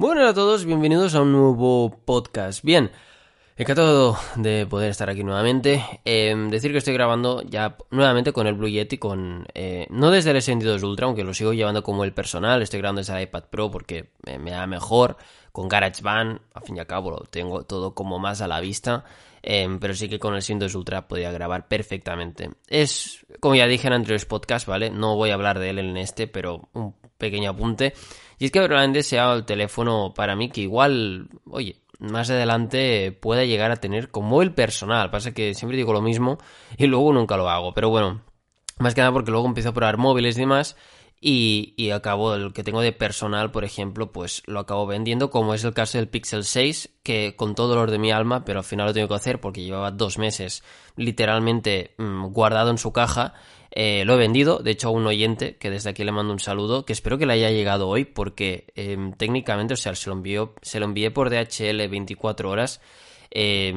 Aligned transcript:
Bueno 0.00 0.24
a 0.28 0.32
todos, 0.32 0.64
bienvenidos 0.64 1.16
a 1.16 1.22
un 1.22 1.32
nuevo 1.32 1.90
podcast. 2.04 2.62
Bien, 2.62 2.92
encantado 3.56 4.16
de 4.36 4.64
poder 4.64 4.90
estar 4.90 5.10
aquí 5.10 5.24
nuevamente. 5.24 5.84
Eh, 6.04 6.36
decir 6.50 6.70
que 6.70 6.78
estoy 6.78 6.94
grabando 6.94 7.42
ya 7.42 7.76
nuevamente 7.90 8.32
con 8.32 8.46
el 8.46 8.54
Blue 8.54 8.68
Yeti, 8.68 8.98
con 8.98 9.48
eh, 9.54 9.88
no 9.90 10.12
desde 10.12 10.30
el 10.30 10.36
S22 10.36 10.84
Ultra, 10.84 11.06
aunque 11.06 11.24
lo 11.24 11.34
sigo 11.34 11.52
llevando 11.52 11.82
como 11.82 12.04
el 12.04 12.12
personal. 12.12 12.62
Estoy 12.62 12.78
grabando 12.78 13.00
desde 13.00 13.16
el 13.16 13.22
iPad 13.24 13.46
Pro 13.50 13.72
porque 13.72 14.12
me 14.38 14.52
da 14.52 14.68
mejor. 14.68 15.16
Con 15.50 15.66
GarageBand, 15.66 16.42
al 16.54 16.62
fin 16.62 16.76
y 16.76 16.78
al 16.78 16.86
cabo, 16.86 17.10
lo 17.10 17.18
tengo 17.28 17.64
todo 17.64 17.92
como 17.92 18.20
más 18.20 18.40
a 18.40 18.46
la 18.46 18.60
vista. 18.60 19.04
Eh, 19.42 19.66
pero 19.80 19.94
sí 19.94 20.08
que 20.08 20.20
con 20.20 20.32
el 20.34 20.42
S22 20.42 20.76
Ultra 20.76 21.08
podía 21.08 21.32
grabar 21.32 21.66
perfectamente. 21.66 22.50
Es, 22.68 23.26
como 23.40 23.56
ya 23.56 23.66
dije 23.66 23.88
en 23.88 23.94
anteriores 23.94 24.26
podcasts, 24.26 24.68
¿vale? 24.68 24.90
No 24.90 25.16
voy 25.16 25.30
a 25.30 25.34
hablar 25.34 25.58
de 25.58 25.70
él 25.70 25.80
en 25.80 25.96
este, 25.96 26.28
pero 26.28 26.68
un 26.72 26.94
pequeño 27.18 27.50
apunte. 27.50 27.94
Y 28.38 28.46
es 28.46 28.50
que 28.50 28.60
probablemente 28.60 29.02
sea 29.02 29.32
el 29.32 29.44
teléfono 29.44 30.14
para 30.14 30.36
mí 30.36 30.48
que 30.50 30.60
igual, 30.62 31.28
oye, 31.50 31.76
más 31.98 32.30
adelante 32.30 33.12
pueda 33.12 33.44
llegar 33.44 33.70
a 33.70 33.76
tener 33.76 34.10
como 34.10 34.42
el 34.42 34.54
personal. 34.54 35.10
Pasa 35.10 35.34
que 35.34 35.54
siempre 35.54 35.76
digo 35.76 35.92
lo 35.92 36.00
mismo 36.00 36.38
y 36.76 36.86
luego 36.86 37.12
nunca 37.12 37.36
lo 37.36 37.50
hago. 37.50 37.74
Pero 37.74 37.90
bueno, 37.90 38.22
más 38.78 38.94
que 38.94 39.00
nada 39.00 39.12
porque 39.12 39.30
luego 39.30 39.46
empiezo 39.46 39.70
a 39.70 39.74
probar 39.74 39.96
móviles 39.98 40.36
y 40.36 40.40
demás. 40.40 40.76
Y, 41.20 41.74
y, 41.76 41.90
acabo 41.90 42.36
el 42.36 42.52
que 42.52 42.62
tengo 42.62 42.80
de 42.80 42.92
personal, 42.92 43.50
por 43.50 43.64
ejemplo, 43.64 44.12
pues 44.12 44.44
lo 44.46 44.60
acabo 44.60 44.86
vendiendo, 44.86 45.30
como 45.30 45.52
es 45.52 45.64
el 45.64 45.74
caso 45.74 45.98
del 45.98 46.06
Pixel 46.06 46.44
6, 46.44 46.90
que 47.02 47.34
con 47.34 47.56
todo 47.56 47.70
dolor 47.70 47.90
de 47.90 47.98
mi 47.98 48.12
alma, 48.12 48.44
pero 48.44 48.60
al 48.60 48.64
final 48.64 48.86
lo 48.86 48.94
tengo 48.94 49.08
que 49.08 49.14
hacer 49.14 49.40
porque 49.40 49.64
llevaba 49.64 49.90
dos 49.90 50.16
meses 50.16 50.62
literalmente 50.94 51.96
mmm, 51.98 52.26
guardado 52.26 52.70
en 52.70 52.78
su 52.78 52.92
caja 52.92 53.34
eh, 53.70 54.04
lo 54.04 54.14
he 54.14 54.16
vendido, 54.16 54.58
de 54.58 54.70
hecho 54.70 54.88
a 54.88 54.92
un 54.92 55.06
oyente, 55.06 55.56
que 55.56 55.70
desde 55.70 55.90
aquí 55.90 56.04
le 56.04 56.12
mando 56.12 56.32
un 56.32 56.40
saludo, 56.40 56.84
que 56.84 56.92
espero 56.92 57.18
que 57.18 57.26
le 57.26 57.34
haya 57.34 57.50
llegado 57.50 57.88
hoy, 57.88 58.04
porque 58.04 58.66
eh, 58.74 58.96
técnicamente, 59.16 59.74
o 59.74 59.76
sea, 59.76 59.94
se 59.94 60.10
lo, 60.10 60.16
envió, 60.16 60.54
se 60.62 60.80
lo 60.80 60.86
envié 60.86 61.10
por 61.10 61.30
DHL 61.30 61.88
24 61.88 62.50
horas. 62.50 62.80
Eh, 63.30 63.74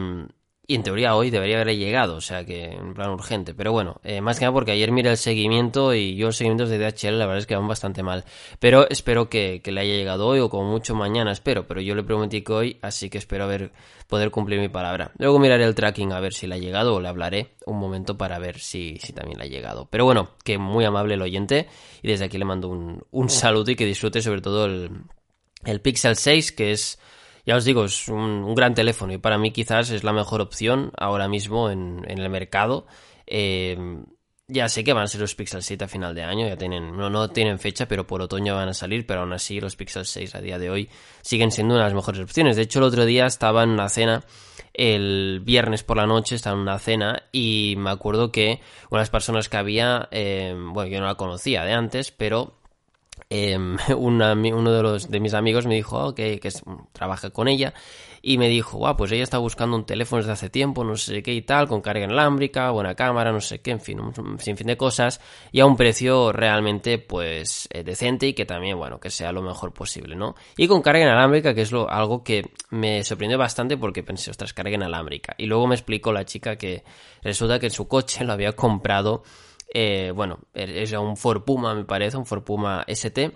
y 0.72 0.76
en 0.76 0.84
teoría 0.84 1.16
hoy 1.16 1.32
debería 1.32 1.58
haberle 1.58 1.76
llegado, 1.76 2.16
o 2.16 2.22
sea 2.22 2.46
que 2.46 2.72
en 2.72 2.94
plan 2.94 3.10
urgente. 3.10 3.54
Pero 3.54 3.74
bueno, 3.74 4.00
eh, 4.06 4.22
más 4.22 4.40
que 4.40 4.46
nada 4.46 4.54
porque 4.54 4.72
ayer 4.72 4.90
miré 4.94 5.10
el 5.10 5.18
seguimiento 5.18 5.94
y 5.94 6.16
yo 6.16 6.28
los 6.28 6.38
seguimientos 6.38 6.70
de 6.70 6.78
DHL 6.78 7.20
la 7.20 7.26
verdad 7.26 7.40
es 7.40 7.46
que 7.46 7.58
van 7.58 7.68
bastante 7.68 8.04
mal. 8.04 8.24
Pero 8.58 8.90
espero 8.90 9.28
que, 9.28 9.62
le 9.66 9.82
haya 9.82 9.94
llegado 9.94 10.28
hoy 10.28 10.40
o 10.40 10.50
como 10.50 10.72
mucho 10.72 10.96
mañana, 10.96 11.34
espero. 11.34 11.68
Pero 11.68 11.82
yo 11.82 11.94
le 11.94 12.04
prometí 12.04 12.42
que 12.42 12.54
hoy, 12.54 12.78
así 12.82 13.10
que 13.10 13.18
espero 13.18 13.50
ver, 13.50 13.74
poder 14.08 14.32
cumplir 14.32 14.62
mi 14.62 14.70
palabra. 14.70 15.12
Luego 15.18 15.40
miraré 15.40 15.66
el 15.66 15.76
tracking 15.76 16.14
a 16.14 16.22
ver 16.22 16.32
si 16.34 16.48
le 16.48 16.56
ha 16.56 16.58
llegado 16.58 16.96
o 16.96 17.02
le 17.02 17.10
hablaré 17.10 17.56
un 17.66 17.78
momento 17.78 18.18
para 18.18 18.40
ver 18.40 18.58
si, 18.58 18.98
si 19.00 19.12
también 19.12 19.40
le 19.40 19.44
ha 19.44 19.50
llegado. 19.50 19.90
Pero 19.92 20.06
bueno, 20.06 20.30
que 20.46 20.58
muy 20.58 20.86
amable 20.86 21.16
el 21.16 21.22
oyente 21.22 21.68
y 22.02 22.08
desde 22.08 22.24
aquí 22.24 22.38
le 22.38 22.46
mando 22.46 22.70
un, 22.70 23.04
un 23.12 23.30
saludo 23.30 23.72
y 23.72 23.76
que 23.76 23.86
disfrute 23.86 24.22
sobre 24.22 24.40
todo 24.40 24.68
el, 24.68 24.90
el 25.66 25.82
Pixel 25.82 26.16
6 26.16 26.54
que 26.54 26.72
es 26.72 26.98
ya 27.46 27.56
os 27.56 27.66
digo, 27.66 27.86
es 27.86 28.08
un, 28.08 28.54
gran 28.56 28.74
teléfono 28.74 29.14
y 29.14 29.18
para 29.18 29.38
mí 29.38 29.52
quizás 29.52 29.90
es 29.92 30.04
la 30.04 30.14
mejor 30.14 30.42
opción 30.42 30.92
ahora 30.98 31.28
mismo 31.28 31.70
en, 31.70 32.04
el 32.08 32.30
mercado. 32.30 32.86
Eh, 33.28 33.78
ya 34.52 34.68
sé 34.68 34.84
que 34.84 34.92
van 34.92 35.04
a 35.04 35.08
ser 35.08 35.22
los 35.22 35.34
Pixel 35.34 35.64
7 35.64 35.86
a 35.86 35.88
final 35.88 36.14
de 36.14 36.24
año, 36.24 36.46
ya 36.46 36.58
tienen, 36.58 36.96
no, 36.96 37.10
no 37.10 37.30
tienen 37.30 37.58
fecha, 37.58 37.88
pero 37.88 38.06
por 38.06 38.22
otoño 38.22 38.56
van 38.56 38.68
a 38.68 38.74
salir, 38.74 39.06
pero 39.08 39.22
aún 39.22 39.32
así 39.32 39.62
los 39.62 39.78
Pixel 39.78 40.06
6 40.06 40.36
a 40.36 40.42
día 40.42 40.60
de 40.60 40.70
hoy 40.70 40.90
siguen 41.22 41.52
siendo 41.52 41.76
una 41.76 41.84
de 41.84 41.90
las 41.90 41.96
mejores 41.96 42.20
opciones. 42.20 42.58
De 42.58 42.64
hecho, 42.64 42.80
el 42.80 42.86
otro 42.86 43.06
día 43.06 43.26
estaba 43.26 43.64
en 43.64 43.70
una 43.70 43.88
cena, 43.88 44.26
el 44.74 45.42
viernes 45.46 45.84
por 45.84 45.98
la 45.98 46.06
noche 46.06 46.36
estaba 46.36 46.56
en 46.56 46.64
una 46.64 46.80
cena 46.80 47.24
y 47.32 47.76
me 47.78 47.92
acuerdo 47.92 48.32
que 48.32 48.60
una 48.90 49.00
de 49.00 49.04
las 49.04 49.10
personas 49.10 49.48
que 49.48 49.58
había, 49.58 50.10
eh, 50.12 50.54
bueno, 50.58 50.92
yo 50.92 51.00
no 51.00 51.06
la 51.06 51.16
conocía 51.16 51.64
de 51.64 51.72
antes, 51.72 52.12
pero 52.12 52.61
eh, 53.30 53.58
uno 53.96 54.36
de, 54.36 54.84
los, 54.84 55.10
de 55.10 55.20
mis 55.20 55.34
amigos 55.34 55.66
me 55.66 55.76
dijo 55.76 56.14
que, 56.16 56.40
que, 56.40 56.52
trabaja 56.92 57.30
con 57.30 57.48
ella 57.48 57.74
y 58.22 58.38
me 58.38 58.48
dijo, 58.50 58.78
wow, 58.78 58.96
pues 58.96 59.12
ella 59.12 59.24
está 59.24 59.40
buscando 59.40 59.76
un 59.76 59.86
teléfono 59.86 60.22
desde 60.22 60.34
hace 60.34 60.50
tiempo, 60.50 60.84
no 60.84 60.96
sé 60.96 61.24
qué 61.24 61.34
y 61.34 61.42
tal, 61.42 61.68
con 61.68 61.82
carga 61.82 62.06
inalámbrica, 62.06 62.70
buena 62.70 62.94
cámara, 62.94 63.32
no 63.32 63.42
sé 63.42 63.62
qué, 63.62 63.72
en 63.72 63.80
fin, 63.80 64.00
un 64.00 64.40
sinfín 64.40 64.68
de 64.68 64.78
cosas 64.78 65.20
y 65.52 65.60
a 65.60 65.66
un 65.66 65.76
precio 65.76 66.32
realmente 66.32 67.00
pues 67.00 67.68
eh, 67.72 67.84
decente 67.84 68.28
y 68.28 68.34
que 68.34 68.46
también, 68.46 68.78
bueno, 68.78 69.00
que 69.00 69.10
sea 69.10 69.32
lo 69.32 69.42
mejor 69.42 69.74
posible, 69.74 70.16
¿no? 70.16 70.36
Y 70.56 70.68
con 70.68 70.82
carga 70.82 71.02
inalámbrica, 71.02 71.56
que 71.56 71.62
es 71.62 71.72
lo, 71.72 71.90
algo 71.90 72.24
que 72.24 72.44
me 72.70 73.04
sorprendió 73.04 73.40
bastante 73.40 73.76
porque 73.76 74.04
pensé, 74.04 74.30
ostras, 74.30 74.54
carga 74.54 74.76
inalámbrica. 74.76 75.34
Y 75.38 75.48
luego 75.48 75.66
me 75.68 75.76
explicó 75.76 76.12
la 76.12 76.26
chica 76.26 76.58
que 76.58 76.84
resulta 77.24 77.60
que 77.60 77.70
su 77.70 77.88
coche 77.88 78.24
lo 78.24 78.34
había 78.34 78.52
comprado 78.54 79.24
eh, 79.74 80.12
bueno, 80.14 80.40
es 80.54 80.92
un 80.92 81.16
Ford 81.16 81.44
Puma, 81.44 81.74
me 81.74 81.86
parece, 81.86 82.18
un 82.18 82.26
Ford 82.26 82.44
Puma 82.44 82.84
ST, 82.88 83.32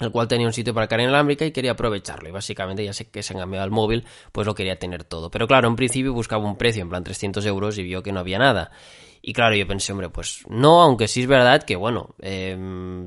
el 0.00 0.10
cual 0.10 0.28
tenía 0.28 0.46
un 0.46 0.52
sitio 0.52 0.74
para 0.74 0.86
carga 0.86 1.04
inalámbrica 1.04 1.46
y 1.46 1.52
quería 1.52 1.72
aprovecharlo. 1.72 2.28
Y 2.28 2.32
básicamente, 2.32 2.84
ya 2.84 2.92
sé 2.92 3.10
que 3.10 3.22
se 3.22 3.34
cambiado 3.34 3.64
al 3.64 3.70
móvil, 3.70 4.04
pues 4.32 4.46
lo 4.46 4.54
quería 4.54 4.78
tener 4.78 5.04
todo. 5.04 5.30
Pero 5.30 5.46
claro, 5.46 5.68
en 5.68 5.76
principio 5.76 6.12
buscaba 6.12 6.44
un 6.44 6.56
precio, 6.56 6.82
en 6.82 6.90
plan 6.90 7.04
300 7.04 7.44
euros, 7.46 7.78
y 7.78 7.82
vio 7.84 8.02
que 8.02 8.12
no 8.12 8.20
había 8.20 8.38
nada. 8.38 8.70
Y 9.24 9.32
claro, 9.34 9.54
yo 9.54 9.68
pensé, 9.68 9.92
hombre, 9.92 10.08
pues 10.08 10.42
no, 10.48 10.82
aunque 10.82 11.06
sí 11.06 11.20
es 11.20 11.28
verdad 11.28 11.62
que, 11.62 11.76
bueno, 11.76 12.16
eh, 12.18 12.56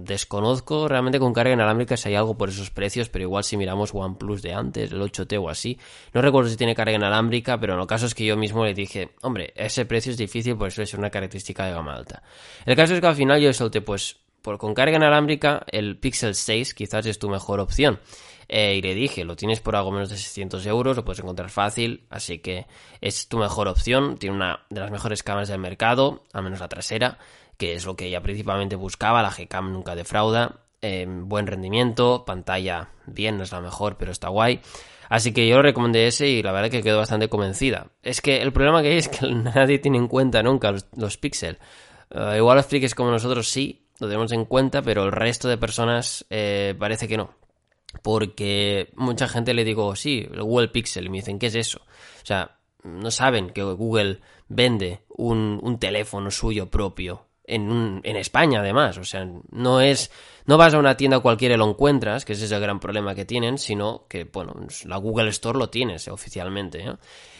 desconozco 0.02 0.88
realmente 0.88 1.20
con 1.20 1.34
carga 1.34 1.52
inalámbrica 1.52 1.98
si 1.98 2.08
hay 2.08 2.16
algo 2.16 2.38
por 2.38 2.48
esos 2.48 2.72
precios, 2.72 3.10
pero 3.10 3.24
igual 3.24 3.44
si 3.44 3.58
miramos 3.58 3.94
OnePlus 3.94 4.42
de 4.42 4.54
antes, 4.54 4.94
el 4.94 5.02
8T 5.02 5.38
o 5.38 5.50
así, 5.50 5.78
no 6.14 6.22
recuerdo 6.22 6.50
si 6.50 6.56
tiene 6.56 6.74
carga 6.74 6.94
inalámbrica, 6.94 7.60
pero 7.60 7.74
en 7.74 7.82
el 7.82 7.88
caso 7.88 8.06
es 8.06 8.16
que 8.16 8.26
yo 8.26 8.38
mismo 8.38 8.64
le 8.64 8.74
dije, 8.74 9.12
hombre, 9.24 9.52
ese 9.58 9.86
precio 9.86 10.14
es 10.14 10.18
difícil, 10.18 10.56
por 10.56 10.70
eso 10.70 10.82
es 10.82 10.94
una 10.94 11.10
característica 11.10 11.66
de 11.66 11.74
gama 11.74 11.94
alta. 11.94 12.24
El 12.66 12.78
caso 12.78 12.94
es 12.94 13.02
que 13.02 13.08
al 13.08 13.16
final 13.16 13.42
yo 13.42 13.52
solté, 13.52 13.82
pues, 13.82 14.16
por, 14.42 14.58
con 14.58 14.74
carga 14.74 14.96
inalámbrica, 14.96 15.66
el 15.70 15.98
Pixel 15.98 16.34
6 16.34 16.76
quizás 16.76 17.06
es 17.08 17.20
tu 17.20 17.28
mejor 17.30 17.60
opción. 17.60 18.00
Eh, 18.48 18.76
y 18.76 18.82
le 18.82 18.94
dije, 18.94 19.26
lo 19.26 19.36
tienes 19.36 19.60
por 19.60 19.76
algo 19.76 19.92
menos 19.92 20.10
de 20.10 20.18
600 20.18 20.66
euros, 20.66 20.96
lo 20.96 21.06
puedes 21.06 21.20
encontrar 21.20 21.50
fácil, 21.50 22.06
así 22.10 22.40
que 22.40 22.68
es 23.02 23.28
tu 23.28 23.38
mejor 23.38 23.68
opción. 23.68 24.18
Tiene 24.18 24.36
una 24.36 24.66
de 24.70 24.82
las 24.82 24.92
mejores 24.92 25.24
cámaras 25.24 25.50
del 25.50 25.60
mercado, 25.60 26.24
al 26.34 26.44
menos 26.44 26.60
la 26.60 26.68
trasera, 26.68 27.18
que 27.58 27.74
es 27.74 27.86
lo 27.86 27.96
que 27.96 28.08
ella 28.08 28.22
principalmente 28.22 28.76
buscaba. 28.76 29.22
La 29.22 29.32
Gcam 29.32 29.72
nunca 29.72 29.96
defrauda. 29.96 30.62
Eh, 30.82 31.08
buen 31.08 31.48
rendimiento, 31.48 32.26
pantalla 32.26 32.90
bien, 33.08 33.38
no 33.38 33.44
es 33.44 33.52
la 33.52 33.62
mejor, 33.62 33.98
pero 33.98 34.12
está 34.12 34.30
guay. 34.30 34.62
Así 35.10 35.34
que 35.34 35.48
yo 35.48 35.58
lo 35.58 35.62
recomendé 35.62 36.08
ese 36.08 36.28
y 36.28 36.44
la 36.44 36.52
verdad 36.52 36.70
que 36.70 36.84
quedó 36.84 36.98
bastante 36.98 37.30
convencida. 37.30 37.88
Es 38.04 38.22
que 38.22 38.42
el 38.42 38.52
problema 38.52 38.82
que 38.82 38.90
hay 38.90 38.98
es 38.98 39.08
que 39.08 39.28
nadie 39.32 39.80
tiene 39.80 39.98
en 39.98 40.08
cuenta 40.08 40.44
nunca 40.44 40.72
los, 40.72 40.86
los 40.96 41.18
píxeles. 41.18 41.60
Uh, 42.14 42.36
igual 42.36 42.58
los 42.58 42.66
frikis 42.68 42.94
como 42.94 43.10
nosotros 43.10 43.50
sí, 43.50 43.88
lo 44.00 44.08
tenemos 44.08 44.32
en 44.32 44.46
cuenta, 44.46 44.82
pero 44.82 45.04
el 45.04 45.12
resto 45.12 45.48
de 45.48 45.58
personas 45.58 46.26
eh, 46.30 46.76
parece 46.78 47.08
que 47.08 47.18
no 47.18 47.32
porque 48.02 48.92
mucha 48.96 49.28
gente 49.28 49.54
le 49.54 49.64
digo, 49.64 49.96
sí, 49.96 50.28
el 50.32 50.44
Google 50.44 50.70
Pixel, 50.70 51.06
y 51.06 51.10
me 51.10 51.18
dicen, 51.18 51.40
¿qué 51.40 51.48
es 51.48 51.56
eso? 51.56 51.80
O 51.80 52.26
sea, 52.26 52.58
no 52.84 53.12
saben 53.12 53.50
que 53.50 53.64
Google 53.64 54.20
vende 54.48 55.02
un, 55.10 55.78
teléfono 55.80 56.30
suyo 56.32 56.70
propio 56.70 57.26
en, 57.44 57.70
un, 57.70 58.02
en 58.04 58.16
España 58.16 58.60
además, 58.60 58.98
o 58.98 59.04
sea, 59.04 59.28
no 59.52 59.82
es, 59.82 60.12
no 60.46 60.58
vas 60.58 60.74
a 60.74 60.80
una 60.80 60.98
tienda 60.98 61.20
cualquiera 61.20 61.56
y 61.56 61.58
lo 61.58 61.70
encuentras, 61.70 62.26
que 62.26 62.34
ese 62.34 62.46
es 62.46 62.52
el 62.52 62.62
gran 62.62 62.80
problema 62.80 63.14
que 63.16 63.26
tienen, 63.26 63.58
sino 63.58 64.06
que, 64.08 64.24
bueno, 64.26 64.54
la 64.86 64.98
Google 64.98 65.30
Store 65.30 65.58
lo 65.58 65.70
tienes 65.70 66.08
oficialmente, 66.08 66.80
¿eh? 66.80 66.96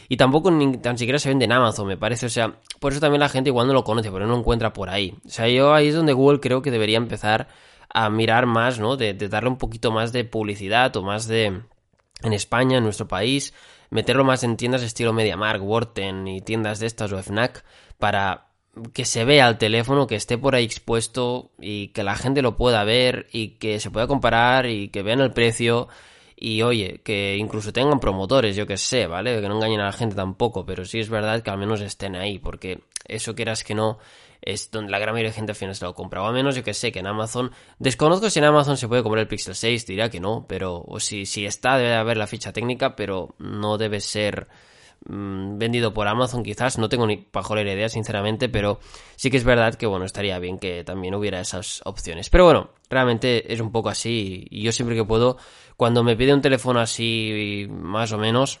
Y 0.08 0.16
tampoco 0.16 0.52
ni 0.52 0.78
tan 0.78 0.96
siquiera 0.96 1.18
se 1.18 1.28
vende 1.28 1.46
en 1.46 1.52
Amazon, 1.52 1.88
me 1.88 1.96
parece, 1.96 2.26
o 2.26 2.28
sea, 2.28 2.60
por 2.78 2.92
eso 2.92 3.00
también 3.00 3.20
la 3.20 3.28
gente 3.28 3.50
igual 3.50 3.66
no 3.66 3.72
lo 3.72 3.82
conoce, 3.82 4.12
pero 4.12 4.26
no 4.26 4.32
lo 4.32 4.38
encuentra 4.38 4.72
por 4.72 4.88
ahí. 4.88 5.14
O 5.26 5.28
sea, 5.28 5.48
yo 5.48 5.74
ahí 5.74 5.88
es 5.88 5.94
donde 5.96 6.12
Google 6.12 6.38
creo 6.38 6.62
que 6.62 6.70
debería 6.70 6.96
empezar 6.96 7.48
a 7.88 8.10
mirar 8.10 8.46
más, 8.46 8.78
¿no? 8.78 8.96
De, 8.96 9.14
darle 9.14 9.50
un 9.50 9.58
poquito 9.58 9.90
más 9.90 10.12
de 10.12 10.24
publicidad 10.24 10.96
o 10.96 11.02
más 11.02 11.26
de... 11.26 11.62
En 12.22 12.32
España, 12.32 12.78
en 12.78 12.84
nuestro 12.84 13.06
país, 13.06 13.52
meterlo 13.90 14.24
más 14.24 14.42
en 14.42 14.56
tiendas 14.56 14.82
estilo 14.82 15.12
MediaMark, 15.12 15.62
Worten 15.62 16.26
y 16.26 16.40
tiendas 16.40 16.80
de 16.80 16.86
estas 16.86 17.12
o 17.12 17.22
FNAC 17.22 17.62
para 17.98 18.46
que 18.94 19.04
se 19.04 19.24
vea 19.24 19.48
el 19.48 19.58
teléfono, 19.58 20.06
que 20.06 20.16
esté 20.16 20.38
por 20.38 20.54
ahí 20.54 20.64
expuesto 20.64 21.50
y 21.60 21.88
que 21.88 22.02
la 22.02 22.16
gente 22.16 22.42
lo 22.42 22.56
pueda 22.56 22.84
ver 22.84 23.26
y 23.32 23.58
que 23.58 23.80
se 23.80 23.90
pueda 23.90 24.06
comparar 24.06 24.66
y 24.66 24.88
que 24.88 25.02
vean 25.02 25.20
el 25.20 25.32
precio 25.32 25.88
y 26.36 26.60
oye, 26.62 27.00
que 27.02 27.36
incluso 27.36 27.72
tengan 27.72 27.98
promotores, 27.98 28.54
yo 28.54 28.66
que 28.66 28.76
sé, 28.76 29.06
¿vale? 29.06 29.40
Que 29.40 29.48
no 29.48 29.56
engañen 29.56 29.80
a 29.80 29.86
la 29.86 29.92
gente 29.92 30.14
tampoco, 30.14 30.66
pero 30.66 30.84
sí 30.84 31.00
es 31.00 31.08
verdad 31.08 31.42
que 31.42 31.50
al 31.50 31.58
menos 31.58 31.80
estén 31.80 32.14
ahí, 32.14 32.38
porque 32.38 32.80
eso 33.06 33.34
quieras 33.34 33.64
que 33.64 33.74
no, 33.74 33.98
es 34.42 34.70
donde 34.70 34.90
la 34.90 34.98
gran 34.98 35.14
mayoría 35.14 35.30
de 35.30 35.36
gente 35.36 35.52
al 35.52 35.56
final 35.56 35.74
se 35.74 35.84
lo 35.84 35.94
compraba. 35.94 36.28
A 36.28 36.32
menos 36.32 36.54
yo 36.54 36.62
que 36.62 36.74
sé 36.74 36.92
que 36.92 37.00
en 37.00 37.06
Amazon, 37.06 37.50
desconozco 37.78 38.30
si 38.30 38.38
en 38.38 38.46
Amazon 38.46 38.76
se 38.76 38.88
puede 38.88 39.02
comprar 39.02 39.22
el 39.22 39.28
Pixel 39.28 39.54
6, 39.54 39.86
diría 39.86 40.10
que 40.10 40.20
no, 40.20 40.46
pero 40.48 40.82
o 40.86 41.00
si, 41.00 41.26
si 41.26 41.46
está 41.46 41.76
debe 41.76 41.94
haber 41.94 42.16
la 42.16 42.26
ficha 42.26 42.52
técnica, 42.52 42.96
pero 42.96 43.34
no 43.38 43.78
debe 43.78 44.00
ser 44.00 44.48
mm, 45.08 45.58
vendido 45.58 45.92
por 45.92 46.08
Amazon 46.08 46.42
quizás, 46.42 46.78
no 46.78 46.88
tengo 46.88 47.06
ni 47.06 47.26
la 47.32 47.72
idea 47.72 47.88
sinceramente, 47.88 48.48
pero 48.48 48.80
sí 49.16 49.30
que 49.30 49.36
es 49.36 49.44
verdad 49.44 49.74
que 49.74 49.86
bueno, 49.86 50.04
estaría 50.04 50.38
bien 50.38 50.58
que 50.58 50.84
también 50.84 51.14
hubiera 51.14 51.40
esas 51.40 51.82
opciones. 51.84 52.30
Pero 52.30 52.44
bueno, 52.44 52.70
realmente 52.90 53.52
es 53.52 53.60
un 53.60 53.72
poco 53.72 53.88
así 53.88 54.46
y 54.50 54.62
yo 54.62 54.72
siempre 54.72 54.96
que 54.96 55.04
puedo, 55.04 55.38
cuando 55.76 56.02
me 56.02 56.16
pide 56.16 56.34
un 56.34 56.42
teléfono 56.42 56.80
así 56.80 57.66
más 57.70 58.12
o 58.12 58.18
menos 58.18 58.60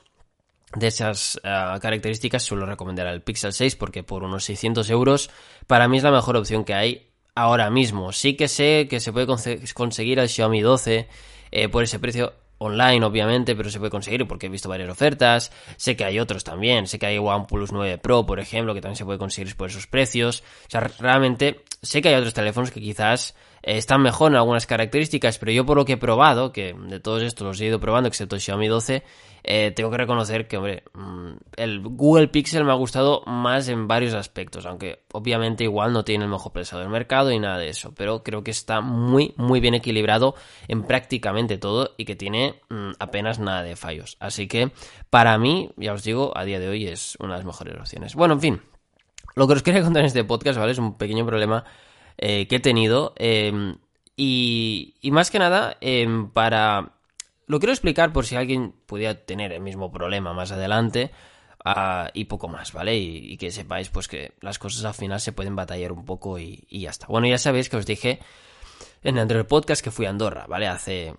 de 0.74 0.88
esas 0.88 1.40
eh, 1.42 1.78
características 1.80 2.42
suelo 2.42 2.66
recomendar 2.66 3.06
el 3.06 3.22
Pixel 3.22 3.52
6 3.52 3.76
porque 3.76 4.02
por 4.02 4.24
unos 4.24 4.44
600 4.44 4.88
euros 4.90 5.30
para 5.66 5.88
mí 5.88 5.98
es 5.98 6.02
la 6.02 6.10
mejor 6.10 6.36
opción 6.36 6.64
que 6.64 6.74
hay 6.74 7.10
ahora 7.34 7.70
mismo. 7.70 8.12
Sí 8.12 8.34
que 8.34 8.48
sé 8.48 8.88
que 8.88 9.00
se 9.00 9.12
puede 9.12 9.26
conseguir 9.74 10.18
el 10.18 10.28
Xiaomi 10.28 10.60
12 10.60 11.08
eh, 11.52 11.68
por 11.68 11.84
ese 11.84 11.98
precio 11.98 12.32
online 12.58 13.04
obviamente, 13.04 13.54
pero 13.54 13.70
se 13.70 13.78
puede 13.78 13.90
conseguir 13.90 14.26
porque 14.26 14.46
he 14.46 14.48
visto 14.48 14.68
varias 14.68 14.88
ofertas. 14.88 15.52
Sé 15.76 15.96
que 15.96 16.04
hay 16.04 16.18
otros 16.18 16.44
también, 16.44 16.86
sé 16.86 16.98
que 16.98 17.06
hay 17.06 17.18
OnePlus 17.18 17.72
9 17.72 17.98
Pro, 17.98 18.26
por 18.26 18.40
ejemplo, 18.40 18.74
que 18.74 18.80
también 18.80 18.96
se 18.96 19.04
puede 19.04 19.18
conseguir 19.18 19.54
por 19.56 19.70
esos 19.70 19.86
precios. 19.86 20.42
O 20.66 20.70
sea, 20.70 20.80
realmente 20.80 21.64
sé 21.82 22.02
que 22.02 22.08
hay 22.08 22.14
otros 22.14 22.34
teléfonos 22.34 22.70
que 22.70 22.80
quizás 22.80 23.34
están 23.62 24.02
mejor 24.02 24.32
en 24.32 24.36
algunas 24.36 24.66
características, 24.66 25.38
pero 25.38 25.52
yo 25.52 25.66
por 25.66 25.76
lo 25.76 25.84
que 25.84 25.94
he 25.94 25.96
probado, 25.96 26.52
que 26.52 26.74
de 26.74 27.00
todos 27.00 27.22
estos 27.22 27.46
los 27.46 27.60
he 27.60 27.66
ido 27.66 27.80
probando, 27.80 28.08
excepto 28.08 28.38
Xiaomi 28.38 28.68
12, 28.68 29.02
eh, 29.48 29.70
tengo 29.70 29.90
que 29.90 29.96
reconocer 29.96 30.48
que, 30.48 30.56
hombre, 30.56 30.82
mm, 30.92 31.32
el 31.56 31.80
Google 31.80 32.28
Pixel 32.28 32.64
me 32.64 32.72
ha 32.72 32.74
gustado 32.74 33.22
más 33.26 33.68
en 33.68 33.86
varios 33.86 34.14
aspectos, 34.14 34.66
aunque 34.66 35.04
obviamente 35.12 35.62
igual 35.62 35.92
no 35.92 36.04
tiene 36.04 36.24
el 36.24 36.30
mejor 36.30 36.52
precio 36.52 36.78
del 36.78 36.88
mercado 36.88 37.30
y 37.30 37.38
nada 37.38 37.58
de 37.58 37.68
eso, 37.68 37.94
pero 37.94 38.24
creo 38.24 38.42
que 38.42 38.50
está 38.50 38.80
muy, 38.80 39.34
muy 39.36 39.60
bien 39.60 39.74
equilibrado 39.74 40.34
en 40.66 40.82
prácticamente 40.82 41.58
todo 41.58 41.94
y 41.96 42.06
que 42.06 42.16
tiene 42.16 42.60
mm, 42.70 42.92
apenas 42.98 43.38
nada 43.38 43.62
de 43.62 43.76
fallos. 43.76 44.16
Así 44.18 44.48
que, 44.48 44.72
para 45.10 45.38
mí, 45.38 45.70
ya 45.76 45.92
os 45.92 46.02
digo, 46.02 46.36
a 46.36 46.44
día 46.44 46.58
de 46.58 46.68
hoy 46.68 46.88
es 46.88 47.16
una 47.20 47.34
de 47.34 47.38
las 47.38 47.46
mejores 47.46 47.76
opciones. 47.78 48.16
Bueno, 48.16 48.34
en 48.34 48.40
fin, 48.40 48.60
lo 49.36 49.46
que 49.46 49.52
os 49.52 49.62
quería 49.62 49.82
contar 49.82 50.00
en 50.00 50.06
este 50.06 50.24
podcast, 50.24 50.58
¿vale? 50.58 50.72
Es 50.72 50.78
un 50.78 50.98
pequeño 50.98 51.24
problema 51.24 51.64
eh, 52.18 52.46
que 52.48 52.56
he 52.56 52.60
tenido. 52.60 53.14
Em, 53.16 53.76
y, 54.16 54.94
más 55.04 55.30
que 55.30 55.38
nada, 55.38 55.76
em, 55.80 56.30
para... 56.30 56.92
Lo 57.46 57.60
quiero 57.60 57.72
explicar 57.72 58.12
por 58.12 58.26
si 58.26 58.34
alguien 58.34 58.74
pudiera 58.86 59.14
tener 59.14 59.52
el 59.52 59.60
mismo 59.60 59.92
problema 59.92 60.32
más 60.32 60.50
adelante. 60.52 61.12
Ah, 61.64 62.10
y 62.14 62.24
poco 62.26 62.48
más, 62.48 62.72
¿vale? 62.72 62.96
Y, 62.96 63.36
que 63.36 63.50
sepáis 63.50 63.88
pues 63.88 64.08
que 64.08 64.34
las 64.40 64.58
cosas 64.58 64.84
al 64.84 64.94
final 64.94 65.20
se 65.20 65.32
pueden 65.32 65.56
batallar 65.56 65.92
un 65.92 66.04
poco 66.04 66.38
y, 66.38 66.64
ya 66.70 66.90
está. 66.90 67.06
Bueno, 67.08 67.26
ya 67.26 67.38
sabéis 67.38 67.68
que 67.68 67.76
os 67.76 67.86
dije 67.86 68.20
en 69.02 69.16
el 69.16 69.22
anterior 69.22 69.46
podcast 69.46 69.82
que 69.82 69.90
fui 69.90 70.06
a 70.06 70.10
Andorra, 70.10 70.46
¿vale? 70.48 70.66
Hace 70.68 71.14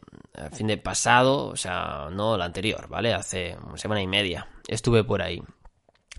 fin 0.54 0.68
de 0.68 0.78
pasado, 0.78 1.48
o 1.48 1.56
sea, 1.56 2.10
no 2.12 2.36
el 2.36 2.42
anterior, 2.42 2.88
¿vale? 2.88 3.14
Hace 3.14 3.58
una 3.66 3.78
semana 3.78 4.02
y 4.02 4.08
media. 4.08 4.48
Estuve 4.68 5.04
por 5.04 5.22
ahí. 5.22 5.42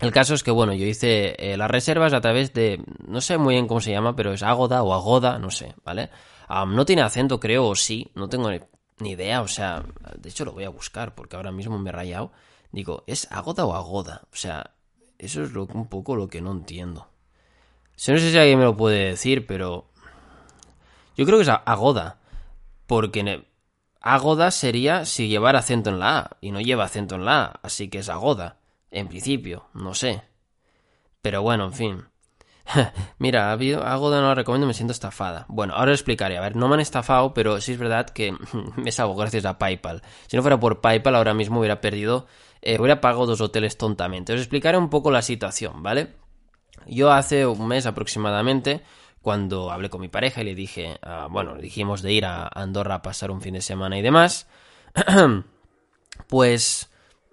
El 0.00 0.12
caso 0.12 0.34
es 0.34 0.44
que, 0.44 0.50
bueno, 0.50 0.74
yo 0.74 0.86
hice 0.86 1.34
eh, 1.38 1.56
las 1.56 1.70
reservas 1.70 2.12
a 2.12 2.20
través 2.20 2.52
de, 2.52 2.82
no 3.06 3.20
sé 3.20 3.36
muy 3.36 3.54
bien 3.54 3.66
cómo 3.66 3.80
se 3.80 3.90
llama, 3.90 4.14
pero 4.14 4.32
es 4.32 4.42
Agoda 4.42 4.82
o 4.82 4.94
Agoda, 4.94 5.38
no 5.38 5.50
sé, 5.50 5.74
¿vale? 5.84 6.10
no 6.48 6.84
tiene 6.86 7.02
acento, 7.02 7.40
creo, 7.40 7.66
o 7.66 7.74
sí, 7.74 8.10
no 8.14 8.28
tengo 8.28 8.50
ni, 8.50 9.10
idea, 9.10 9.42
o 9.42 9.48
sea, 9.48 9.84
de 10.16 10.28
hecho 10.28 10.44
lo 10.44 10.52
voy 10.52 10.64
a 10.64 10.70
buscar 10.70 11.14
porque 11.14 11.36
ahora 11.36 11.52
mismo 11.52 11.78
me 11.78 11.90
he 11.90 11.92
rayado. 11.92 12.32
Digo, 12.72 13.04
¿es 13.06 13.30
Agoda 13.30 13.64
o 13.64 13.74
Agoda? 13.74 14.22
O 14.32 14.36
sea, 14.36 14.72
eso 15.18 15.42
es 15.42 15.52
lo, 15.52 15.66
un 15.66 15.88
poco 15.88 16.16
lo 16.16 16.28
que 16.28 16.40
no 16.40 16.52
entiendo. 16.52 17.08
No 17.96 18.18
sé 18.18 18.30
si 18.30 18.38
alguien 18.38 18.58
me 18.58 18.64
lo 18.64 18.76
puede 18.76 19.10
decir, 19.10 19.46
pero 19.46 19.88
yo 21.16 21.26
creo 21.26 21.38
que 21.38 21.42
es 21.42 21.48
Agoda, 21.48 22.18
porque 22.86 23.44
Agoda 24.00 24.52
sería 24.52 25.04
si 25.04 25.28
llevara 25.28 25.58
acento 25.58 25.90
en 25.90 25.98
la 25.98 26.18
A, 26.18 26.36
y 26.40 26.52
no 26.52 26.60
lleva 26.60 26.84
acento 26.84 27.16
en 27.16 27.24
la 27.24 27.44
A, 27.44 27.60
así 27.62 27.88
que 27.88 27.98
es 27.98 28.08
Agoda. 28.08 28.57
En 28.90 29.08
principio, 29.08 29.68
no 29.74 29.94
sé. 29.94 30.22
Pero 31.22 31.42
bueno, 31.42 31.64
en 31.66 31.72
fin. 31.72 32.04
Mira, 33.18 33.52
algo 33.52 34.10
de 34.10 34.20
no 34.20 34.28
lo 34.28 34.34
recomiendo, 34.34 34.66
me 34.66 34.74
siento 34.74 34.92
estafada. 34.92 35.46
Bueno, 35.48 35.74
ahora 35.74 35.92
explicaré. 35.92 36.38
A 36.38 36.40
ver, 36.40 36.56
no 36.56 36.68
me 36.68 36.74
han 36.74 36.80
estafado, 36.80 37.34
pero 37.34 37.60
sí 37.60 37.72
es 37.72 37.78
verdad 37.78 38.08
que 38.08 38.34
me 38.76 38.92
salgo 38.92 39.14
gracias 39.14 39.44
a 39.44 39.58
PayPal. 39.58 40.02
Si 40.26 40.36
no 40.36 40.42
fuera 40.42 40.60
por 40.60 40.80
PayPal, 40.80 41.14
ahora 41.16 41.34
mismo 41.34 41.60
hubiera 41.60 41.80
perdido, 41.80 42.26
eh, 42.62 42.78
hubiera 42.78 43.00
pagado 43.00 43.26
dos 43.26 43.40
hoteles 43.40 43.78
tontamente. 43.78 44.32
Os 44.32 44.40
explicaré 44.40 44.78
un 44.78 44.90
poco 44.90 45.10
la 45.10 45.22
situación, 45.22 45.82
¿vale? 45.82 46.14
Yo 46.86 47.10
hace 47.10 47.46
un 47.46 47.66
mes 47.66 47.86
aproximadamente, 47.86 48.82
cuando 49.20 49.70
hablé 49.70 49.90
con 49.90 50.00
mi 50.00 50.08
pareja 50.08 50.40
y 50.42 50.44
le 50.44 50.54
dije, 50.54 50.98
ah, 51.02 51.28
bueno, 51.30 51.56
dijimos 51.56 52.02
de 52.02 52.12
ir 52.12 52.24
a 52.24 52.48
Andorra 52.48 52.96
a 52.96 53.02
pasar 53.02 53.30
un 53.30 53.42
fin 53.42 53.54
de 53.54 53.60
semana 53.60 53.98
y 53.98 54.02
demás, 54.02 54.46
pues 56.28 56.90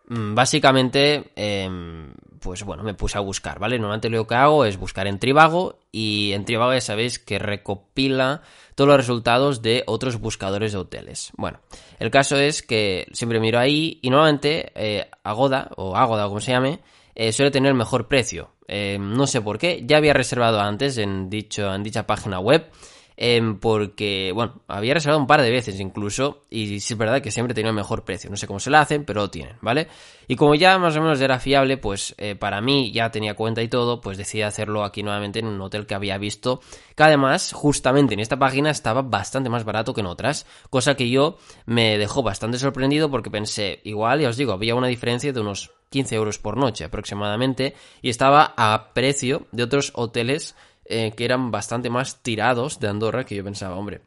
básicamente, 0.07 1.31
em, 1.35 2.13
pues 2.39 2.63
bueno, 2.63 2.83
me 2.83 2.93
puse 2.93 3.17
a 3.17 3.21
buscar, 3.21 3.59
¿vale? 3.59 3.77
Normalmente 3.77 4.09
lo 4.09 4.27
que 4.27 4.35
hago 4.35 4.65
es 4.65 4.77
buscar 4.77 5.07
en 5.07 5.19
Trivago 5.19 5.79
y 5.91 6.31
en 6.33 6.45
Trivago 6.45 6.73
ya 6.73 6.81
sabéis 6.81 7.17
que 7.17 7.39
recopila 7.39 8.41
todos 8.75 8.87
los 8.87 8.97
resultados 8.97 9.61
de 9.61 9.83
otros 9.87 10.19
buscadores 10.19 10.73
de 10.73 10.77
hoteles. 10.77 11.31
Bueno, 11.37 11.59
el 11.99 12.11
caso 12.11 12.37
es 12.37 12.61
que 12.61 13.07
siempre 13.13 13.39
miro 13.39 13.57
ahí 13.57 13.99
y 14.01 14.09
normalmente 14.09 14.71
eh, 14.75 15.09
Agoda, 15.23 15.71
o 15.77 15.95
Agoda 15.95 16.27
como 16.27 16.39
se 16.39 16.51
llame, 16.51 16.79
eh, 17.15 17.31
suele 17.31 17.51
tener 17.51 17.69
el 17.69 17.77
mejor 17.77 18.07
precio. 18.07 18.51
Em, 18.67 19.13
no 19.13 19.25
sé 19.25 19.41
por 19.41 19.57
qué, 19.57 19.83
ya 19.85 19.97
había 19.97 20.13
reservado 20.13 20.59
antes 20.59 20.97
en, 20.97 21.29
dicho, 21.29 21.73
en 21.73 21.83
dicha 21.83 22.05
página 22.05 22.39
web 22.39 22.69
Em, 23.17 23.59
porque, 23.59 24.31
bueno, 24.33 24.61
había 24.67 24.93
reservado 24.93 25.21
un 25.21 25.27
par 25.27 25.41
de 25.41 25.49
veces 25.49 25.79
incluso, 25.79 26.43
y 26.49 26.79
sí 26.79 26.93
es 26.93 26.97
verdad 26.97 27.21
que 27.21 27.31
siempre 27.31 27.53
tenía 27.53 27.69
el 27.69 27.75
mejor 27.75 28.03
precio. 28.03 28.29
No 28.29 28.35
sé 28.35 28.45
cómo 28.45 28.59
se 28.59 28.69
lo 28.69 28.77
hacen, 28.77 29.05
pero 29.05 29.21
lo 29.21 29.29
tienen, 29.29 29.55
¿vale? 29.61 29.87
Y 30.27 30.35
como 30.35 30.55
ya 30.55 30.77
más 30.79 30.97
o 30.97 31.01
menos 31.01 31.21
era 31.21 31.39
fiable, 31.39 31.77
pues 31.77 32.13
eh, 32.17 32.35
para 32.35 32.59
mí 32.59 32.91
ya 32.91 33.11
tenía 33.11 33.35
cuenta 33.35 33.61
y 33.61 33.67
todo, 33.69 34.01
pues 34.01 34.17
decidí 34.17 34.41
hacerlo 34.41 34.83
aquí 34.83 35.01
nuevamente 35.01 35.39
en 35.39 35.47
un 35.47 35.61
hotel 35.61 35.85
que 35.85 35.95
había 35.95 36.17
visto, 36.17 36.59
que 36.95 37.03
además, 37.03 37.53
justamente 37.53 38.13
en 38.15 38.19
esta 38.19 38.37
página 38.37 38.69
estaba 38.69 39.01
bastante 39.01 39.49
más 39.49 39.63
barato 39.63 39.93
que 39.93 40.01
en 40.01 40.07
otras, 40.07 40.45
cosa 40.69 40.95
que 40.95 41.09
yo 41.09 41.37
me 41.65 41.97
dejó 41.97 42.21
bastante 42.21 42.57
sorprendido 42.57 43.09
porque 43.09 43.29
pensé, 43.29 43.79
igual, 43.83 44.19
ya 44.19 44.29
os 44.29 44.37
digo, 44.37 44.51
había 44.51 44.75
una 44.75 44.87
diferencia 44.87 45.31
de 45.31 45.39
unos 45.39 45.71
15 45.89 46.15
euros 46.15 46.39
por 46.39 46.57
noche 46.57 46.83
aproximadamente, 46.83 47.75
y 48.01 48.09
estaba 48.09 48.53
a 48.57 48.91
precio 48.93 49.47
de 49.51 49.63
otros 49.63 49.91
hoteles 49.95 50.55
eh, 50.85 51.13
que 51.15 51.25
eran 51.25 51.51
bastante 51.51 51.89
más 51.89 52.21
tirados 52.21 52.79
de 52.79 52.87
Andorra 52.87 53.25
que 53.25 53.35
yo 53.35 53.43
pensaba, 53.43 53.75
hombre. 53.75 54.01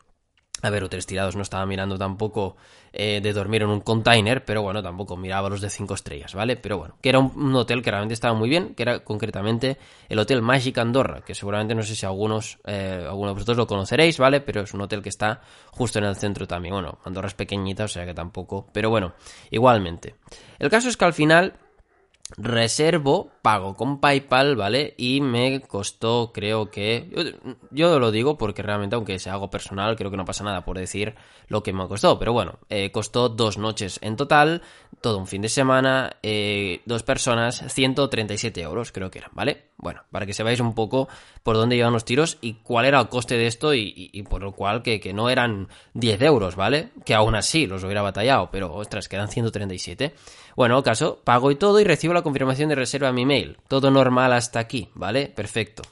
A 0.60 0.70
ver, 0.70 0.82
hoteles 0.82 1.06
tirados 1.06 1.36
no 1.36 1.42
estaba 1.42 1.64
mirando 1.66 1.96
tampoco 1.96 2.56
eh, 2.92 3.20
de 3.22 3.32
dormir 3.32 3.62
en 3.62 3.69
un 3.69 3.80
container, 3.80 4.44
pero 4.44 4.60
bueno, 4.60 4.82
tampoco 4.82 5.16
miraba 5.16 5.48
los 5.48 5.60
de 5.60 5.70
5 5.70 5.94
estrellas, 5.94 6.34
¿vale? 6.34 6.56
Pero 6.56 6.79
bueno, 6.79 6.96
que 7.00 7.10
era 7.10 7.20
un, 7.20 7.55
hotel 7.55 7.81
que 7.81 7.93
realmente 7.93 8.14
estaba 8.14 8.34
muy 8.34 8.48
bien, 8.48 8.74
que 8.74 8.82
era 8.82 9.05
concretamente 9.05 9.79
el 10.08 10.19
Hotel 10.19 10.43
Magic 10.43 10.76
Andorra, 10.79 11.20
que 11.20 11.36
seguramente 11.36 11.76
no 11.76 11.84
sé 11.84 11.94
si 11.94 12.06
algunos, 12.06 12.58
eh, 12.64 13.05
algunos 13.06 13.31
de 13.31 13.34
vosotros 13.34 13.56
lo 13.56 13.67
conoceréis, 13.69 14.19
¿vale? 14.19 14.41
Pero 14.41 14.62
es 14.62 14.74
un 14.74 14.81
hotel 14.81 15.00
que 15.00 15.10
está 15.10 15.43
justo 15.70 16.00
en 16.00 16.06
el 16.06 16.17
centro 16.17 16.48
también. 16.48 16.74
Bueno, 16.74 16.98
Andorra 17.05 17.29
es 17.29 17.34
pequeñita, 17.34 17.84
o 17.84 17.88
sea 17.88 18.05
que 18.05 18.14
tampoco, 18.14 18.67
pero 18.72 18.91
bueno, 18.91 19.14
igualmente. 19.53 20.17
El 20.58 20.70
caso 20.70 20.88
es 20.88 20.96
que 20.96 21.05
al 21.05 21.14
final 21.14 21.55
reservo, 22.36 23.31
pago 23.48 23.74
con 23.74 23.98
PayPal, 23.98 24.56
¿vale? 24.56 24.93
Y 24.98 25.22
me 25.22 25.62
costó, 25.62 26.32
creo 26.34 26.70
que... 26.70 27.08
Yo, 27.70 27.98
lo 27.98 28.10
digo 28.10 28.36
porque 28.36 28.62
realmente, 28.62 28.94
aunque 28.94 29.19
sea 29.19 29.32
algo 29.32 29.48
personal, 29.48 29.96
creo 29.96 30.10
que 30.10 30.19
no 30.19 30.26
pasa 30.26 30.44
nada 30.44 30.67
por 30.67 30.76
decir 30.76 31.14
lo 31.46 31.62
que 31.62 31.72
me 31.72 31.88
costó. 31.88 32.19
Pero 32.19 32.34
bueno, 32.34 32.58
eh, 32.69 32.90
costó 32.90 33.31
dos 33.31 33.56
noches 33.56 34.00
en 34.02 34.17
total, 34.17 34.60
todo 35.00 35.17
un 35.17 35.26
fin 35.26 35.40
de 35.40 35.48
semana, 35.48 36.19
eh, 36.22 36.82
dos 36.84 37.02
personas, 37.05 37.64
137 37.72 38.60
euros 38.60 38.93
creo 38.93 39.10
que 39.10 39.20
eran, 39.20 39.31
¿vale? 39.32 39.69
Bueno, 39.78 40.02
para 40.10 40.26
que 40.26 40.34
sepáis 40.34 40.60
un 40.60 40.74
poco 40.74 41.08
por 41.43 41.56
dónde 41.56 41.76
iban 41.76 41.93
los 41.93 42.05
tiros 42.05 42.36
y 42.43 42.55
cuál 42.55 42.84
era 42.84 43.00
el 43.00 43.08
coste 43.08 43.38
de 43.38 43.46
esto 43.46 43.72
y, 43.72 44.22
por 44.28 44.43
lo 44.43 44.52
cual 44.52 44.82
que, 44.82 45.00
que, 45.00 45.14
no 45.14 45.31
eran 45.31 45.69
10 45.94 46.20
euros, 46.22 46.56
¿vale? 46.56 46.90
Que 47.06 47.14
aún 47.14 47.34
así 47.36 47.67
los 47.67 47.84
hubiera 47.84 48.02
batallado, 48.02 48.50
pero 48.50 48.74
ostras, 48.74 49.08
quedan 49.08 49.28
137. 49.28 50.14
Bueno, 50.56 50.82
caso, 50.82 51.20
pago 51.22 51.52
y 51.52 51.55
todo 51.55 51.78
y 51.78 51.84
recibo 51.84 52.12
la 52.12 52.22
confirmación 52.22 52.69
de 52.69 52.74
reserva 52.74 53.08
a 53.08 53.12
mi 53.12 53.24
mail. 53.24 53.37
Todo 53.68 53.90
normal 53.90 54.32
hasta 54.32 54.60
aquí, 54.60 54.88
¿vale? 54.94 55.26
Perfecto. 55.28 55.82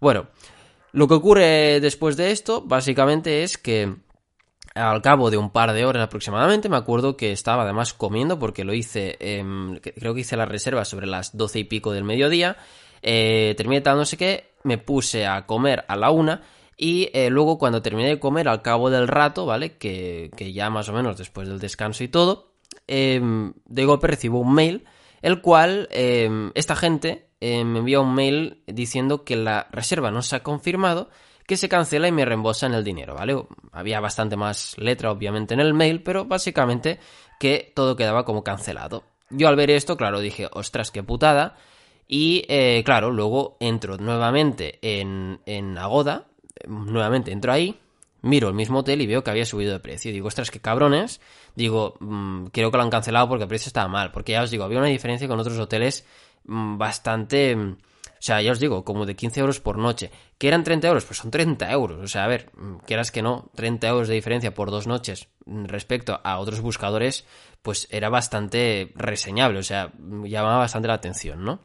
Bueno, 0.00 0.28
lo 0.92 1.08
que 1.08 1.14
ocurre 1.14 1.80
después 1.80 2.16
de 2.16 2.30
esto, 2.30 2.62
básicamente 2.62 3.42
es 3.42 3.58
que 3.58 3.94
al 4.74 5.02
cabo 5.02 5.30
de 5.30 5.36
un 5.36 5.50
par 5.50 5.72
de 5.72 5.84
horas 5.84 6.04
aproximadamente, 6.04 6.68
me 6.68 6.76
acuerdo 6.76 7.16
que 7.16 7.32
estaba 7.32 7.64
además 7.64 7.92
comiendo 7.92 8.38
porque 8.38 8.64
lo 8.64 8.72
hice, 8.72 9.16
creo 9.96 10.14
que 10.14 10.20
hice 10.20 10.36
la 10.36 10.46
reserva 10.46 10.84
sobre 10.84 11.06
las 11.06 11.36
doce 11.36 11.58
y 11.58 11.64
pico 11.64 11.92
del 11.92 12.04
mediodía, 12.04 12.56
eh, 13.02 13.54
terminé 13.56 13.80
tal 13.80 13.96
no 13.96 14.04
sé 14.04 14.16
qué, 14.16 14.52
me 14.62 14.78
puse 14.78 15.26
a 15.26 15.46
comer 15.46 15.84
a 15.88 15.96
la 15.96 16.10
una 16.10 16.42
y 16.76 17.10
eh, 17.12 17.30
luego 17.30 17.58
cuando 17.58 17.82
terminé 17.82 18.10
de 18.10 18.20
comer 18.20 18.48
al 18.48 18.62
cabo 18.62 18.90
del 18.90 19.08
rato, 19.08 19.44
¿vale? 19.44 19.76
Que, 19.76 20.30
que 20.36 20.52
ya 20.52 20.70
más 20.70 20.88
o 20.88 20.92
menos 20.92 21.18
después 21.18 21.48
del 21.48 21.58
descanso 21.58 22.04
y 22.04 22.08
todo, 22.08 22.50
Em, 22.86 23.52
de 23.66 23.84
golpe 23.84 24.08
recibo 24.08 24.40
un 24.40 24.52
mail, 24.52 24.84
el 25.22 25.40
cual 25.40 25.88
em, 25.90 26.50
esta 26.54 26.76
gente 26.76 27.28
eh, 27.40 27.64
me 27.64 27.80
envía 27.80 28.00
un 28.00 28.14
mail 28.14 28.62
diciendo 28.66 29.24
que 29.24 29.36
la 29.36 29.68
reserva 29.70 30.10
no 30.10 30.22
se 30.22 30.36
ha 30.36 30.42
confirmado, 30.42 31.10
que 31.46 31.56
se 31.56 31.68
cancela 31.68 32.06
y 32.06 32.12
me 32.12 32.24
reembolsan 32.24 32.74
el 32.74 32.84
dinero, 32.84 33.14
¿vale? 33.14 33.42
Había 33.72 34.00
bastante 34.00 34.36
más 34.36 34.76
letra, 34.78 35.10
obviamente, 35.10 35.54
en 35.54 35.60
el 35.60 35.74
mail, 35.74 36.02
pero 36.02 36.24
básicamente 36.24 37.00
que 37.40 37.72
todo 37.74 37.96
quedaba 37.96 38.24
como 38.24 38.44
cancelado. 38.44 39.04
Yo 39.30 39.48
al 39.48 39.56
ver 39.56 39.70
esto, 39.70 39.96
claro, 39.96 40.20
dije, 40.20 40.48
ostras, 40.52 40.90
qué 40.90 41.02
putada. 41.02 41.56
Y 42.06 42.44
eh, 42.48 42.82
claro, 42.84 43.10
luego 43.10 43.56
entro 43.60 43.96
nuevamente 43.96 44.78
en, 44.82 45.40
en 45.46 45.78
Agoda, 45.78 46.26
nuevamente 46.66 47.32
entro 47.32 47.52
ahí, 47.52 47.78
miro 48.22 48.48
el 48.48 48.54
mismo 48.54 48.80
hotel 48.80 49.00
y 49.00 49.06
veo 49.06 49.22
que 49.22 49.30
había 49.30 49.46
subido 49.46 49.72
de 49.72 49.80
precio. 49.80 50.12
Digo, 50.12 50.28
ostras, 50.28 50.50
qué 50.50 50.60
cabrones. 50.60 51.20
Digo, 51.54 51.96
mm, 52.00 52.46
creo 52.46 52.70
que 52.70 52.76
lo 52.76 52.82
han 52.82 52.90
cancelado 52.90 53.28
porque 53.28 53.44
el 53.44 53.48
precio 53.48 53.68
estaba 53.68 53.88
mal. 53.88 54.12
Porque 54.12 54.32
ya 54.32 54.42
os 54.42 54.50
digo, 54.50 54.64
había 54.64 54.78
una 54.78 54.88
diferencia 54.88 55.28
con 55.28 55.40
otros 55.40 55.58
hoteles 55.58 56.06
mm, 56.44 56.78
bastante... 56.78 57.56
Mm, 57.56 57.76
o 58.20 58.22
sea, 58.22 58.42
ya 58.42 58.52
os 58.52 58.60
digo, 58.60 58.84
como 58.84 59.06
de 59.06 59.16
15 59.16 59.40
euros 59.40 59.60
por 59.60 59.78
noche. 59.78 60.10
¿Que 60.36 60.48
eran 60.48 60.62
30 60.62 60.88
euros? 60.88 61.06
Pues 61.06 61.18
son 61.18 61.30
30 61.30 61.70
euros. 61.72 62.00
O 62.00 62.06
sea, 62.06 62.24
a 62.24 62.28
ver, 62.28 62.50
quieras 62.86 63.10
que 63.10 63.22
no, 63.22 63.50
30 63.54 63.88
euros 63.88 64.08
de 64.08 64.14
diferencia 64.14 64.52
por 64.52 64.70
dos 64.70 64.86
noches 64.86 65.28
respecto 65.46 66.20
a 66.22 66.38
otros 66.38 66.60
buscadores, 66.60 67.24
pues 67.62 67.88
era 67.90 68.10
bastante 68.10 68.92
reseñable. 68.94 69.58
O 69.58 69.62
sea, 69.62 69.92
llamaba 70.24 70.58
bastante 70.58 70.88
la 70.88 70.94
atención, 70.94 71.44
¿no? 71.44 71.60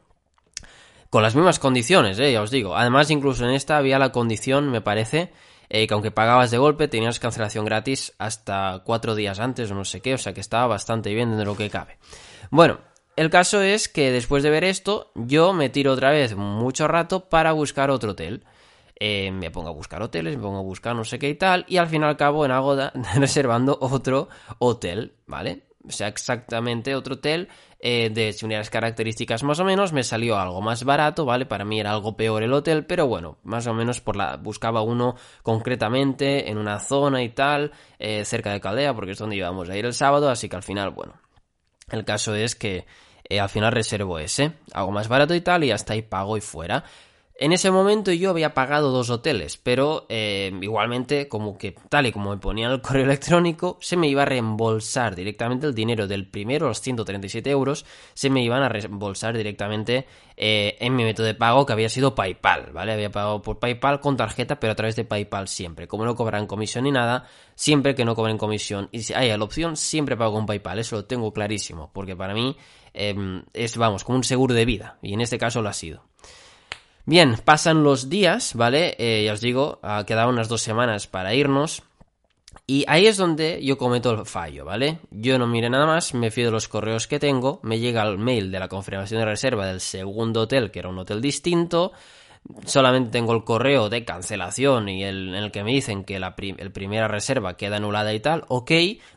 Con 1.10 1.22
las 1.22 1.34
mismas 1.34 1.58
condiciones, 1.58 2.18
¿eh? 2.18 2.32
ya 2.32 2.42
os 2.42 2.50
digo. 2.50 2.76
Además, 2.76 3.10
incluso 3.10 3.44
en 3.44 3.52
esta 3.52 3.76
había 3.76 3.98
la 3.98 4.12
condición, 4.12 4.70
me 4.70 4.80
parece, 4.80 5.32
eh, 5.68 5.86
que 5.86 5.94
aunque 5.94 6.10
pagabas 6.10 6.50
de 6.50 6.58
golpe 6.58 6.88
tenías 6.88 7.18
cancelación 7.18 7.64
gratis 7.64 8.12
hasta 8.18 8.82
cuatro 8.84 9.14
días 9.14 9.40
antes 9.40 9.70
o 9.70 9.74
no 9.74 9.84
sé 9.84 10.00
qué, 10.00 10.14
o 10.14 10.18
sea 10.18 10.34
que 10.34 10.40
estaba 10.40 10.66
bastante 10.66 11.14
bien 11.14 11.36
de 11.36 11.44
lo 11.44 11.56
que 11.56 11.70
cabe. 11.70 11.98
Bueno, 12.50 12.78
el 13.16 13.30
caso 13.30 13.62
es 13.62 13.88
que 13.88 14.12
después 14.12 14.42
de 14.42 14.50
ver 14.50 14.64
esto, 14.64 15.10
yo 15.14 15.52
me 15.52 15.70
tiro 15.70 15.92
otra 15.92 16.10
vez 16.10 16.36
mucho 16.36 16.86
rato 16.86 17.28
para 17.28 17.52
buscar 17.52 17.90
otro 17.90 18.12
hotel. 18.12 18.44
Eh, 18.98 19.30
me 19.30 19.50
pongo 19.50 19.68
a 19.68 19.72
buscar 19.72 20.02
hoteles, 20.02 20.36
me 20.36 20.42
pongo 20.42 20.58
a 20.58 20.62
buscar 20.62 20.94
no 20.94 21.04
sé 21.04 21.18
qué 21.18 21.28
y 21.28 21.34
tal, 21.34 21.64
y 21.68 21.76
al 21.76 21.86
fin 21.86 22.02
y 22.02 22.04
al 22.04 22.16
cabo 22.16 22.44
en 22.44 22.50
Agoda 22.50 22.92
reservando 23.14 23.76
otro 23.80 24.28
hotel, 24.58 25.14
¿vale? 25.26 25.64
O 25.88 25.92
sea, 25.92 26.08
exactamente 26.08 26.94
otro 26.94 27.14
hotel 27.14 27.48
eh, 27.78 28.10
de 28.10 28.32
similares 28.32 28.70
características 28.70 29.42
más 29.42 29.60
o 29.60 29.64
menos, 29.64 29.92
me 29.92 30.02
salió 30.02 30.38
algo 30.38 30.60
más 30.60 30.84
barato, 30.84 31.24
¿vale? 31.24 31.46
Para 31.46 31.64
mí 31.64 31.78
era 31.78 31.92
algo 31.92 32.16
peor 32.16 32.42
el 32.42 32.52
hotel, 32.52 32.86
pero 32.86 33.06
bueno, 33.06 33.38
más 33.44 33.66
o 33.66 33.74
menos 33.74 34.00
por 34.00 34.16
la 34.16 34.36
buscaba 34.36 34.82
uno 34.82 35.14
concretamente 35.42 36.50
en 36.50 36.58
una 36.58 36.80
zona 36.80 37.22
y 37.22 37.28
tal, 37.28 37.72
eh, 37.98 38.24
cerca 38.24 38.52
de 38.52 38.60
Caldea, 38.60 38.94
porque 38.94 39.12
es 39.12 39.18
donde 39.18 39.36
íbamos 39.36 39.68
a 39.68 39.76
ir 39.76 39.84
el 39.84 39.92
sábado, 39.92 40.30
así 40.30 40.48
que 40.48 40.56
al 40.56 40.62
final, 40.62 40.90
bueno, 40.90 41.14
el 41.90 42.04
caso 42.04 42.34
es 42.34 42.54
que 42.56 42.86
eh, 43.28 43.40
al 43.40 43.48
final 43.48 43.72
reservo 43.72 44.18
ese, 44.18 44.52
algo 44.72 44.92
más 44.92 45.08
barato 45.08 45.34
y 45.34 45.40
tal, 45.40 45.64
y 45.64 45.70
hasta 45.70 45.92
ahí 45.92 46.02
pago 46.02 46.36
y 46.36 46.40
fuera. 46.40 46.84
En 47.38 47.52
ese 47.52 47.70
momento 47.70 48.12
yo 48.12 48.30
había 48.30 48.54
pagado 48.54 48.90
dos 48.90 49.10
hoteles, 49.10 49.58
pero 49.58 50.06
eh, 50.08 50.50
igualmente, 50.62 51.28
como 51.28 51.58
que 51.58 51.72
tal 51.90 52.06
y 52.06 52.12
como 52.12 52.30
me 52.30 52.38
ponía 52.38 52.64
en 52.64 52.72
el 52.72 52.80
correo 52.82 53.04
electrónico, 53.04 53.76
se 53.82 53.98
me 53.98 54.08
iba 54.08 54.22
a 54.22 54.24
reembolsar 54.24 55.14
directamente 55.14 55.66
el 55.66 55.74
dinero 55.74 56.06
del 56.06 56.26
primero, 56.26 56.68
los 56.68 56.80
137 56.80 57.50
euros, 57.50 57.84
se 58.14 58.30
me 58.30 58.42
iban 58.42 58.62
a 58.62 58.70
reembolsar 58.70 59.36
directamente 59.36 60.06
eh, 60.34 60.78
en 60.80 60.96
mi 60.96 61.04
método 61.04 61.26
de 61.26 61.34
pago 61.34 61.66
que 61.66 61.74
había 61.74 61.90
sido 61.90 62.14
PayPal, 62.14 62.72
¿vale? 62.72 62.94
Había 62.94 63.10
pagado 63.10 63.42
por 63.42 63.58
PayPal 63.58 64.00
con 64.00 64.16
tarjeta, 64.16 64.58
pero 64.58 64.72
a 64.72 64.76
través 64.76 64.96
de 64.96 65.04
PayPal 65.04 65.46
siempre. 65.46 65.86
Como 65.86 66.06
no 66.06 66.14
cobran 66.14 66.46
comisión 66.46 66.84
ni 66.84 66.90
nada, 66.90 67.28
siempre 67.54 67.94
que 67.94 68.06
no 68.06 68.14
cobren 68.14 68.38
comisión 68.38 68.88
y 68.92 69.02
si 69.02 69.12
hay 69.12 69.36
la 69.36 69.44
opción, 69.44 69.76
siempre 69.76 70.16
pago 70.16 70.32
con 70.32 70.46
PayPal, 70.46 70.78
eso 70.78 70.96
lo 70.96 71.04
tengo 71.04 71.34
clarísimo, 71.34 71.90
porque 71.92 72.16
para 72.16 72.32
mí 72.32 72.56
em, 72.94 73.44
es, 73.52 73.76
vamos, 73.76 74.04
como 74.04 74.16
un 74.16 74.24
seguro 74.24 74.54
de 74.54 74.64
vida, 74.64 74.98
y 75.02 75.12
en 75.12 75.20
este 75.20 75.36
caso 75.36 75.60
lo 75.60 75.68
ha 75.68 75.74
sido. 75.74 76.02
Bien, 77.08 77.36
pasan 77.44 77.84
los 77.84 78.08
días, 78.08 78.54
¿vale? 78.54 78.96
Eh, 78.98 79.24
ya 79.24 79.32
os 79.32 79.40
digo, 79.40 79.78
ha 79.82 80.04
quedado 80.04 80.28
unas 80.28 80.48
dos 80.48 80.60
semanas 80.60 81.06
para 81.06 81.34
irnos. 81.34 81.84
Y 82.66 82.84
ahí 82.88 83.06
es 83.06 83.16
donde 83.16 83.64
yo 83.64 83.78
cometo 83.78 84.10
el 84.10 84.26
fallo, 84.26 84.64
¿vale? 84.64 84.98
Yo 85.12 85.38
no 85.38 85.46
mire 85.46 85.70
nada 85.70 85.86
más, 85.86 86.14
me 86.14 86.32
fío 86.32 86.46
de 86.46 86.50
los 86.50 86.66
correos 86.66 87.06
que 87.06 87.20
tengo, 87.20 87.60
me 87.62 87.78
llega 87.78 88.02
el 88.02 88.18
mail 88.18 88.50
de 88.50 88.58
la 88.58 88.66
confirmación 88.66 89.20
de 89.20 89.26
reserva 89.26 89.66
del 89.66 89.80
segundo 89.80 90.42
hotel, 90.42 90.72
que 90.72 90.80
era 90.80 90.88
un 90.88 90.98
hotel 90.98 91.20
distinto, 91.20 91.92
solamente 92.64 93.10
tengo 93.10 93.32
el 93.32 93.44
correo 93.44 93.88
de 93.88 94.04
cancelación 94.04 94.88
y 94.88 95.04
el, 95.04 95.28
en 95.30 95.34
el 95.34 95.50
que 95.50 95.64
me 95.64 95.72
dicen 95.72 96.04
que 96.04 96.18
la 96.18 96.36
primera 96.36 97.08
reserva 97.08 97.56
queda 97.56 97.76
anulada 97.76 98.12
y 98.14 98.20
tal, 98.20 98.44
ok, 98.48 98.70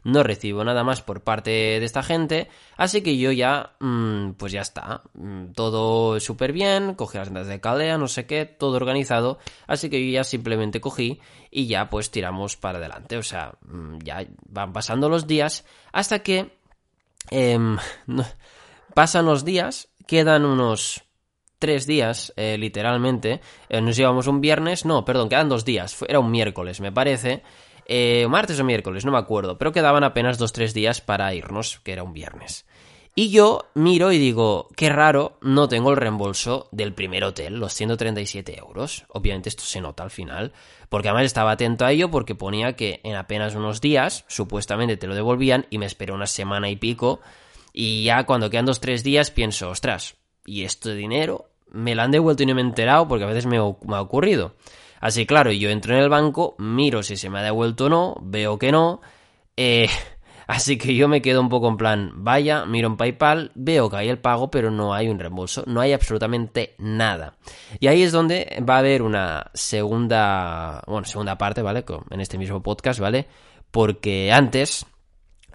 no 0.04 0.24
recibo 0.24 0.64
nada 0.64 0.84
más 0.84 1.02
por 1.02 1.22
parte 1.22 1.50
de 1.52 1.84
esta 1.84 2.04
gente, 2.04 2.50
así 2.78 3.02
que 3.02 3.18
yo 3.18 3.32
ya, 3.32 3.72
mm, 3.80 4.32
pues 4.32 4.52
ya 4.52 4.62
está, 4.62 5.02
mm, 5.14 5.52
todo 5.54 6.20
súper 6.20 6.54
bien, 6.54 6.96
cogí 6.96 7.18
las 7.18 7.28
entradas 7.28 7.50
de 7.50 7.60
caldea, 7.62 7.98
no 7.98 8.08
sé 8.08 8.26
qué, 8.26 8.46
todo 8.46 8.76
organizado, 8.76 9.40
así 9.68 9.90
que 9.90 10.06
yo 10.06 10.12
ya 10.12 10.24
simplemente 10.24 10.82
cogí 10.82 11.20
y 11.52 11.68
ya 11.68 11.90
pues 11.90 12.12
tiramos 12.12 12.58
para 12.58 12.78
adelante, 12.78 13.18
o 13.18 13.24
sea, 13.24 13.54
mm, 13.62 14.00
ya 14.04 14.26
van 14.48 14.74
pasando 14.74 15.10
los 15.10 15.28
días 15.28 15.66
hasta 15.92 16.20
que 16.20 16.58
em, 17.32 17.78
pasan 18.94 19.26
los 19.26 19.46
días, 19.46 19.90
quedan 20.08 20.46
unos 20.46 21.04
tres 21.60 21.86
días, 21.86 22.34
eh, 22.36 22.58
literalmente. 22.58 23.42
Eh, 23.68 23.82
nos 23.82 23.96
llevamos 23.96 24.28
un 24.28 24.42
viernes, 24.42 24.86
no, 24.86 25.06
perdón, 25.06 25.30
quedan 25.30 25.50
dos 25.50 25.66
días, 25.66 25.98
era 26.08 26.20
un 26.20 26.32
miércoles, 26.32 26.82
me 26.82 26.92
parece. 26.92 27.44
Eh, 27.86 28.28
martes 28.30 28.60
o 28.60 28.64
miércoles, 28.64 29.04
no 29.04 29.12
me 29.12 29.18
acuerdo, 29.18 29.58
pero 29.58 29.72
quedaban 29.72 30.04
apenas 30.04 30.38
dos 30.38 30.54
tres 30.54 30.74
días 30.74 31.02
para 31.02 31.34
irnos, 31.34 31.80
que 31.84 31.92
era 31.92 32.04
un 32.04 32.14
viernes. 32.14 32.66
Y 33.16 33.32
yo 33.32 33.66
miro 33.74 34.12
y 34.12 34.18
digo, 34.18 34.70
qué 34.78 34.90
raro, 34.90 35.38
no 35.42 35.68
tengo 35.68 35.90
el 35.90 35.98
reembolso 35.98 36.70
del 36.72 36.94
primer 36.94 37.24
hotel, 37.26 37.56
los 37.56 37.74
137 37.74 38.58
euros. 38.58 39.06
Obviamente 39.10 39.50
esto 39.50 39.64
se 39.64 39.82
nota 39.82 40.04
al 40.04 40.12
final, 40.12 40.54
porque 40.88 41.10
además 41.10 41.26
estaba 41.26 41.52
atento 41.52 41.84
a 41.84 41.92
ello 41.92 42.12
porque 42.12 42.36
ponía 42.36 42.78
que 42.78 43.02
en 43.04 43.16
apenas 43.16 43.56
unos 43.56 43.82
días, 43.82 44.24
supuestamente 44.28 44.96
te 44.96 45.08
lo 45.08 45.16
devolvían 45.16 45.66
y 45.70 45.80
me 45.80 45.86
esperé 45.86 46.14
una 46.14 46.28
semana 46.28 46.70
y 46.70 46.78
pico. 46.78 47.20
Y 47.74 48.06
ya 48.06 48.26
cuando 48.26 48.50
quedan 48.50 48.68
dos 48.68 48.80
tres 48.80 49.04
días 49.04 49.32
pienso, 49.32 49.70
ostras, 49.70 50.16
¿y 50.46 50.64
este 50.64 50.94
dinero? 50.96 51.49
Me 51.72 51.96
la 51.96 52.04
han 52.04 52.12
devuelto 52.12 52.44
y 52.44 52.46
no 52.46 52.56
me 52.56 52.62
he 52.62 52.66
enterado 52.66 53.08
porque 53.08 53.24
a 53.24 53.28
veces 53.28 53.46
me, 53.46 53.58
ha 53.58 54.02
ocurrido. 54.02 54.56
Así 55.00 55.26
claro, 55.26 55.52
yo 55.52 55.70
entro 55.70 55.96
en 55.96 56.04
el 56.04 56.10
banco, 56.10 56.56
miro 56.58 57.04
si 57.04 57.16
se 57.16 57.30
me 57.30 57.40
ha 57.40 57.44
devuelto 57.44 57.86
o 57.86 57.90
no, 57.90 58.18
veo 58.22 58.60
que 58.60 58.72
no. 58.72 59.02
Eh, 59.56 59.88
así 60.48 60.78
que 60.78 60.96
yo 60.96 61.08
me 61.08 61.22
quedo 61.22 61.42
un 61.42 61.50
poco 61.50 61.70
en 61.70 61.78
plan, 61.78 62.12
vaya, 62.16 62.66
miro 62.66 62.88
en 62.88 62.98
PayPal, 62.98 63.52
veo 63.56 63.90
que 63.90 63.98
hay 63.98 64.10
el 64.10 64.20
pago, 64.20 64.52
pero 64.52 64.72
no 64.72 64.94
hay 64.94 65.08
un 65.08 65.20
reembolso, 65.20 65.64
no 65.68 65.82
hay 65.82 65.94
absolutamente 65.94 66.76
nada. 66.80 67.38
Y 67.80 67.88
ahí 67.88 68.04
es 68.04 68.12
donde 68.12 68.62
va 68.68 68.76
a 68.76 68.80
haber 68.80 69.02
una 69.02 69.52
segunda, 69.54 70.84
bueno, 70.88 71.06
segunda 71.06 71.38
parte, 71.38 71.62
¿vale? 71.62 71.86
En 72.10 72.20
este 72.20 72.38
mismo 72.38 72.62
podcast, 72.62 73.00
¿vale? 73.00 73.28
Porque 73.72 74.32
antes 74.32 74.86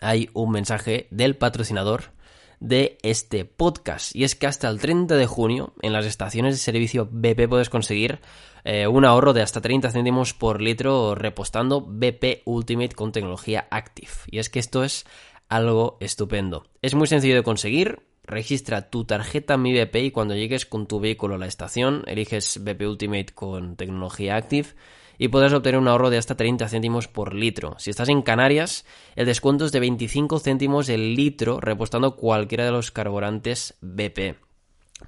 hay 0.00 0.30
un 0.32 0.50
mensaje 0.50 1.08
del 1.10 1.36
patrocinador 1.36 2.13
de 2.60 2.98
este 3.02 3.44
podcast. 3.44 4.14
Y 4.14 4.24
es 4.24 4.34
que 4.34 4.46
hasta 4.46 4.68
el 4.68 4.80
30 4.80 5.16
de 5.16 5.26
junio 5.26 5.74
en 5.82 5.92
las 5.92 6.06
estaciones 6.06 6.54
de 6.54 6.58
servicio 6.58 7.08
BP 7.10 7.48
puedes 7.48 7.70
conseguir 7.70 8.20
eh, 8.64 8.86
un 8.86 9.04
ahorro 9.04 9.32
de 9.32 9.42
hasta 9.42 9.60
30 9.60 9.90
céntimos 9.90 10.34
por 10.34 10.60
litro 10.60 11.14
repostando 11.14 11.82
BP 11.82 12.42
Ultimate 12.44 12.94
con 12.94 13.12
tecnología 13.12 13.68
Active. 13.70 14.12
Y 14.30 14.38
es 14.38 14.48
que 14.48 14.58
esto 14.58 14.84
es 14.84 15.04
algo 15.48 15.98
estupendo. 16.00 16.66
Es 16.82 16.94
muy 16.94 17.06
sencillo 17.06 17.36
de 17.36 17.42
conseguir. 17.42 18.00
Registra 18.26 18.88
tu 18.88 19.04
tarjeta 19.04 19.58
Mi 19.58 19.78
BP 19.78 19.96
y 19.96 20.10
cuando 20.10 20.34
llegues 20.34 20.64
con 20.64 20.86
tu 20.86 20.98
vehículo 20.98 21.34
a 21.34 21.38
la 21.38 21.46
estación, 21.46 22.04
eliges 22.06 22.64
BP 22.64 22.82
Ultimate 22.88 23.34
con 23.34 23.76
tecnología 23.76 24.36
Active 24.36 24.68
y 25.18 25.28
podrás 25.28 25.52
obtener 25.52 25.78
un 25.78 25.88
ahorro 25.88 26.10
de 26.10 26.18
hasta 26.18 26.36
30 26.36 26.68
céntimos 26.68 27.08
por 27.08 27.34
litro. 27.34 27.74
Si 27.78 27.90
estás 27.90 28.08
en 28.08 28.22
Canarias, 28.22 28.84
el 29.16 29.26
descuento 29.26 29.64
es 29.64 29.72
de 29.72 29.80
25 29.80 30.38
céntimos 30.38 30.88
el 30.88 31.14
litro 31.14 31.60
repostando 31.60 32.16
cualquiera 32.16 32.64
de 32.64 32.72
los 32.72 32.90
carburantes 32.90 33.74
BP. 33.80 34.36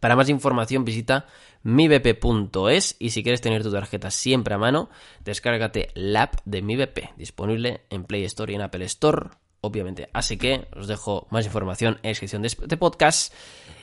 Para 0.01 0.17
más 0.17 0.29
información 0.29 0.85
visita 0.85 1.27
mibp.es 1.63 2.97
y 2.99 3.11
si 3.11 3.23
quieres 3.23 3.41
tener 3.41 3.63
tu 3.63 3.73
tarjeta 3.73 4.11
siempre 4.11 4.55
a 4.55 4.59
mano, 4.59 4.91
descárgate 5.25 5.89
la 5.95 6.25
app 6.25 6.37
de 6.45 6.63
MiBP, 6.63 7.17
disponible 7.17 7.83
en 7.91 8.05
Play 8.05 8.25
Store 8.25 8.53
y 8.53 8.57
en 8.57 8.63
Apple 8.63 8.85
Store, 8.85 9.31
obviamente. 9.61 10.09
Así 10.13 10.37
que 10.37 10.69
os 10.77 10.87
dejo 10.87 11.27
más 11.31 11.47
información 11.47 11.95
en 11.95 12.01
la 12.03 12.09
descripción 12.11 12.43
de 12.43 12.49
este 12.49 12.77
podcast. 12.77 13.33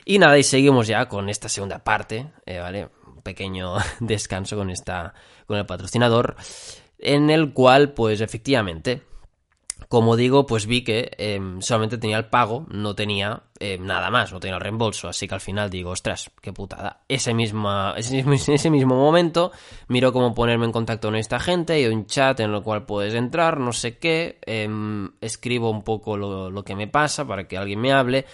Y 0.05 0.19
nada, 0.19 0.37
y 0.37 0.43
seguimos 0.43 0.87
ya 0.87 1.07
con 1.07 1.29
esta 1.29 1.49
segunda 1.49 1.83
parte, 1.83 2.27
eh, 2.45 2.59
¿vale? 2.59 2.89
Pequeño 3.23 3.75
descanso 3.99 4.55
con 4.55 4.69
esta 4.69 5.13
con 5.47 5.57
el 5.57 5.65
patrocinador 5.65 6.35
en 6.99 7.29
el 7.29 7.53
cual 7.53 7.93
pues 7.93 8.21
efectivamente 8.21 9.01
como 9.93 10.15
digo, 10.15 10.45
pues 10.45 10.65
vi 10.65 10.83
que 10.83 11.11
em, 11.17 11.61
solamente 11.61 11.97
tenía 11.97 12.17
el 12.17 12.25
pago, 12.25 12.65
no 12.69 12.95
tenía 12.95 13.43
em, 13.59 13.85
nada 13.85 14.09
más, 14.09 14.31
no 14.31 14.39
tenía 14.39 14.55
el 14.55 14.61
reembolso. 14.61 15.07
Así 15.07 15.27
que 15.27 15.35
al 15.35 15.41
final 15.41 15.69
digo, 15.69 15.91
ostras, 15.91 16.31
qué 16.41 16.51
putada. 16.51 17.01
Ese, 17.07 17.33
misma, 17.33 17.93
ese, 17.97 18.23
ese 18.53 18.69
mismo 18.69 18.95
momento 18.95 19.51
miro 19.87 20.11
cómo 20.11 20.33
ponerme 20.33 20.65
en 20.65 20.71
contacto 20.71 21.09
con 21.09 21.15
esta 21.15 21.39
gente. 21.39 21.73
Hay 21.73 21.85
un 21.85 22.05
chat 22.05 22.39
en 22.39 22.53
el 22.53 22.61
cual 22.63 22.85
puedes 22.85 23.13
entrar, 23.13 23.59
no 23.59 23.71
sé 23.71 23.97
qué. 23.97 24.39
Em, 24.45 25.11
escribo 25.21 25.69
un 25.69 25.83
poco 25.83 26.17
lo, 26.17 26.49
lo, 26.49 26.63
que 26.63 26.75
me 26.75 26.87
pasa 26.87 27.27
para 27.27 27.47
que 27.47 27.57
alguien 27.57 27.79
me 27.79 27.93
hable. 27.93 28.25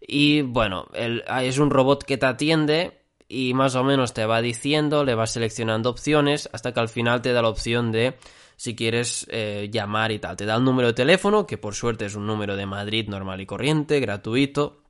Y 0.00 0.42
bueno, 0.42 0.86
es 0.94 1.58
un 1.58 1.70
robot 1.70 2.04
que 2.04 2.18
te 2.18 2.26
atiende 2.26 3.05
y 3.28 3.54
más 3.54 3.74
o 3.74 3.84
menos 3.84 4.14
te 4.14 4.26
va 4.26 4.40
diciendo, 4.40 5.04
le 5.04 5.14
vas 5.14 5.32
seleccionando 5.32 5.90
opciones 5.90 6.48
hasta 6.52 6.72
que 6.72 6.80
al 6.80 6.88
final 6.88 7.22
te 7.22 7.32
da 7.32 7.42
la 7.42 7.48
opción 7.48 7.92
de 7.92 8.16
si 8.56 8.74
quieres 8.74 9.26
eh, 9.30 9.68
llamar 9.70 10.12
y 10.12 10.18
tal. 10.18 10.36
Te 10.36 10.46
da 10.46 10.58
un 10.58 10.64
número 10.64 10.88
de 10.88 10.94
teléfono, 10.94 11.46
que 11.46 11.58
por 11.58 11.74
suerte 11.74 12.06
es 12.06 12.14
un 12.14 12.26
número 12.26 12.56
de 12.56 12.66
Madrid 12.66 13.08
normal 13.08 13.40
y 13.40 13.46
corriente, 13.46 14.00
gratuito. 14.00 14.82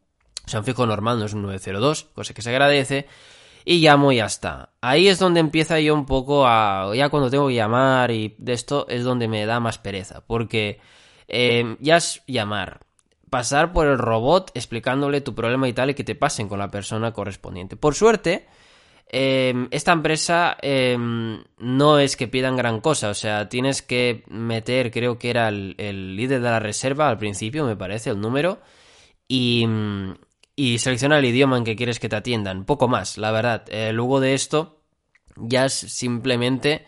O 0.47 0.49
sea, 0.49 0.62
fijo 0.62 0.87
normal 0.87 1.19
no 1.19 1.25
es 1.25 1.35
un 1.35 1.43
902, 1.43 2.05
cosa 2.14 2.35
que 2.35 2.43
se 2.43 2.50
agradece. 2.50 3.07
Y 3.64 3.81
llamo 3.81 4.12
y 4.12 4.16
ya 4.16 4.26
está. 4.26 4.71
Ahí 4.81 5.09
es 5.09 5.19
donde 5.19 5.40
empieza 5.40 5.81
yo 5.81 5.93
un 5.93 6.07
poco 6.07 6.47
a... 6.47 6.95
Ya 6.95 7.09
cuando 7.09 7.31
tengo 7.31 7.49
que 7.49 7.55
llamar 7.55 8.12
y 8.12 8.37
de 8.38 8.52
esto 8.52 8.87
es 8.88 9.02
donde 9.02 9.26
me 9.26 9.45
da 9.45 9.59
más 9.59 9.78
pereza. 9.78 10.23
Porque 10.25 10.78
eh, 11.26 11.76
ya 11.81 11.97
es 11.97 12.23
llamar. 12.28 12.86
Pasar 13.30 13.73
por 13.73 13.87
el 13.87 13.99
robot 13.99 14.52
explicándole 14.54 15.21
tu 15.21 15.35
problema 15.35 15.68
y 15.68 15.73
tal 15.73 15.90
y 15.90 15.95
que 15.95 16.04
te 16.04 16.14
pasen 16.14 16.49
con 16.49 16.59
la 16.59 16.71
persona 16.71 17.12
correspondiente. 17.12 17.76
Por 17.76 17.95
suerte, 17.95 18.47
Em, 19.09 19.68
esta 19.71 19.92
empresa 19.92 20.56
em, 20.61 21.45
no 21.59 21.99
es 22.00 22.16
que 22.16 22.26
pidan 22.26 22.56
gran 22.56 22.80
cosa, 22.80 23.11
o 23.11 23.14
sea, 23.14 23.49
tienes 23.49 23.80
que 23.80 24.25
meter, 24.28 24.90
creo 24.90 25.16
que 25.16 25.30
era 25.30 25.49
el, 25.49 25.76
líder 26.16 26.40
de 26.40 26.50
la 26.50 26.59
reserva 26.59 27.09
al 27.09 27.18
principio, 27.18 27.64
me 27.64 27.76
parece, 27.76 28.11
el 28.11 28.21
número, 28.21 28.61
y, 29.28 29.64
y 30.56 30.78
selecciona 30.78 31.18
el 31.18 31.25
idioma 31.25 31.56
en 31.56 31.64
que 31.64 31.76
quieres 31.76 32.00
que 32.00 32.09
te 32.09 32.16
atiendan, 32.16 32.64
poco 32.64 32.88
más, 32.88 33.16
la 33.16 33.30
verdad. 33.30 33.64
Eh, 33.68 33.92
luego 33.92 34.21
de 34.21 34.35
esto, 34.35 34.80
ya 35.37 35.66
es 35.66 35.75
simplemente... 35.75 36.87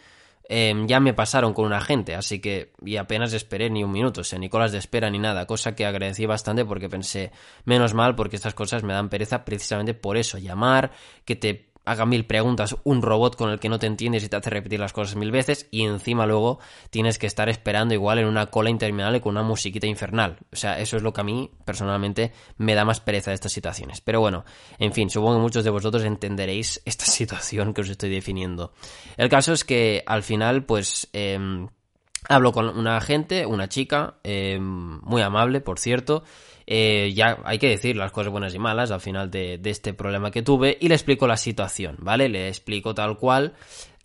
Em, 0.51 0.87
ya 0.87 0.99
me 0.99 1.13
pasaron 1.13 1.53
con 1.53 1.67
un 1.67 1.75
agente, 1.75 2.15
así 2.15 2.41
que 2.41 2.73
y 2.83 2.97
apenas 2.97 3.35
esperé 3.35 3.69
ni 3.69 3.85
un 3.85 3.93
minuto, 3.93 4.23
o 4.23 4.25
sea, 4.25 4.39
ni 4.39 4.49
colas 4.49 4.73
de 4.73 4.79
espera 4.79 5.11
ni 5.11 5.19
nada, 5.19 5.47
cosa 5.47 5.75
que 5.75 5.85
agradecí 5.85 6.25
bastante 6.25 6.65
porque 6.65 6.89
pensé, 6.89 7.33
menos 7.67 7.93
mal, 7.93 8.15
porque 8.15 8.37
estas 8.37 8.55
cosas 8.55 8.83
me 8.83 8.95
dan 8.95 9.11
pereza 9.11 9.45
precisamente 9.45 9.93
por 9.93 10.17
eso, 10.17 10.39
llamar, 10.39 10.93
que 11.27 11.37
te 11.37 11.68
haga 11.91 12.07
mil 12.07 12.27
preguntas, 12.27 12.77
un 12.85 13.03
robot 13.03 13.37
con 13.37 13.51
el 13.51 13.59
que 13.59 13.69
no 13.69 13.79
te 13.79 13.87
entiendes 13.87 14.25
y 14.25 14.29
te 14.29 14.37
hace 14.37 14.51
repetir 14.51 14.79
las 14.79 14.93
cosas 14.93 15.17
mil 15.17 15.31
veces 15.31 15.69
y 15.71 15.85
encima 15.85 16.27
luego 16.27 16.59
tienes 16.91 17.19
que 17.19 17.27
estar 17.27 17.49
esperando 17.49 17.95
igual 17.95 18.19
en 18.19 18.27
una 18.27 18.47
cola 18.47 18.71
interminable 18.71 19.21
con 19.21 19.33
una 19.33 19.43
musiquita 19.43 19.87
infernal. 19.87 20.39
O 20.53 20.57
sea, 20.57 20.79
eso 20.79 20.97
es 20.97 21.03
lo 21.03 21.13
que 21.13 21.21
a 21.21 21.25
mí 21.25 21.51
personalmente 21.65 22.33
me 22.57 22.75
da 22.75 22.85
más 22.85 23.01
pereza 23.01 23.31
de 23.31 23.37
estas 23.37 23.53
situaciones. 23.53 24.01
Pero 24.01 24.21
bueno, 24.21 24.45
en 24.79 24.93
fin, 24.93 25.11
supongo 25.11 25.37
que 25.37 25.43
muchos 25.43 25.65
de 25.65 25.71
vosotros 25.71 26.05
entenderéis 26.05 26.83
esta 26.85 27.05
situación 27.07 27.75
que 27.75 27.81
os 27.81 27.89
estoy 27.89 28.11
definiendo. 28.11 28.73
El 29.17 29.29
caso 29.29 29.53
es 29.53 29.65
que 29.65 30.03
al 30.07 30.23
final, 30.23 30.65
pues... 30.65 31.09
Em, 31.13 31.69
hablo 32.29 32.53
con 32.53 32.69
una 32.69 33.01
gente, 33.01 33.47
una 33.47 33.69
chica, 33.69 34.17
em, 34.23 35.01
muy 35.03 35.23
amable, 35.23 35.61
por 35.61 35.79
cierto, 35.79 36.25
eh, 36.71 37.15
ya 37.15 37.39
hay 37.45 37.59
que 37.59 37.71
decir 37.71 37.97
las 37.97 38.13
cosas 38.13 38.31
buenas 38.31 38.55
y 38.55 38.59
malas 38.59 38.91
al 38.91 39.01
final 39.01 39.31
de, 39.31 39.59
este 39.65 39.95
problema 39.95 40.31
que 40.31 40.43
tuve 40.43 40.77
y 40.79 40.89
le 40.89 40.95
explico 40.97 41.27
la 41.27 41.39
situación, 41.39 41.97
¿vale? 42.01 42.29
Le 42.29 42.49
explico 42.49 42.95
tal 42.95 43.17
cual 43.17 43.55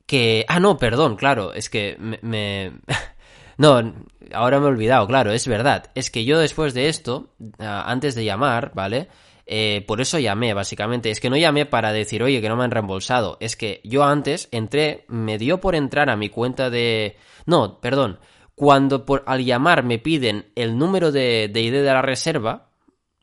que... 0.06 0.46
Ah, 0.48 0.62
no, 0.62 0.78
perdón, 0.78 1.18
claro, 1.18 1.54
es 1.54 1.70
que 1.70 1.98
me... 2.00 2.72
no, 3.58 3.94
ahora 4.32 4.62
me 4.62 4.68
he 4.68 4.70
olvidado, 4.70 5.06
claro, 5.08 5.34
es 5.34 5.46
verdad. 5.46 5.92
Es 5.94 6.10
que 6.10 6.24
yo 6.24 6.40
después 6.40 6.74
de 6.74 6.88
esto, 6.88 7.34
antes 7.60 8.16
de 8.16 8.24
llamar, 8.24 8.72
¿vale? 8.74 9.10
Eh, 9.46 9.84
por 9.86 10.00
eso 10.00 10.18
llamé, 10.18 10.54
básicamente. 10.54 11.12
Es 11.12 11.20
que 11.20 11.30
no 11.30 11.36
llamé 11.36 11.66
para 11.66 11.92
decir, 11.92 12.24
oye, 12.24 12.40
que 12.40 12.48
no 12.48 12.56
me 12.56 12.64
han 12.64 12.72
reembolsado. 12.72 13.36
Es 13.42 13.58
que 13.58 13.82
yo 13.84 14.06
antes 14.06 14.48
entré, 14.52 15.04
me 15.10 15.38
dio 15.38 15.60
por 15.60 15.76
entrar 15.76 16.10
a 16.10 16.16
mi 16.16 16.30
cuenta 16.30 16.70
de... 16.70 17.18
No, 17.46 17.82
perdón. 17.82 18.20
Cuando 18.56 19.06
por, 19.06 19.24
al 19.26 19.44
llamar 19.44 19.84
me 19.84 20.00
piden 20.00 20.52
el 20.56 20.78
número 20.78 21.12
de, 21.12 21.52
ID 21.54 21.72
de 21.72 21.84
la 21.84 22.02
reserva, 22.02 22.70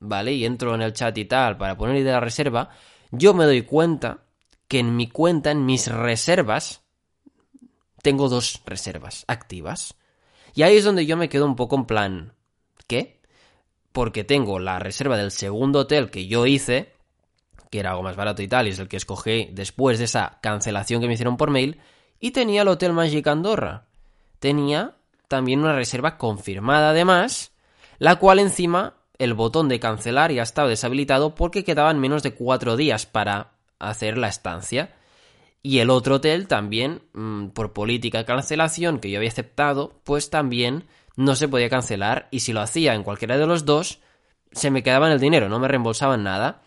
¿vale? 0.00 0.32
Y 0.32 0.44
entro 0.44 0.74
en 0.74 0.82
el 0.82 0.92
chat 0.92 1.16
y 1.18 1.24
tal 1.24 1.56
para 1.56 1.76
poner 1.76 1.96
ID 1.96 2.04
de 2.04 2.12
la 2.12 2.20
reserva, 2.20 2.70
yo 3.10 3.34
me 3.34 3.44
doy 3.44 3.62
cuenta 3.62 4.24
que 4.66 4.78
en 4.78 4.96
mi 4.96 5.08
cuenta, 5.08 5.50
en 5.50 5.66
mis 5.66 5.88
reservas, 5.88 6.82
tengo 8.02 8.28
dos 8.28 8.62
reservas 8.66 9.24
activas. 9.28 9.94
Y 10.54 10.62
ahí 10.62 10.76
es 10.76 10.84
donde 10.84 11.06
yo 11.06 11.16
me 11.16 11.28
quedo 11.28 11.46
un 11.46 11.56
poco 11.56 11.76
en 11.76 11.84
plan, 11.86 12.34
¿qué? 12.86 13.20
Porque 13.92 14.24
tengo 14.24 14.58
la 14.58 14.78
reserva 14.78 15.16
del 15.16 15.30
segundo 15.30 15.80
hotel 15.80 16.10
que 16.10 16.26
yo 16.26 16.46
hice, 16.46 16.92
que 17.70 17.80
era 17.80 17.90
algo 17.90 18.02
más 18.02 18.16
barato 18.16 18.42
y 18.42 18.48
tal, 18.48 18.66
y 18.66 18.70
es 18.70 18.78
el 18.78 18.88
que 18.88 18.96
escogí 18.96 19.48
después 19.52 19.98
de 19.98 20.04
esa 20.04 20.38
cancelación 20.42 21.00
que 21.00 21.06
me 21.06 21.14
hicieron 21.14 21.36
por 21.36 21.50
mail, 21.50 21.80
y 22.18 22.32
tenía 22.32 22.62
el 22.62 22.68
Hotel 22.68 22.92
Magic 22.92 23.26
Andorra. 23.26 23.86
Tenía 24.38 24.96
también 25.30 25.60
una 25.60 25.76
reserva 25.76 26.18
confirmada 26.18 26.90
además, 26.90 27.52
la 28.00 28.16
cual 28.16 28.40
encima 28.40 28.94
el 29.16 29.32
botón 29.32 29.68
de 29.68 29.78
cancelar 29.78 30.32
ya 30.32 30.42
estaba 30.42 30.68
deshabilitado 30.68 31.36
porque 31.36 31.62
quedaban 31.62 32.00
menos 32.00 32.24
de 32.24 32.34
cuatro 32.34 32.76
días 32.76 33.06
para 33.06 33.52
hacer 33.78 34.18
la 34.18 34.26
estancia. 34.26 34.92
Y 35.62 35.78
el 35.78 35.90
otro 35.90 36.16
hotel 36.16 36.48
también, 36.48 37.02
mm, 37.12 37.48
por 37.50 37.72
política 37.72 38.18
de 38.18 38.24
cancelación 38.24 38.98
que 38.98 39.08
yo 39.08 39.18
había 39.18 39.28
aceptado, 39.28 40.00
pues 40.02 40.30
también 40.30 40.88
no 41.14 41.36
se 41.36 41.46
podía 41.46 41.70
cancelar 41.70 42.26
y 42.32 42.40
si 42.40 42.52
lo 42.52 42.60
hacía 42.60 42.94
en 42.94 43.04
cualquiera 43.04 43.38
de 43.38 43.46
los 43.46 43.64
dos, 43.64 44.00
se 44.50 44.72
me 44.72 44.82
quedaba 44.82 45.06
en 45.06 45.12
el 45.12 45.20
dinero, 45.20 45.48
no 45.48 45.60
me 45.60 45.68
reembolsaban 45.68 46.24
nada. 46.24 46.62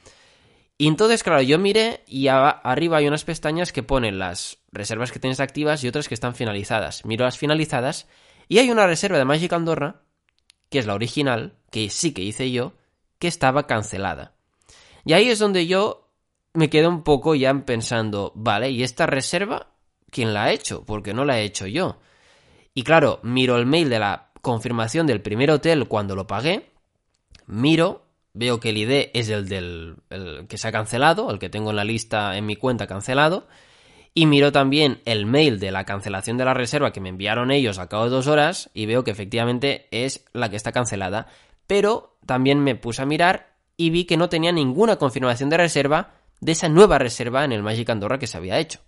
Y 0.78 0.88
entonces, 0.88 1.22
claro, 1.22 1.42
yo 1.42 1.60
miré 1.60 2.06
y 2.08 2.30
arriba 2.30 2.98
hay 2.98 3.08
unas 3.08 3.26
pestañas 3.26 3.74
que 3.74 3.84
ponen 3.84 4.20
las 4.20 4.60
reservas 4.72 5.12
que 5.12 5.20
tienes 5.20 5.42
activas 5.42 5.84
y 5.84 5.90
otras 5.90 6.08
que 6.08 6.14
están 6.14 6.34
finalizadas. 6.34 7.04
Miro 7.04 7.26
las 7.26 7.38
finalizadas 7.38 8.08
y 8.48 8.60
hay 8.60 8.72
una 8.72 8.88
reserva 8.88 9.18
de 9.18 9.26
Magic 9.26 9.54
Andorra, 9.54 10.02
que 10.70 10.80
es 10.80 10.86
la 10.86 10.96
original, 10.96 11.58
que 11.72 11.90
sí 11.90 12.14
que 12.14 12.24
hice 12.24 12.52
yo, 12.52 12.74
que 13.20 13.28
estaba 13.28 13.68
cancelada. 13.68 14.34
Y 15.06 15.14
ahí 15.14 15.30
es 15.30 15.40
donde 15.40 15.68
yo 15.68 16.10
me 16.54 16.70
quedo 16.70 16.90
un 16.90 17.04
poco 17.04 17.36
ya 17.36 17.54
pensando, 17.66 18.32
vale, 18.36 18.70
¿y 18.70 18.84
esta 18.84 19.06
reserva 19.06 19.74
quién 20.10 20.34
la 20.34 20.46
ha 20.46 20.52
hecho? 20.52 20.86
Porque 20.86 21.14
no 21.14 21.26
la 21.26 21.40
he 21.40 21.44
hecho 21.44 21.68
yo. 21.68 22.00
Y 22.74 22.84
claro, 22.84 23.20
miro 23.24 23.58
el 23.58 23.66
mail 23.66 23.90
de 23.90 24.00
la 24.00 24.32
confirmación 24.42 25.08
del 25.08 25.22
primer 25.22 25.52
hotel 25.52 25.88
cuando 25.88 26.16
lo 26.16 26.28
pagué, 26.28 26.72
miro, 27.48 28.06
veo 28.34 28.60
que 28.60 28.70
el 28.70 28.78
ID 28.78 29.10
es 29.14 29.30
el 29.30 29.48
del 29.48 29.96
el 30.10 30.48
que 30.48 30.58
se 30.58 30.68
ha 30.68 30.72
cancelado, 30.72 31.30
el 31.32 31.40
que 31.40 31.50
tengo 31.50 31.70
en 31.70 31.76
la 31.76 31.84
lista 31.84 32.38
en 32.38 32.46
mi 32.46 32.56
cuenta 32.56 32.88
cancelado, 32.88 33.48
y 34.14 34.26
miro 34.26 34.52
también 34.52 35.02
el 35.06 35.26
mail 35.26 35.60
de 35.60 35.72
la 35.72 35.86
cancelación 35.86 36.38
de 36.38 36.46
la 36.46 36.54
reserva 36.54 36.94
que 36.94 37.02
me 37.02 37.10
enviaron 37.10 37.52
ellos 37.52 37.80
a 37.80 37.88
cabo 37.90 38.06
de 38.06 38.12
dos 38.12 38.28
horas 38.28 38.70
y 38.74 38.86
veo 38.86 39.04
que 39.04 39.12
efectivamente 39.12 39.88
es 39.92 40.26
la 40.34 40.50
que 40.50 40.56
está 40.56 40.72
cancelada. 40.72 41.28
Pero 41.66 42.18
también 42.26 42.60
me 42.60 42.76
puse 42.76 43.02
a 43.02 43.06
mirar 43.06 43.54
y 43.76 43.90
vi 43.90 44.06
que 44.06 44.18
no 44.18 44.30
tenía 44.30 44.52
ninguna 44.52 44.98
confirmación 44.98 45.50
de 45.50 45.58
reserva 45.58 46.12
de 46.42 46.52
esa 46.52 46.70
nueva 46.70 47.00
reserva 47.00 47.44
en 47.44 47.52
el 47.52 47.64
Magic 47.64 47.90
Andorra 47.90 48.20
que 48.20 48.28
se 48.28 48.38
había 48.38 48.60
hecho. 48.60 48.80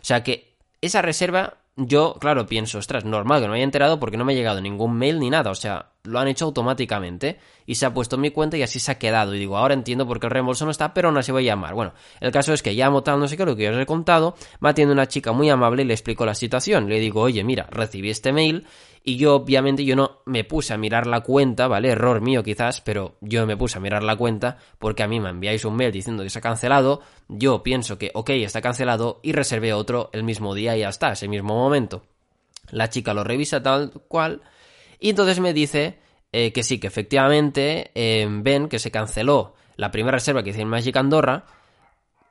O 0.00 0.04
sea 0.04 0.22
que 0.22 0.56
esa 0.80 1.00
reserva 1.00 1.58
yo, 1.76 2.16
claro, 2.18 2.46
pienso, 2.46 2.78
ostras, 2.78 3.04
normal 3.04 3.40
que 3.40 3.46
no 3.46 3.52
me 3.52 3.58
haya 3.58 3.64
enterado 3.64 4.00
porque 4.00 4.16
no 4.16 4.24
me 4.24 4.32
ha 4.32 4.36
llegado 4.36 4.60
ningún 4.62 4.96
mail 4.96 5.20
ni 5.20 5.28
nada, 5.28 5.50
o 5.50 5.54
sea, 5.54 5.90
lo 6.06 6.18
han 6.18 6.28
hecho 6.28 6.44
automáticamente 6.46 7.38
y 7.66 7.74
se 7.74 7.86
ha 7.86 7.92
puesto 7.92 8.16
en 8.16 8.22
mi 8.22 8.30
cuenta 8.30 8.56
y 8.56 8.62
así 8.62 8.78
se 8.78 8.92
ha 8.92 8.98
quedado. 8.98 9.34
Y 9.34 9.38
digo, 9.38 9.56
ahora 9.56 9.74
entiendo 9.74 10.06
por 10.06 10.20
qué 10.20 10.26
el 10.26 10.30
reembolso 10.30 10.64
no 10.64 10.70
está, 10.70 10.94
pero 10.94 11.08
aún 11.08 11.18
así 11.18 11.32
voy 11.32 11.48
a 11.48 11.52
llamar. 11.52 11.74
Bueno, 11.74 11.92
el 12.20 12.30
caso 12.32 12.52
es 12.52 12.62
que 12.62 12.72
llamo 12.72 13.02
tal, 13.02 13.18
no 13.18 13.28
sé 13.28 13.36
qué, 13.36 13.44
lo 13.44 13.56
que 13.56 13.64
yo 13.64 13.70
os 13.70 13.78
he 13.78 13.86
contado, 13.86 14.36
me 14.60 14.70
atiende 14.70 14.92
una 14.92 15.06
chica 15.06 15.32
muy 15.32 15.50
amable 15.50 15.82
y 15.82 15.86
le 15.86 15.94
explico 15.94 16.24
la 16.24 16.34
situación. 16.34 16.88
Le 16.88 17.00
digo, 17.00 17.20
oye, 17.20 17.44
mira, 17.44 17.66
recibí 17.70 18.10
este 18.10 18.32
mail 18.32 18.66
y 19.08 19.18
yo, 19.18 19.36
obviamente, 19.36 19.84
yo 19.84 19.94
no 19.94 20.18
me 20.24 20.42
puse 20.42 20.74
a 20.74 20.76
mirar 20.76 21.06
la 21.06 21.20
cuenta, 21.20 21.68
¿vale? 21.68 21.90
Error 21.90 22.20
mío 22.20 22.42
quizás, 22.42 22.80
pero 22.80 23.14
yo 23.20 23.46
me 23.46 23.56
puse 23.56 23.78
a 23.78 23.80
mirar 23.80 24.02
la 24.02 24.16
cuenta 24.16 24.58
porque 24.80 25.04
a 25.04 25.06
mí 25.06 25.20
me 25.20 25.30
enviáis 25.30 25.64
un 25.64 25.76
mail 25.76 25.92
diciendo 25.92 26.24
que 26.24 26.30
se 26.30 26.40
ha 26.40 26.42
cancelado. 26.42 27.02
Yo 27.28 27.62
pienso 27.62 27.98
que, 27.98 28.10
ok, 28.14 28.30
está 28.30 28.60
cancelado 28.60 29.20
y 29.22 29.30
reservé 29.30 29.72
otro 29.72 30.10
el 30.12 30.24
mismo 30.24 30.56
día 30.56 30.76
y 30.76 30.80
ya 30.80 30.88
está, 30.88 31.12
ese 31.12 31.28
mismo 31.28 31.54
momento. 31.54 32.02
La 32.70 32.90
chica 32.90 33.14
lo 33.14 33.22
revisa 33.22 33.62
tal 33.62 33.92
cual 34.08 34.42
y 34.98 35.10
entonces 35.10 35.40
me 35.40 35.52
dice 35.52 35.98
eh, 36.32 36.52
que 36.52 36.62
sí, 36.62 36.78
que 36.78 36.86
efectivamente 36.86 37.90
eh, 37.94 38.26
ven 38.28 38.68
que 38.68 38.78
se 38.78 38.90
canceló 38.90 39.54
la 39.76 39.90
primera 39.90 40.16
reserva 40.16 40.42
que 40.42 40.50
hice 40.50 40.62
en 40.62 40.68
Magic 40.68 40.96
Andorra 40.96 41.46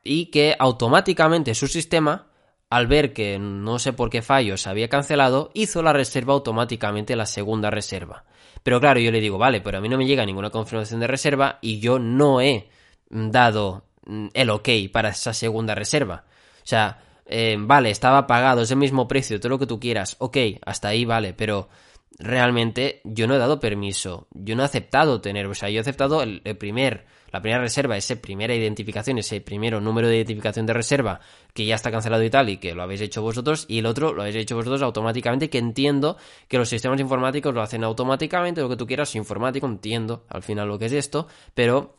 y 0.04 0.28
que 0.28 0.56
automáticamente 0.58 1.56
su 1.56 1.68
sistema 1.68 2.28
al 2.70 2.88
ver 2.88 3.14
que 3.14 3.38
no 3.40 3.80
sé 3.80 3.94
por 3.94 4.10
qué 4.10 4.22
fallo 4.22 4.58
se 4.58 4.70
había 4.70 4.90
cancelado, 4.90 5.52
hizo 5.54 5.82
la 5.84 5.94
reserva 5.94 6.34
automáticamente 6.34 7.16
la 7.16 7.26
segunda 7.26 7.70
reserva. 7.70 8.26
Pero 8.64 8.80
claro, 8.80 9.00
yo 9.00 9.12
le 9.12 9.22
digo, 9.22 9.38
vale, 9.38 9.62
pero 9.62 9.78
a 9.78 9.82
mí 9.82 9.88
no 9.88 9.98
me 9.98 10.06
llega 10.06 10.26
ninguna 10.26 10.50
confirmación 10.50 11.00
de 11.00 11.08
reserva 11.08 11.60
y 11.62 11.80
yo 11.80 12.00
no 12.00 12.42
he 12.42 12.68
dado 13.10 13.86
mm, 14.06 14.28
el 14.34 14.50
ok 14.50 14.70
para 14.92 15.10
esa 15.10 15.34
segunda 15.34 15.76
reserva. 15.76 16.26
O 16.58 16.68
sea, 16.68 17.00
eh, 17.28 17.56
vale, 17.60 17.92
estaba 17.92 18.28
pagado, 18.28 18.62
es 18.62 18.72
el 18.72 18.78
mismo 18.78 19.08
precio, 19.08 19.40
todo 19.40 19.50
lo 19.50 19.60
que 19.60 19.68
tú 19.68 19.80
quieras, 19.80 20.16
ok, 20.20 20.38
hasta 20.66 20.90
ahí 20.90 21.06
vale, 21.06 21.34
pero 21.34 21.70
realmente 22.18 23.02
yo 23.04 23.28
no 23.28 23.36
he 23.36 23.38
dado 23.38 23.60
permiso, 23.60 24.28
yo 24.32 24.56
no 24.56 24.64
he 24.64 24.66
aceptado 24.66 25.22
tener, 25.22 25.46
o 25.48 25.54
sea, 25.54 25.70
yo 25.70 25.78
he 25.78 25.82
aceptado 25.82 26.22
el, 26.22 26.42
primer, 26.58 27.06
la 27.32 27.42
primera 27.42 27.62
reserva, 27.62 27.98
esa 27.98 28.16
primera 28.16 28.56
identificación, 28.56 29.18
ese 29.18 29.42
primero 29.42 29.82
número 29.82 30.08
de 30.08 30.16
identificación 30.18 30.66
de 30.66 30.74
reserva 30.74 31.20
que 31.54 31.66
ya 31.66 31.76
está 31.76 31.92
cancelado 31.92 32.24
y 32.24 32.30
tal 32.30 32.50
y 32.50 32.58
que 32.58 32.74
lo 32.74 32.84
habéis 32.84 33.02
hecho 33.02 33.22
vosotros 33.22 33.66
y 33.68 33.80
el 33.80 33.86
otro 33.86 34.14
lo 34.14 34.22
habéis 34.22 34.38
hecho 34.38 34.56
vosotros 34.56 34.82
automáticamente 34.82 35.50
que 35.50 35.58
entiendo 35.58 36.18
que 36.48 36.58
los 36.58 36.70
sistemas 36.70 37.00
informáticos 37.00 37.54
lo 37.54 37.62
hacen 37.62 37.84
automáticamente, 37.84 38.62
lo 38.62 38.70
que 38.70 38.78
tú 38.78 38.88
quieras, 38.88 39.14
informático, 39.16 39.68
entiendo 39.68 40.26
al 40.30 40.44
final 40.44 40.68
lo 40.70 40.80
que 40.80 40.86
es 40.86 40.94
esto, 40.94 41.28
pero 41.54 41.96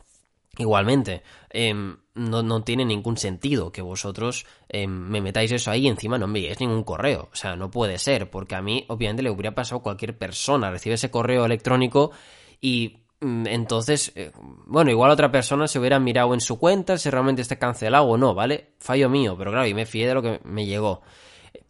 igualmente, 0.57 1.21
em, 1.51 1.97
no, 2.17 2.43
no 2.43 2.63
tiene 2.63 2.83
ningún 2.85 3.17
sentido 3.17 3.71
que 3.71 3.81
vosotros 3.81 4.45
eh, 4.69 4.87
me 4.87 5.21
metáis 5.21 5.51
eso 5.51 5.71
ahí 5.71 5.85
y 5.85 5.87
encima 5.87 6.17
no 6.17 6.25
enviéis 6.25 6.59
ningún 6.59 6.83
correo. 6.83 7.29
O 7.31 7.35
sea, 7.35 7.55
no 7.55 7.71
puede 7.71 7.97
ser, 7.97 8.29
porque 8.29 8.55
a 8.55 8.61
mí 8.61 8.85
obviamente 8.89 9.23
le 9.23 9.29
hubiera 9.29 9.55
pasado 9.55 9.81
cualquier 9.81 10.17
persona, 10.17 10.71
recibe 10.71 10.95
ese 10.95 11.11
correo 11.11 11.45
electrónico 11.45 12.11
y 12.59 12.97
mm, 13.21 13.47
entonces, 13.47 14.11
eh, 14.15 14.31
bueno, 14.65 14.91
igual 14.91 15.11
otra 15.11 15.31
persona 15.31 15.67
se 15.67 15.79
hubiera 15.79 15.99
mirado 15.99 16.33
en 16.33 16.41
su 16.41 16.59
cuenta 16.59 16.97
si 16.97 17.09
realmente 17.09 17.41
está 17.41 17.57
cancelado 17.57 18.05
o 18.05 18.17
no, 18.17 18.33
¿vale? 18.33 18.73
Fallo 18.79 19.09
mío, 19.09 19.35
pero 19.37 19.51
claro, 19.51 19.67
y 19.67 19.73
me 19.73 19.85
fié 19.85 20.07
de 20.07 20.13
lo 20.13 20.21
que 20.21 20.41
me 20.43 20.65
llegó 20.65 21.01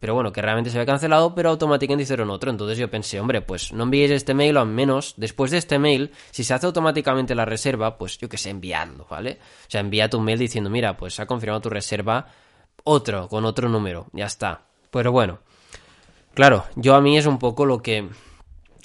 pero 0.00 0.14
bueno, 0.14 0.32
que 0.32 0.40
realmente 0.40 0.70
se 0.70 0.78
había 0.78 0.86
cancelado, 0.86 1.34
pero 1.34 1.50
automáticamente 1.50 2.04
hicieron 2.04 2.30
otro. 2.30 2.50
Entonces 2.50 2.78
yo 2.78 2.90
pensé, 2.90 3.20
hombre, 3.20 3.40
pues 3.40 3.72
no 3.72 3.84
enviéis 3.84 4.12
este 4.12 4.34
mail 4.34 4.56
o 4.56 4.60
al 4.60 4.68
menos 4.68 5.14
después 5.16 5.50
de 5.50 5.58
este 5.58 5.78
mail, 5.78 6.12
si 6.30 6.44
se 6.44 6.54
hace 6.54 6.66
automáticamente 6.66 7.34
la 7.34 7.44
reserva, 7.44 7.98
pues 7.98 8.18
yo 8.18 8.28
que 8.28 8.38
sé, 8.38 8.50
enviadlo, 8.50 9.06
¿vale? 9.10 9.38
O 9.66 9.70
sea, 9.70 9.80
envía 9.80 10.08
tu 10.08 10.20
mail 10.20 10.38
diciendo, 10.38 10.70
mira, 10.70 10.96
pues 10.96 11.18
ha 11.20 11.26
confirmado 11.26 11.62
tu 11.62 11.70
reserva 11.70 12.26
otro, 12.84 13.28
con 13.28 13.44
otro 13.44 13.68
número, 13.68 14.06
ya 14.12 14.26
está. 14.26 14.62
Pero 14.90 15.12
bueno, 15.12 15.40
claro, 16.34 16.64
yo 16.76 16.94
a 16.94 17.00
mí 17.00 17.18
es 17.18 17.26
un 17.26 17.38
poco 17.38 17.66
lo 17.66 17.82
que 17.82 18.08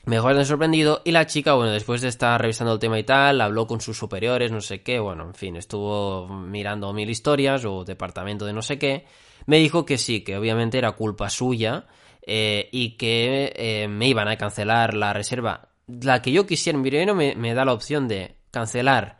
mejor 0.05 0.35
me 0.35 0.45
sorprendido 0.45 1.01
y 1.05 1.11
la 1.11 1.27
chica, 1.27 1.53
bueno, 1.53 1.71
después 1.71 2.01
de 2.01 2.09
estar 2.09 2.41
revisando 2.41 2.73
el 2.73 2.79
tema 2.79 2.99
y 2.99 3.03
tal, 3.03 3.39
habló 3.39 3.67
con 3.67 3.81
sus 3.81 3.97
superiores, 3.97 4.51
no 4.51 4.61
sé 4.61 4.81
qué, 4.81 4.99
bueno, 4.99 5.23
en 5.23 5.35
fin, 5.35 5.55
estuvo 5.55 6.27
mirando 6.27 6.91
mil 6.91 7.09
historias 7.09 7.63
o 7.65 7.85
departamento 7.85 8.45
de 8.45 8.53
no 8.53 8.61
sé 8.61 8.79
qué 8.79 9.05
me 9.45 9.57
dijo 9.57 9.85
que 9.85 9.97
sí, 9.97 10.23
que 10.23 10.37
obviamente 10.37 10.77
era 10.77 10.91
culpa 10.91 11.29
suya 11.29 11.85
eh, 12.25 12.69
y 12.71 12.91
que 12.97 13.53
eh, 13.55 13.87
me 13.87 14.07
iban 14.07 14.27
a 14.27 14.37
cancelar 14.37 14.93
la 14.93 15.13
reserva. 15.13 15.69
La 15.87 16.21
que 16.21 16.31
yo 16.31 16.45
quisiera, 16.45 16.77
no 17.05 17.15
me, 17.15 17.35
me 17.35 17.53
da 17.53 17.65
la 17.65 17.73
opción 17.73 18.07
de 18.07 18.35
cancelar 18.51 19.17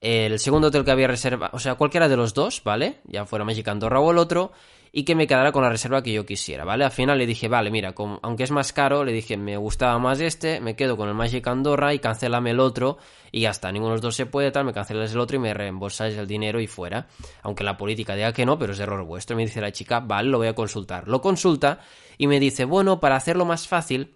el 0.00 0.38
segundo 0.38 0.68
hotel 0.68 0.84
que 0.84 0.90
había 0.90 1.08
reservado, 1.08 1.56
o 1.56 1.58
sea, 1.58 1.76
cualquiera 1.76 2.10
de 2.10 2.16
los 2.18 2.34
dos, 2.34 2.62
¿vale? 2.62 3.00
Ya 3.04 3.24
fuera 3.24 3.46
Magic 3.46 3.66
Andorra 3.68 4.00
o 4.00 4.10
el 4.10 4.18
otro, 4.18 4.52
y 4.96 5.02
que 5.02 5.16
me 5.16 5.26
quedara 5.26 5.50
con 5.50 5.64
la 5.64 5.70
reserva 5.70 6.04
que 6.04 6.12
yo 6.12 6.24
quisiera, 6.24 6.64
¿vale? 6.64 6.84
Al 6.84 6.92
final 6.92 7.18
le 7.18 7.26
dije, 7.26 7.48
vale, 7.48 7.72
mira, 7.72 7.92
aunque 8.22 8.44
es 8.44 8.52
más 8.52 8.72
caro, 8.72 9.02
le 9.02 9.10
dije, 9.10 9.36
me 9.36 9.56
gustaba 9.56 9.98
más 9.98 10.20
este, 10.20 10.60
me 10.60 10.76
quedo 10.76 10.96
con 10.96 11.08
el 11.08 11.16
Magic 11.16 11.44
Andorra 11.48 11.92
y 11.92 11.98
cancélame 11.98 12.52
el 12.52 12.60
otro 12.60 12.98
y 13.32 13.40
ya 13.40 13.50
está, 13.50 13.72
ninguno 13.72 13.90
de 13.90 13.94
los 13.96 14.02
dos 14.02 14.14
se 14.14 14.26
puede, 14.26 14.52
tal, 14.52 14.64
me 14.64 14.72
cancelas 14.72 15.12
el 15.12 15.18
otro 15.18 15.36
y 15.36 15.40
me 15.40 15.52
reembolsáis 15.52 16.16
el 16.16 16.28
dinero 16.28 16.60
y 16.60 16.68
fuera. 16.68 17.08
Aunque 17.42 17.64
la 17.64 17.76
política 17.76 18.14
diga 18.14 18.32
que 18.32 18.46
no, 18.46 18.56
pero 18.56 18.72
es 18.72 18.78
error 18.78 19.04
vuestro. 19.04 19.34
Me 19.34 19.42
dice 19.42 19.60
la 19.60 19.72
chica, 19.72 19.98
vale, 19.98 20.28
lo 20.28 20.38
voy 20.38 20.46
a 20.46 20.54
consultar. 20.54 21.08
Lo 21.08 21.20
consulta 21.20 21.80
y 22.16 22.28
me 22.28 22.38
dice, 22.38 22.64
bueno, 22.64 23.00
para 23.00 23.16
hacerlo 23.16 23.44
más 23.44 23.66
fácil, 23.66 24.14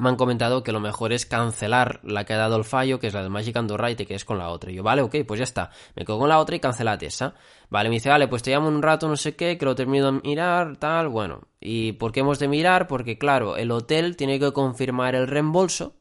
me 0.00 0.08
han 0.08 0.16
comentado 0.16 0.62
que 0.62 0.72
lo 0.72 0.80
mejor 0.80 1.12
es 1.12 1.26
cancelar 1.26 2.00
la 2.02 2.24
que 2.24 2.32
ha 2.32 2.38
dado 2.38 2.56
el 2.56 2.64
fallo, 2.64 2.98
que 2.98 3.08
es 3.08 3.14
la 3.14 3.22
del 3.22 3.30
Magic 3.30 3.56
Andorra, 3.56 3.90
y 3.90 3.94
te 3.96 4.06
quedes 4.06 4.24
con 4.24 4.38
la 4.38 4.48
otra. 4.48 4.70
Y 4.70 4.74
yo, 4.74 4.82
vale, 4.82 5.02
ok, 5.02 5.16
pues 5.26 5.38
ya 5.38 5.44
está. 5.44 5.70
Me 5.94 6.04
quedo 6.04 6.18
con 6.18 6.28
la 6.28 6.38
otra 6.38 6.56
y 6.56 6.60
cancelate 6.60 7.06
esa. 7.06 7.34
Vale, 7.68 7.88
me 7.88 7.96
dice, 7.96 8.08
vale, 8.08 8.26
pues 8.28 8.42
te 8.42 8.50
llamo 8.50 8.68
un 8.68 8.82
rato, 8.82 9.08
no 9.08 9.16
sé 9.16 9.36
qué, 9.36 9.58
que 9.58 9.64
lo 9.64 9.74
termino 9.74 10.10
de 10.10 10.20
mirar, 10.22 10.76
tal, 10.78 11.08
bueno. 11.08 11.42
¿Y 11.60 11.92
por 11.92 12.12
qué 12.12 12.20
hemos 12.20 12.38
de 12.38 12.48
mirar? 12.48 12.86
Porque, 12.88 13.18
claro, 13.18 13.56
el 13.56 13.70
hotel 13.70 14.16
tiene 14.16 14.40
que 14.40 14.52
confirmar 14.52 15.14
el 15.14 15.28
reembolso 15.28 15.94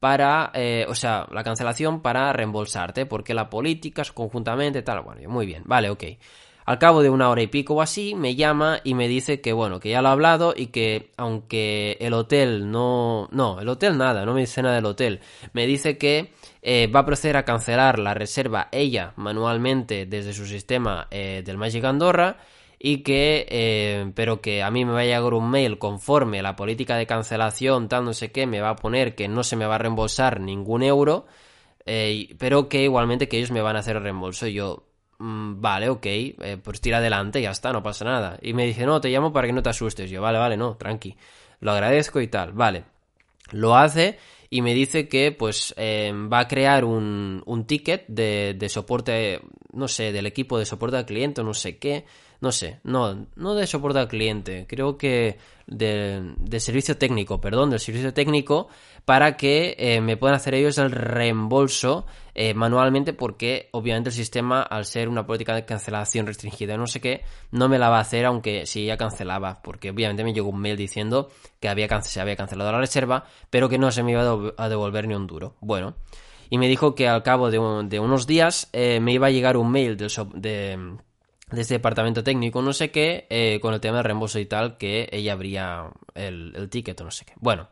para, 0.00 0.50
eh, 0.54 0.86
o 0.88 0.94
sea, 0.94 1.26
la 1.30 1.44
cancelación 1.44 2.00
para 2.00 2.32
reembolsarte, 2.32 3.06
porque 3.06 3.34
la 3.34 3.50
política 3.50 4.02
es 4.02 4.12
conjuntamente, 4.12 4.82
tal, 4.82 5.02
bueno, 5.02 5.28
muy 5.28 5.46
bien, 5.46 5.62
vale, 5.66 5.90
ok. 5.90 6.04
Al 6.70 6.78
cabo 6.78 7.02
de 7.02 7.10
una 7.10 7.28
hora 7.28 7.42
y 7.42 7.48
pico 7.48 7.74
o 7.74 7.82
así, 7.82 8.14
me 8.14 8.36
llama 8.36 8.78
y 8.84 8.94
me 8.94 9.08
dice 9.08 9.40
que 9.40 9.52
bueno, 9.52 9.80
que 9.80 9.90
ya 9.90 10.02
lo 10.02 10.08
ha 10.08 10.12
hablado 10.12 10.54
y 10.56 10.68
que 10.68 11.10
aunque 11.16 11.96
el 11.98 12.12
hotel 12.12 12.70
no... 12.70 13.28
No, 13.32 13.58
el 13.58 13.68
hotel 13.68 13.98
nada, 13.98 14.24
no 14.24 14.34
me 14.34 14.42
dice 14.42 14.62
nada 14.62 14.76
del 14.76 14.84
hotel. 14.84 15.18
Me 15.52 15.66
dice 15.66 15.98
que 15.98 16.32
eh, 16.62 16.86
va 16.86 17.00
a 17.00 17.04
proceder 17.04 17.38
a 17.38 17.44
cancelar 17.44 17.98
la 17.98 18.14
reserva 18.14 18.68
ella 18.70 19.14
manualmente 19.16 20.06
desde 20.06 20.32
su 20.32 20.46
sistema 20.46 21.08
eh, 21.10 21.42
del 21.44 21.58
Magic 21.58 21.82
Andorra 21.82 22.36
y 22.78 22.98
que, 22.98 23.48
eh, 23.50 24.12
pero 24.14 24.40
que 24.40 24.62
a 24.62 24.70
mí 24.70 24.84
me 24.84 24.92
va 24.92 25.00
a 25.00 25.04
llegar 25.04 25.34
un 25.34 25.50
mail 25.50 25.76
conforme 25.76 26.40
la 26.40 26.54
política 26.54 26.94
de 26.94 27.04
cancelación, 27.08 27.88
tal, 27.88 28.04
no 28.04 28.12
sé 28.12 28.30
me 28.46 28.60
va 28.60 28.70
a 28.70 28.76
poner 28.76 29.16
que 29.16 29.26
no 29.26 29.42
se 29.42 29.56
me 29.56 29.66
va 29.66 29.74
a 29.74 29.78
reembolsar 29.78 30.38
ningún 30.38 30.84
euro, 30.84 31.26
pero 32.38 32.68
que 32.68 32.84
igualmente 32.84 33.28
que 33.28 33.38
ellos 33.38 33.50
me 33.50 33.60
van 33.60 33.74
a 33.74 33.80
hacer 33.80 33.96
el 33.96 34.04
reembolso. 34.04 34.46
Yo, 34.46 34.84
Mm, 35.20 35.60
vale, 35.60 35.90
ok, 35.90 36.06
eh, 36.06 36.58
pues 36.62 36.80
tira 36.80 36.96
adelante, 36.96 37.42
ya 37.42 37.50
está, 37.50 37.72
no 37.72 37.82
pasa 37.82 38.04
nada. 38.06 38.38
Y 38.40 38.54
me 38.54 38.64
dice, 38.64 38.86
no, 38.86 39.00
te 39.02 39.10
llamo 39.10 39.32
para 39.32 39.46
que 39.46 39.52
no 39.52 39.62
te 39.62 39.68
asustes. 39.68 40.10
Yo, 40.10 40.22
vale, 40.22 40.38
vale, 40.38 40.56
no, 40.56 40.76
tranqui. 40.76 41.14
Lo 41.60 41.72
agradezco 41.72 42.20
y 42.22 42.28
tal, 42.28 42.52
vale. 42.52 42.84
Lo 43.52 43.76
hace 43.76 44.18
y 44.48 44.62
me 44.62 44.72
dice 44.74 45.08
que 45.08 45.32
pues 45.32 45.74
em, 45.76 46.30
va 46.32 46.40
a 46.40 46.48
crear 46.48 46.84
un, 46.84 47.42
un 47.44 47.66
ticket 47.66 48.06
de, 48.08 48.54
de, 48.58 48.68
soporte, 48.70 49.40
no 49.72 49.88
sé, 49.88 50.12
del 50.12 50.26
equipo 50.26 50.58
de 50.58 50.64
soporte 50.64 50.96
al 50.96 51.06
cliente, 51.06 51.42
no 51.42 51.52
sé 51.52 51.76
qué, 51.78 52.06
no 52.40 52.52
sé, 52.52 52.80
no, 52.84 53.26
no 53.36 53.54
de 53.54 53.66
soporte 53.66 53.98
al 53.98 54.08
cliente, 54.08 54.66
creo 54.68 54.96
que 54.96 55.38
de, 55.66 56.34
de 56.38 56.60
servicio 56.60 56.96
técnico, 56.96 57.40
perdón, 57.40 57.70
del 57.70 57.80
servicio 57.80 58.12
técnico 58.14 58.68
para 59.04 59.36
que 59.36 59.76
eh, 59.78 60.00
me 60.00 60.16
puedan 60.16 60.36
hacer 60.36 60.54
ellos 60.54 60.78
el 60.78 60.90
reembolso 60.90 62.06
eh, 62.34 62.54
manualmente 62.54 63.12
porque 63.12 63.68
obviamente 63.72 64.10
el 64.10 64.14
sistema 64.14 64.62
al 64.62 64.84
ser 64.84 65.08
una 65.08 65.26
política 65.26 65.54
de 65.54 65.64
cancelación 65.64 66.26
restringida 66.26 66.76
no 66.76 66.86
sé 66.86 67.00
qué 67.00 67.22
no 67.50 67.68
me 67.68 67.78
la 67.78 67.88
va 67.88 67.98
a 67.98 68.02
hacer 68.02 68.24
aunque 68.24 68.66
si 68.66 68.86
ya 68.86 68.96
cancelaba 68.96 69.62
porque 69.62 69.90
obviamente 69.90 70.22
me 70.22 70.32
llegó 70.32 70.50
un 70.50 70.60
mail 70.60 70.76
diciendo 70.76 71.28
que 71.60 71.68
había 71.68 71.88
se 72.02 72.20
había 72.20 72.36
cancelado 72.36 72.72
la 72.72 72.78
reserva 72.78 73.24
pero 73.50 73.68
que 73.68 73.78
no 73.78 73.90
se 73.90 74.02
me 74.02 74.12
iba 74.12 74.22
a 74.56 74.68
devolver 74.68 75.08
ni 75.08 75.14
un 75.14 75.26
duro. 75.26 75.56
Bueno 75.60 75.96
y 76.50 76.58
me 76.58 76.68
dijo 76.68 76.94
que 76.94 77.08
al 77.08 77.22
cabo 77.22 77.50
de, 77.50 77.58
unos 77.58 78.26
días 78.26 78.68
eh, 78.72 79.00
me 79.00 79.12
iba 79.12 79.28
a 79.28 79.30
llegar 79.30 79.56
un 79.56 79.70
mail 79.70 79.96
de, 79.96 80.08
de 80.34 80.96
este 81.56 81.74
departamento 81.74 82.22
técnico, 82.22 82.62
no 82.62 82.72
sé 82.72 82.90
qué, 82.90 83.58
con 83.60 83.74
el 83.74 83.80
tema 83.80 83.96
del 83.96 84.04
reembolso 84.04 84.38
y 84.38 84.46
tal, 84.46 84.76
que 84.76 85.08
ella 85.12 85.32
abría 85.32 85.90
el, 86.14 86.52
el 86.54 86.68
ticket 86.68 87.00
o 87.00 87.04
no 87.04 87.10
sé 87.10 87.24
qué. 87.24 87.32
Bueno, 87.36 87.68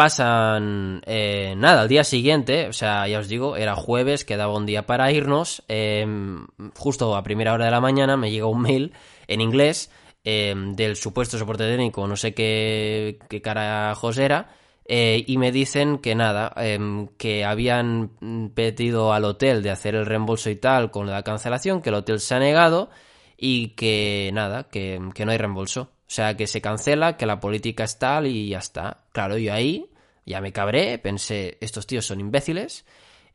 Pasan, 0.00 1.02
eh, 1.04 1.52
nada, 1.58 1.82
al 1.82 1.88
día 1.88 2.04
siguiente, 2.04 2.68
o 2.68 2.72
sea, 2.72 3.06
ya 3.06 3.18
os 3.18 3.28
digo, 3.28 3.56
era 3.56 3.74
jueves, 3.76 4.24
quedaba 4.24 4.56
un 4.56 4.64
día 4.64 4.86
para 4.86 5.12
irnos, 5.12 5.62
em, 5.68 6.46
justo 6.74 7.14
a 7.16 7.22
primera 7.22 7.52
hora 7.52 7.66
de 7.66 7.70
la 7.70 7.82
mañana 7.82 8.16
me 8.16 8.30
llega 8.30 8.46
un 8.46 8.62
mail 8.62 8.94
en 9.26 9.42
inglés 9.42 9.90
em, 10.24 10.74
del 10.74 10.96
supuesto 10.96 11.36
soporte 11.36 11.64
técnico, 11.64 12.06
no 12.06 12.16
sé 12.16 12.32
qué, 12.32 13.18
qué 13.28 13.42
carajos 13.42 14.16
era, 14.16 14.48
eh, 14.92 15.22
y 15.24 15.38
me 15.38 15.52
dicen 15.52 15.98
que 15.98 16.16
nada, 16.16 16.52
em, 16.56 17.06
que 17.16 17.44
habían 17.44 18.10
pedido 18.56 19.12
al 19.12 19.24
hotel 19.24 19.62
de 19.62 19.70
hacer 19.70 19.94
el 19.94 20.04
reembolso 20.04 20.50
y 20.50 20.56
tal 20.56 20.90
con 20.90 21.06
la 21.06 21.22
cancelación, 21.22 21.80
que 21.80 21.90
el 21.90 21.94
hotel 21.94 22.18
se 22.18 22.34
ha 22.34 22.40
negado 22.40 22.90
y 23.36 23.68
que 23.76 24.32
nada, 24.34 24.64
que, 24.64 25.00
que 25.14 25.24
no 25.24 25.30
hay 25.30 25.38
reembolso. 25.38 25.82
O 25.82 26.10
sea, 26.12 26.36
que 26.36 26.48
se 26.48 26.60
cancela, 26.60 27.16
que 27.16 27.24
la 27.24 27.38
política 27.38 27.84
es 27.84 28.00
tal 28.00 28.26
y 28.26 28.48
ya 28.48 28.58
está. 28.58 29.04
Claro, 29.12 29.38
yo 29.38 29.54
ahí 29.54 29.88
ya 30.26 30.40
me 30.40 30.52
cabré, 30.52 30.98
pensé, 30.98 31.56
estos 31.60 31.86
tíos 31.86 32.04
son 32.04 32.18
imbéciles. 32.18 32.84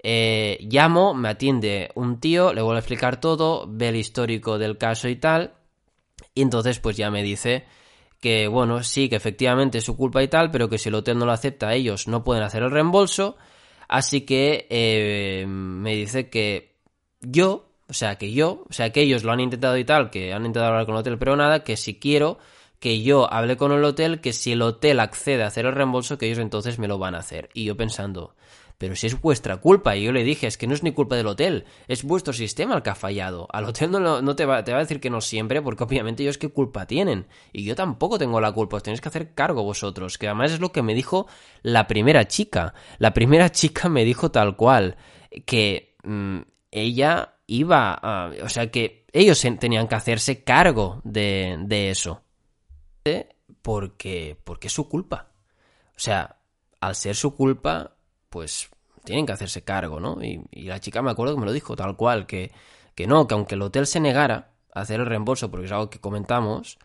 Eh, 0.04 0.58
llamo, 0.70 1.14
me 1.14 1.30
atiende 1.30 1.90
un 1.96 2.20
tío, 2.20 2.54
le 2.54 2.64
vuelvo 2.64 2.76
a 2.76 2.80
explicar 2.80 3.22
todo, 3.22 3.66
ve 3.66 3.88
el 3.88 3.96
histórico 3.96 4.58
del 4.58 4.78
caso 4.78 5.08
y 5.08 5.16
tal. 5.16 5.54
Y 6.34 6.42
entonces 6.42 6.80
pues 6.82 6.98
ya 6.98 7.10
me 7.12 7.24
dice 7.24 7.64
que 8.20 8.48
bueno, 8.48 8.84
sí, 8.84 9.10
que 9.10 9.16
efectivamente 9.16 9.80
es 9.80 9.84
su 9.84 9.96
culpa 9.98 10.24
y 10.24 10.28
tal, 10.28 10.52
pero 10.52 10.70
que 10.70 10.78
si 10.78 10.90
el 10.90 10.96
hotel 10.96 11.18
no 11.18 11.26
lo 11.26 11.32
acepta, 11.32 11.74
ellos 11.74 12.08
no 12.08 12.24
pueden 12.24 12.44
hacer 12.44 12.64
el 12.64 12.72
reembolso. 12.72 13.38
Así 13.88 14.22
que 14.22 14.68
eh, 14.70 15.46
me 15.48 15.96
dice 15.96 16.30
que 16.30 16.76
yo, 17.22 17.70
o 17.88 17.94
sea, 17.94 18.18
que 18.18 18.32
yo, 18.34 18.64
o 18.70 18.74
sea, 18.74 18.92
que 18.92 19.02
ellos 19.02 19.24
lo 19.24 19.32
han 19.32 19.40
intentado 19.40 19.78
y 19.78 19.86
tal, 19.86 20.10
que 20.10 20.34
han 20.34 20.46
intentado 20.46 20.68
hablar 20.68 20.86
con 20.86 20.96
el 20.96 21.02
hotel, 21.02 21.18
pero 21.18 21.36
nada, 21.36 21.64
que 21.64 21.78
si 21.78 22.00
quiero 22.00 22.40
que 22.80 23.02
yo 23.02 23.32
hable 23.32 23.58
con 23.58 23.72
el 23.72 23.84
hotel, 23.84 24.22
que 24.22 24.34
si 24.34 24.52
el 24.52 24.62
hotel 24.62 25.00
accede 25.00 25.44
a 25.44 25.48
hacer 25.48 25.66
el 25.66 25.74
reembolso, 25.74 26.18
que 26.18 26.28
ellos 26.28 26.40
entonces 26.40 26.80
me 26.80 26.88
lo 26.88 26.98
van 26.98 27.16
a 27.16 27.20
hacer. 27.20 27.50
Y 27.54 27.66
yo 27.66 27.78
pensando, 27.78 28.36
pero 28.78 28.96
si 28.96 29.08
es 29.08 29.20
vuestra 29.20 29.58
culpa, 29.58 29.96
y 29.96 30.04
yo 30.04 30.12
le 30.12 30.24
dije, 30.24 30.48
es 30.48 30.58
que 30.58 30.68
no 30.68 30.74
es 30.74 30.84
ni 30.84 30.92
culpa 30.92 31.16
del 31.16 31.28
hotel, 31.28 31.66
es 31.88 32.04
vuestro 32.04 32.34
sistema 32.34 32.76
el 32.76 32.84
que 32.84 32.90
ha 32.90 32.96
fallado. 32.96 33.48
Al 33.52 33.66
hotel 33.66 33.92
no, 33.92 34.22
no 34.22 34.36
te, 34.36 34.46
va, 34.46 34.64
te, 34.64 34.72
va, 34.72 34.80
a 34.80 34.82
decir 34.82 35.00
que 35.00 35.10
no 35.10 35.22
siempre, 35.22 35.62
porque 35.62 35.84
obviamente 35.84 36.24
ellos 36.24 36.38
qué 36.38 36.50
culpa 36.50 36.86
tienen. 36.86 37.28
Y 37.54 37.64
yo 37.64 37.76
tampoco 37.76 38.18
tengo 38.18 38.42
la 38.42 38.52
culpa, 38.52 38.78
os 38.78 38.84
tenéis 38.84 39.02
que 39.02 39.10
hacer 39.10 39.34
cargo 39.34 39.64
vosotros, 39.64 40.18
que 40.18 40.28
además 40.28 40.52
es 40.52 40.60
lo 40.60 40.72
que 40.72 40.82
me 40.82 40.94
dijo 40.94 41.28
la 41.62 41.88
primera 41.88 42.28
chica. 42.28 42.74
La 42.98 43.14
primera 43.14 43.52
chica 43.52 43.90
me 43.90 44.04
dijo 44.04 44.32
tal 44.32 44.56
cual, 44.56 44.98
que 45.46 45.96
mm, 46.04 46.40
ella 46.72 47.36
iba. 47.48 48.32
O 48.44 48.50
sea, 48.50 48.72
que 48.72 49.06
ellos 49.14 49.42
tenían 49.60 49.88
que 49.88 49.96
hacerse 49.96 50.44
cargo 50.44 51.02
de, 51.04 51.58
de 51.60 51.90
eso 51.90 52.22
porque, 53.62 54.38
porque 54.44 54.68
es 54.68 54.74
su 54.74 54.90
culpa. 54.90 55.32
O 55.96 56.00
sea, 56.00 56.38
al 56.82 56.96
ser 56.96 57.16
su 57.16 57.36
culpa, 57.36 57.95
pues 58.36 58.70
tienen 59.06 59.26
que 59.26 59.32
hacerse 59.32 59.64
cargo, 59.64 60.02
¿no? 60.02 60.22
Y, 60.22 60.42
la 60.64 60.82
chica 60.82 61.02
me 61.02 61.10
acuerdo 61.10 61.36
que 61.36 61.40
me 61.40 61.46
lo 61.46 61.54
dijo 61.54 61.74
tal 61.78 61.96
cual, 61.96 62.26
que, 62.28 62.52
que 62.94 63.08
no, 63.08 63.30
que 63.30 63.34
aunque 63.34 63.56
el 63.56 63.62
hotel 63.62 63.88
se 63.88 64.02
negara 64.02 64.50
a 64.74 64.82
hacer 64.82 65.00
el 65.00 65.06
reembolso, 65.06 65.50
porque 65.50 65.68
es 65.68 65.72
algo 65.72 65.90
que 65.90 66.02
comentamos, 66.02 66.78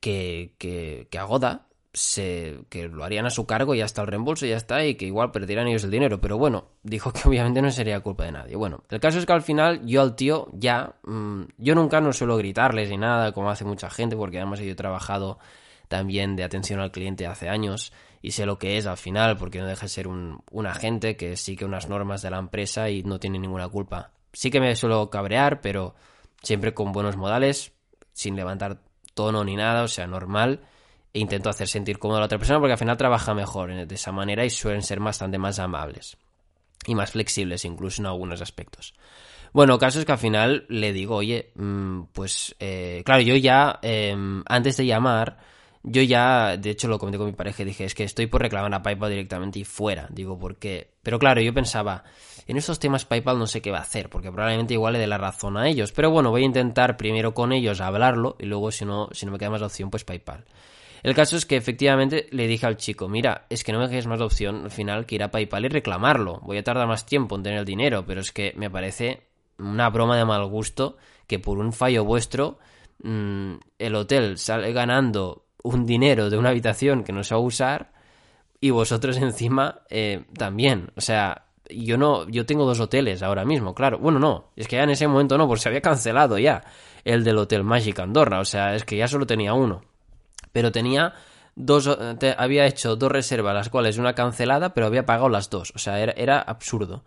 que, 0.00 0.54
que, 0.56 1.06
que 1.10 1.18
Agoda 1.18 1.66
se, 1.92 2.60
que 2.70 2.88
lo 2.88 3.04
harían 3.04 3.26
a 3.26 3.30
su 3.30 3.44
cargo 3.44 3.74
y 3.74 3.82
hasta 3.82 4.00
el 4.00 4.06
reembolso 4.06 4.46
y 4.46 4.48
ya 4.48 4.56
está, 4.56 4.82
y 4.86 4.94
que 4.94 5.04
igual 5.04 5.32
perderían 5.32 5.68
ellos 5.68 5.84
el 5.84 5.90
dinero. 5.90 6.18
Pero 6.18 6.38
bueno, 6.38 6.68
dijo 6.82 7.12
que 7.12 7.20
obviamente 7.28 7.60
no 7.60 7.70
sería 7.70 8.00
culpa 8.00 8.24
de 8.24 8.32
nadie. 8.32 8.56
Bueno, 8.56 8.84
el 8.88 9.00
caso 9.00 9.18
es 9.18 9.26
que 9.26 9.32
al 9.34 9.42
final 9.42 9.84
yo 9.84 10.00
al 10.00 10.16
tío 10.16 10.48
ya, 10.54 10.94
mm, 11.04 11.42
yo 11.58 11.74
nunca 11.74 12.00
no 12.00 12.14
suelo 12.14 12.38
gritarles 12.38 12.88
ni 12.88 12.96
nada, 12.96 13.32
como 13.32 13.50
hace 13.50 13.66
mucha 13.66 13.90
gente, 13.90 14.16
porque 14.16 14.38
además 14.38 14.60
yo 14.60 14.72
he 14.72 14.74
trabajado 14.74 15.38
también 15.88 16.36
de 16.36 16.44
atención 16.44 16.80
al 16.80 16.90
cliente 16.90 17.26
hace 17.26 17.50
años 17.50 17.92
y 18.22 18.32
sé 18.32 18.46
lo 18.46 18.58
que 18.58 18.78
es 18.78 18.86
al 18.86 18.96
final, 18.96 19.36
porque 19.36 19.60
no 19.60 19.66
deja 19.66 19.82
de 19.82 19.88
ser 19.88 20.08
un, 20.08 20.42
un 20.50 20.66
agente 20.66 21.16
que 21.16 21.36
sigue 21.36 21.64
unas 21.64 21.88
normas 21.88 22.22
de 22.22 22.30
la 22.30 22.38
empresa 22.38 22.90
y 22.90 23.02
no 23.02 23.18
tiene 23.18 23.38
ninguna 23.38 23.68
culpa. 23.68 24.10
Sí 24.32 24.50
que 24.50 24.60
me 24.60 24.74
suelo 24.76 25.10
cabrear, 25.10 25.60
pero 25.60 25.94
siempre 26.42 26.74
con 26.74 26.92
buenos 26.92 27.16
modales, 27.16 27.72
sin 28.12 28.36
levantar 28.36 28.80
tono 29.14 29.44
ni 29.44 29.56
nada, 29.56 29.82
o 29.82 29.88
sea, 29.88 30.06
normal 30.06 30.60
e 31.12 31.20
intento 31.20 31.48
hacer 31.48 31.68
sentir 31.68 31.98
cómodo 31.98 32.18
a 32.18 32.20
la 32.20 32.26
otra 32.26 32.38
persona 32.38 32.60
porque 32.60 32.72
al 32.72 32.78
final 32.78 32.96
trabaja 32.96 33.34
mejor 33.34 33.86
de 33.86 33.94
esa 33.94 34.12
manera 34.12 34.44
y 34.44 34.50
suelen 34.50 34.82
ser 34.82 35.00
bastante 35.00 35.38
más 35.38 35.58
amables 35.58 36.16
y 36.86 36.94
más 36.94 37.12
flexibles 37.12 37.64
incluso 37.64 38.02
en 38.02 38.06
algunos 38.06 38.40
aspectos. 38.40 38.94
Bueno, 39.52 39.78
caso 39.78 39.98
es 39.98 40.04
que 40.04 40.12
al 40.12 40.18
final 40.18 40.66
le 40.68 40.92
digo, 40.92 41.16
oye, 41.16 41.52
mm, 41.54 42.02
pues 42.12 42.54
eh, 42.60 43.02
claro, 43.04 43.22
yo 43.22 43.34
ya 43.36 43.78
em, 43.82 44.42
antes 44.46 44.76
de 44.76 44.86
llamar, 44.86 45.38
yo 45.90 46.02
ya, 46.02 46.56
de 46.56 46.70
hecho 46.70 46.88
lo 46.88 46.98
comenté 46.98 47.18
con 47.18 47.26
mi 47.26 47.32
pareja 47.32 47.62
y 47.62 47.66
dije, 47.66 47.84
es 47.84 47.94
que 47.94 48.04
estoy 48.04 48.26
por 48.26 48.42
reclamar 48.42 48.72
a 48.74 48.82
PayPal 48.82 49.10
directamente 49.10 49.58
y 49.58 49.64
fuera, 49.64 50.06
digo, 50.10 50.38
porque... 50.38 50.92
Pero 51.02 51.18
claro, 51.18 51.40
yo 51.40 51.54
pensaba, 51.54 52.04
en 52.46 52.56
estos 52.56 52.78
temas 52.78 53.04
PayPal 53.04 53.38
no 53.38 53.46
sé 53.46 53.62
qué 53.62 53.70
va 53.70 53.78
a 53.78 53.82
hacer, 53.82 54.10
porque 54.10 54.30
probablemente 54.30 54.74
igual 54.74 54.94
le 54.94 54.98
dé 54.98 55.06
la 55.06 55.18
razón 55.18 55.56
a 55.56 55.68
ellos, 55.68 55.92
pero 55.92 56.10
bueno, 56.10 56.30
voy 56.30 56.42
a 56.42 56.46
intentar 56.46 56.96
primero 56.96 57.32
con 57.32 57.52
ellos 57.52 57.80
hablarlo 57.80 58.36
y 58.38 58.46
luego 58.46 58.70
si 58.70 58.84
no, 58.84 59.08
si 59.12 59.24
no 59.24 59.32
me 59.32 59.38
queda 59.38 59.50
más 59.50 59.62
opción, 59.62 59.90
pues 59.90 60.04
PayPal. 60.04 60.44
El 61.02 61.14
caso 61.14 61.36
es 61.36 61.46
que 61.46 61.56
efectivamente 61.56 62.26
le 62.32 62.46
dije 62.46 62.66
al 62.66 62.76
chico, 62.76 63.08
mira, 63.08 63.46
es 63.48 63.64
que 63.64 63.72
no 63.72 63.78
me 63.78 63.88
dejes 63.88 64.06
más 64.06 64.20
opción 64.20 64.64
al 64.64 64.70
final 64.70 65.06
que 65.06 65.14
ir 65.14 65.22
a 65.22 65.30
PayPal 65.30 65.64
y 65.64 65.68
reclamarlo. 65.68 66.40
Voy 66.42 66.58
a 66.58 66.64
tardar 66.64 66.88
más 66.88 67.06
tiempo 67.06 67.36
en 67.36 67.42
tener 67.42 67.60
el 67.60 67.64
dinero, 67.64 68.04
pero 68.04 68.20
es 68.20 68.32
que 68.32 68.52
me 68.56 68.68
parece 68.68 69.22
una 69.58 69.90
broma 69.90 70.16
de 70.16 70.24
mal 70.24 70.44
gusto 70.46 70.96
que 71.26 71.38
por 71.38 71.58
un 71.58 71.72
fallo 71.72 72.04
vuestro 72.04 72.58
mm, 73.02 73.54
el 73.78 73.94
hotel 73.94 74.38
sale 74.38 74.72
ganando 74.72 75.47
un 75.62 75.86
dinero 75.86 76.30
de 76.30 76.38
una 76.38 76.50
habitación 76.50 77.04
que 77.04 77.12
no 77.12 77.22
se 77.22 77.34
va 77.34 77.40
a 77.40 77.44
usar 77.44 77.92
y 78.60 78.70
vosotros 78.70 79.16
encima 79.18 79.80
eh, 79.90 80.24
también. 80.36 80.90
O 80.96 81.00
sea, 81.00 81.46
yo 81.68 81.96
no, 81.98 82.28
yo 82.28 82.46
tengo 82.46 82.64
dos 82.64 82.80
hoteles 82.80 83.22
ahora 83.22 83.44
mismo, 83.44 83.74
claro. 83.74 83.98
Bueno, 83.98 84.18
no, 84.18 84.50
es 84.56 84.68
que 84.68 84.76
ya 84.76 84.82
en 84.82 84.90
ese 84.90 85.06
momento 85.08 85.36
no, 85.38 85.46
porque 85.46 85.62
se 85.62 85.68
había 85.68 85.82
cancelado 85.82 86.38
ya 86.38 86.64
el 87.04 87.24
del 87.24 87.38
Hotel 87.38 87.64
Magic 87.64 87.98
Andorra. 88.00 88.40
O 88.40 88.44
sea, 88.44 88.74
es 88.74 88.84
que 88.84 88.96
ya 88.96 89.08
solo 89.08 89.26
tenía 89.26 89.54
uno 89.54 89.82
pero 90.52 90.72
tenía 90.72 91.14
dos, 91.54 91.88
había 92.36 92.66
hecho 92.66 92.96
dos 92.96 93.10
reservas, 93.12 93.54
las 93.54 93.68
cuales 93.68 93.98
una 93.98 94.14
cancelada, 94.14 94.74
pero 94.74 94.86
había 94.86 95.06
pagado 95.06 95.28
las 95.28 95.50
dos, 95.50 95.72
o 95.74 95.78
sea, 95.78 96.00
era, 96.00 96.40
absurdo. 96.40 97.04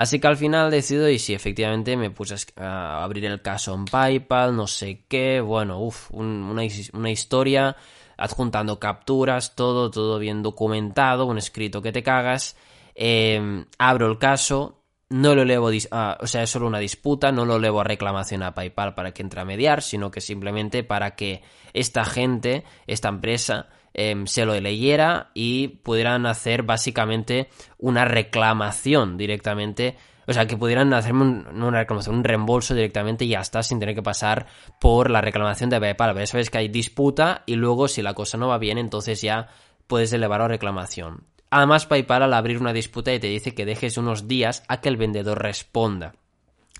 Así 0.00 0.18
que 0.18 0.28
al 0.28 0.38
final 0.38 0.70
decido 0.70 1.10
y 1.10 1.18
si 1.18 1.34
efectivamente 1.34 1.94
me 1.94 2.10
puse 2.10 2.34
a 2.56 3.04
abrir 3.04 3.26
el 3.26 3.42
caso 3.42 3.74
en 3.74 3.84
PayPal, 3.84 4.56
no 4.56 4.66
sé 4.66 5.04
qué, 5.06 5.42
bueno, 5.42 5.78
uff, 5.78 6.10
una, 6.12 6.64
historia, 7.10 7.76
adjuntando 8.16 8.80
capturas, 8.80 9.54
todo, 9.54 9.90
todo 9.90 10.18
bien 10.18 10.42
documentado, 10.42 11.26
un 11.26 11.36
escrito 11.36 11.82
que 11.82 11.92
te 11.92 12.02
cagas. 12.02 12.56
Em, 12.94 13.66
abro 13.76 14.10
el 14.10 14.16
caso, 14.16 14.80
no 15.10 15.34
lo 15.34 15.42
elevo, 15.42 15.66
o 15.66 16.26
sea, 16.26 16.42
es 16.44 16.48
solo 16.48 16.66
una 16.66 16.78
disputa, 16.78 17.30
no 17.30 17.44
lo 17.44 17.56
elevo 17.56 17.82
a 17.82 17.84
reclamación 17.84 18.42
a 18.42 18.54
PayPal 18.54 18.94
para 18.94 19.12
que 19.12 19.20
entre 19.20 19.42
a 19.42 19.44
mediar, 19.44 19.82
sino 19.82 20.10
que 20.10 20.22
simplemente 20.22 20.82
para 20.82 21.14
que 21.14 21.42
esta 21.74 22.06
gente, 22.06 22.64
esta 22.86 23.10
empresa, 23.10 23.68
em, 23.94 24.26
se 24.26 24.44
lo 24.44 24.58
leyera 24.58 25.30
y 25.34 25.68
pudieran 25.68 26.26
hacer 26.26 26.62
básicamente 26.62 27.48
una 27.78 28.04
reclamación 28.04 29.16
directamente. 29.16 29.96
O 30.26 30.32
sea, 30.32 30.46
que 30.46 30.56
pudieran 30.56 30.92
hacerme 30.94 31.24
una 31.24 31.78
reclamación, 31.78 32.16
un 32.16 32.24
reembolso 32.24 32.74
directamente 32.74 33.24
y 33.24 33.28
ya 33.28 33.40
está, 33.40 33.62
sin 33.62 33.80
tener 33.80 33.94
que 33.94 34.02
pasar 34.02 34.46
por 34.80 35.10
la 35.10 35.20
reclamación 35.20 35.70
de 35.70 35.80
PayPal. 35.80 36.14
Pero 36.14 36.26
sabes 36.26 36.50
que 36.50 36.58
hay 36.58 36.68
disputa 36.68 37.42
y 37.46 37.56
luego 37.56 37.88
si 37.88 38.00
la 38.02 38.14
cosa 38.14 38.38
no 38.38 38.48
va 38.48 38.58
bien, 38.58 38.78
entonces 38.78 39.20
ya 39.22 39.48
puedes 39.86 40.12
elevar 40.12 40.40
a 40.42 40.48
reclamación. 40.48 41.24
Además, 41.50 41.86
PayPal 41.86 42.22
al 42.22 42.34
abrir 42.34 42.60
una 42.60 42.72
disputa 42.72 43.10
te 43.18 43.26
dice 43.26 43.54
que 43.54 43.64
dejes 43.64 43.98
unos 43.98 44.28
días 44.28 44.62
a 44.68 44.80
que 44.80 44.88
el 44.88 44.96
vendedor 44.96 45.42
responda. 45.42 46.14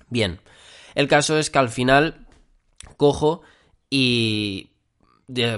Bien, 0.09 0.41
el 0.95 1.09
caso 1.09 1.37
es 1.39 1.51
que 1.51 1.59
al 1.59 1.71
final 1.71 2.27
cojo 2.97 3.43
y 3.91 4.70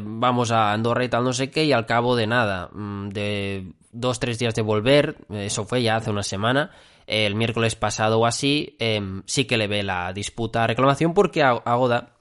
vamos 0.02 0.50
a 0.50 0.72
Andorra 0.72 1.04
y 1.04 1.08
tal 1.08 1.24
no 1.24 1.32
sé 1.32 1.50
qué 1.50 1.64
y 1.64 1.72
al 1.72 1.86
cabo 1.86 2.16
de 2.16 2.26
nada, 2.26 2.68
mm, 2.72 3.08
de 3.10 3.72
dos, 3.92 4.20
tres 4.20 4.38
días 4.38 4.54
de 4.54 4.62
volver, 4.62 5.16
eso 5.30 5.64
fue 5.64 5.82
ya 5.82 5.96
hace 5.96 6.10
una 6.10 6.22
semana, 6.22 6.70
el 7.06 7.34
miércoles 7.34 7.74
pasado 7.74 8.20
o 8.20 8.26
así, 8.26 8.76
em, 8.78 9.22
sí 9.26 9.44
que 9.44 9.56
le 9.56 9.66
ve 9.66 9.82
la 9.82 10.12
disputa 10.12 10.66
reclamación 10.66 11.14
porque 11.14 11.42
Agoda 11.42 12.16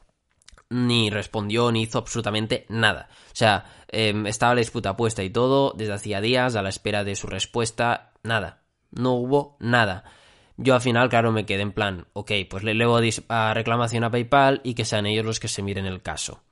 ni 0.69 1.09
respondió 1.09 1.71
ni 1.71 1.83
hizo 1.83 1.99
absolutamente 1.99 2.65
nada. 2.69 3.09
O 3.27 3.35
sea, 3.35 3.65
em, 3.89 4.25
estaba 4.25 4.55
la 4.55 4.59
disputa 4.59 4.95
puesta 4.95 5.21
y 5.23 5.29
todo 5.29 5.73
desde 5.75 5.93
hacía 5.93 6.21
días 6.21 6.55
a 6.55 6.61
la 6.61 6.69
espera 6.69 7.03
de 7.03 7.15
su 7.15 7.27
respuesta. 7.27 8.11
Nada. 8.23 8.61
No 8.91 9.13
hubo 9.13 9.57
nada. 9.59 10.03
Yo 10.57 10.75
al 10.75 10.81
final, 10.81 11.09
claro, 11.09 11.31
me 11.31 11.45
quedé 11.45 11.61
en 11.61 11.71
plan, 11.71 12.05
ok, 12.13 12.31
pues 12.49 12.63
le 12.63 12.71
elevo 12.71 12.99
a 13.29 13.53
reclamación 13.53 14.03
a 14.03 14.11
PayPal 14.11 14.61
y 14.63 14.73
que 14.75 14.85
sean 14.85 15.05
ellos 15.05 15.25
los 15.25 15.39
que 15.39 15.47
se 15.47 15.61
miren 15.61 15.85
el 15.85 16.01
caso. 16.01 16.43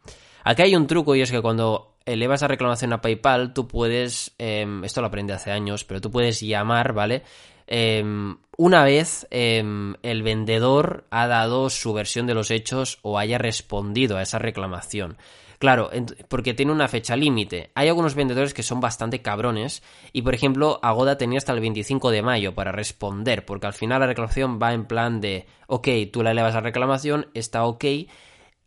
Aquí 0.43 0.61
hay 0.61 0.75
un 0.75 0.87
truco 0.87 1.15
y 1.15 1.21
es 1.21 1.31
que 1.31 1.41
cuando 1.41 1.95
elevas 2.05 2.43
a 2.43 2.47
reclamación 2.47 2.93
a 2.93 3.01
PayPal, 3.01 3.53
tú 3.53 3.67
puedes, 3.67 4.33
em, 4.37 4.83
esto 4.83 5.01
lo 5.01 5.07
aprendí 5.07 5.33
hace 5.33 5.51
años, 5.51 5.83
pero 5.83 6.01
tú 6.01 6.11
puedes 6.11 6.41
llamar, 6.41 6.93
¿vale? 6.93 7.23
Em, 7.67 8.37
una 8.57 8.83
vez 8.83 9.27
em, 9.29 9.93
el 10.01 10.23
vendedor 10.23 11.05
ha 11.11 11.27
dado 11.27 11.69
su 11.69 11.93
versión 11.93 12.25
de 12.25 12.33
los 12.33 12.49
hechos 12.49 12.97
o 13.03 13.19
haya 13.19 13.37
respondido 13.37 14.17
a 14.17 14.23
esa 14.23 14.39
reclamación. 14.39 15.17
Claro, 15.59 15.89
porque 16.29 16.53
tiene 16.53 16.71
una 16.71 16.87
fecha 16.87 17.17
límite. 17.17 17.71
Hay 17.75 17.89
algunos 17.89 18.15
vendedores 18.15 18.53
que 18.53 18.63
son 18.63 18.79
bastante 18.79 19.21
cabrones 19.21 19.83
y, 20.13 20.21
por 20.21 20.33
ejemplo, 20.33 20.79
Agoda 20.81 21.17
tenía 21.17 21.37
hasta 21.37 21.51
el 21.51 21.59
25 21.59 22.11
de 22.11 22.21
mayo 22.21 22.55
para 22.55 22.71
responder, 22.71 23.45
porque 23.45 23.67
al 23.67 23.73
final 23.73 23.99
la 23.99 24.07
reclamación 24.07 24.57
va 24.61 24.71
en 24.73 24.85
plan 24.85 25.19
de, 25.19 25.47
ok, 25.67 25.89
tú 26.13 26.23
la 26.23 26.31
elevas 26.31 26.55
a 26.55 26.61
reclamación, 26.61 27.27
está 27.33 27.65
ok, 27.65 27.83